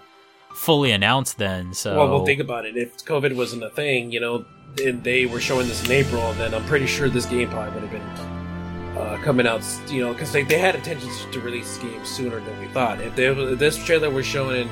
[0.53, 1.73] fully announced then.
[1.73, 2.77] So Well, well, think about it.
[2.77, 4.45] If COVID wasn't a thing, you know,
[4.83, 7.89] and they were showing this in April, then I'm pretty sure this game probably would
[7.89, 11.83] have been uh, coming out, you know, because they, they had intentions to release this
[11.83, 13.01] game sooner than we thought.
[13.01, 14.69] If, they, if this trailer was shown in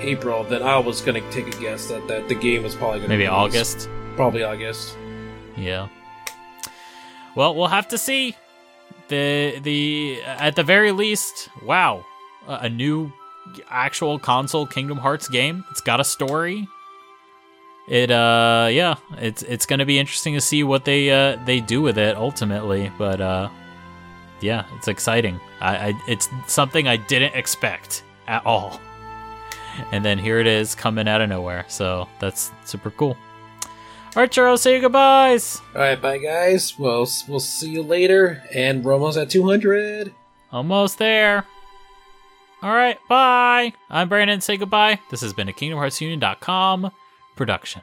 [0.00, 2.98] April, then I was going to take a guess that, that the game was probably
[3.00, 3.88] going to maybe August.
[4.16, 4.96] Probably August.
[5.56, 5.88] Yeah.
[7.34, 8.34] Well, we'll have to see.
[9.08, 12.04] The the at the very least, wow,
[12.46, 13.12] a new
[13.68, 15.64] actual console Kingdom Hearts game.
[15.70, 16.66] It's got a story.
[17.88, 21.60] It uh yeah, it's it's going to be interesting to see what they uh they
[21.60, 23.48] do with it ultimately, but uh
[24.40, 25.40] yeah, it's exciting.
[25.60, 28.80] I, I it's something I didn't expect at all.
[29.92, 31.64] And then here it is coming out of nowhere.
[31.68, 33.16] So that's super cool.
[34.16, 35.60] Right, Charles, say your goodbyes.
[35.74, 36.78] All right, bye, guys.
[36.78, 40.10] Well, we'll see you later, and we're almost at 200.
[40.50, 41.44] Almost there.
[42.62, 43.74] All right, bye.
[43.90, 44.40] I'm Brandon.
[44.40, 45.00] Say goodbye.
[45.10, 46.90] This has been a KingdomHeartsUnion.com
[47.36, 47.82] production.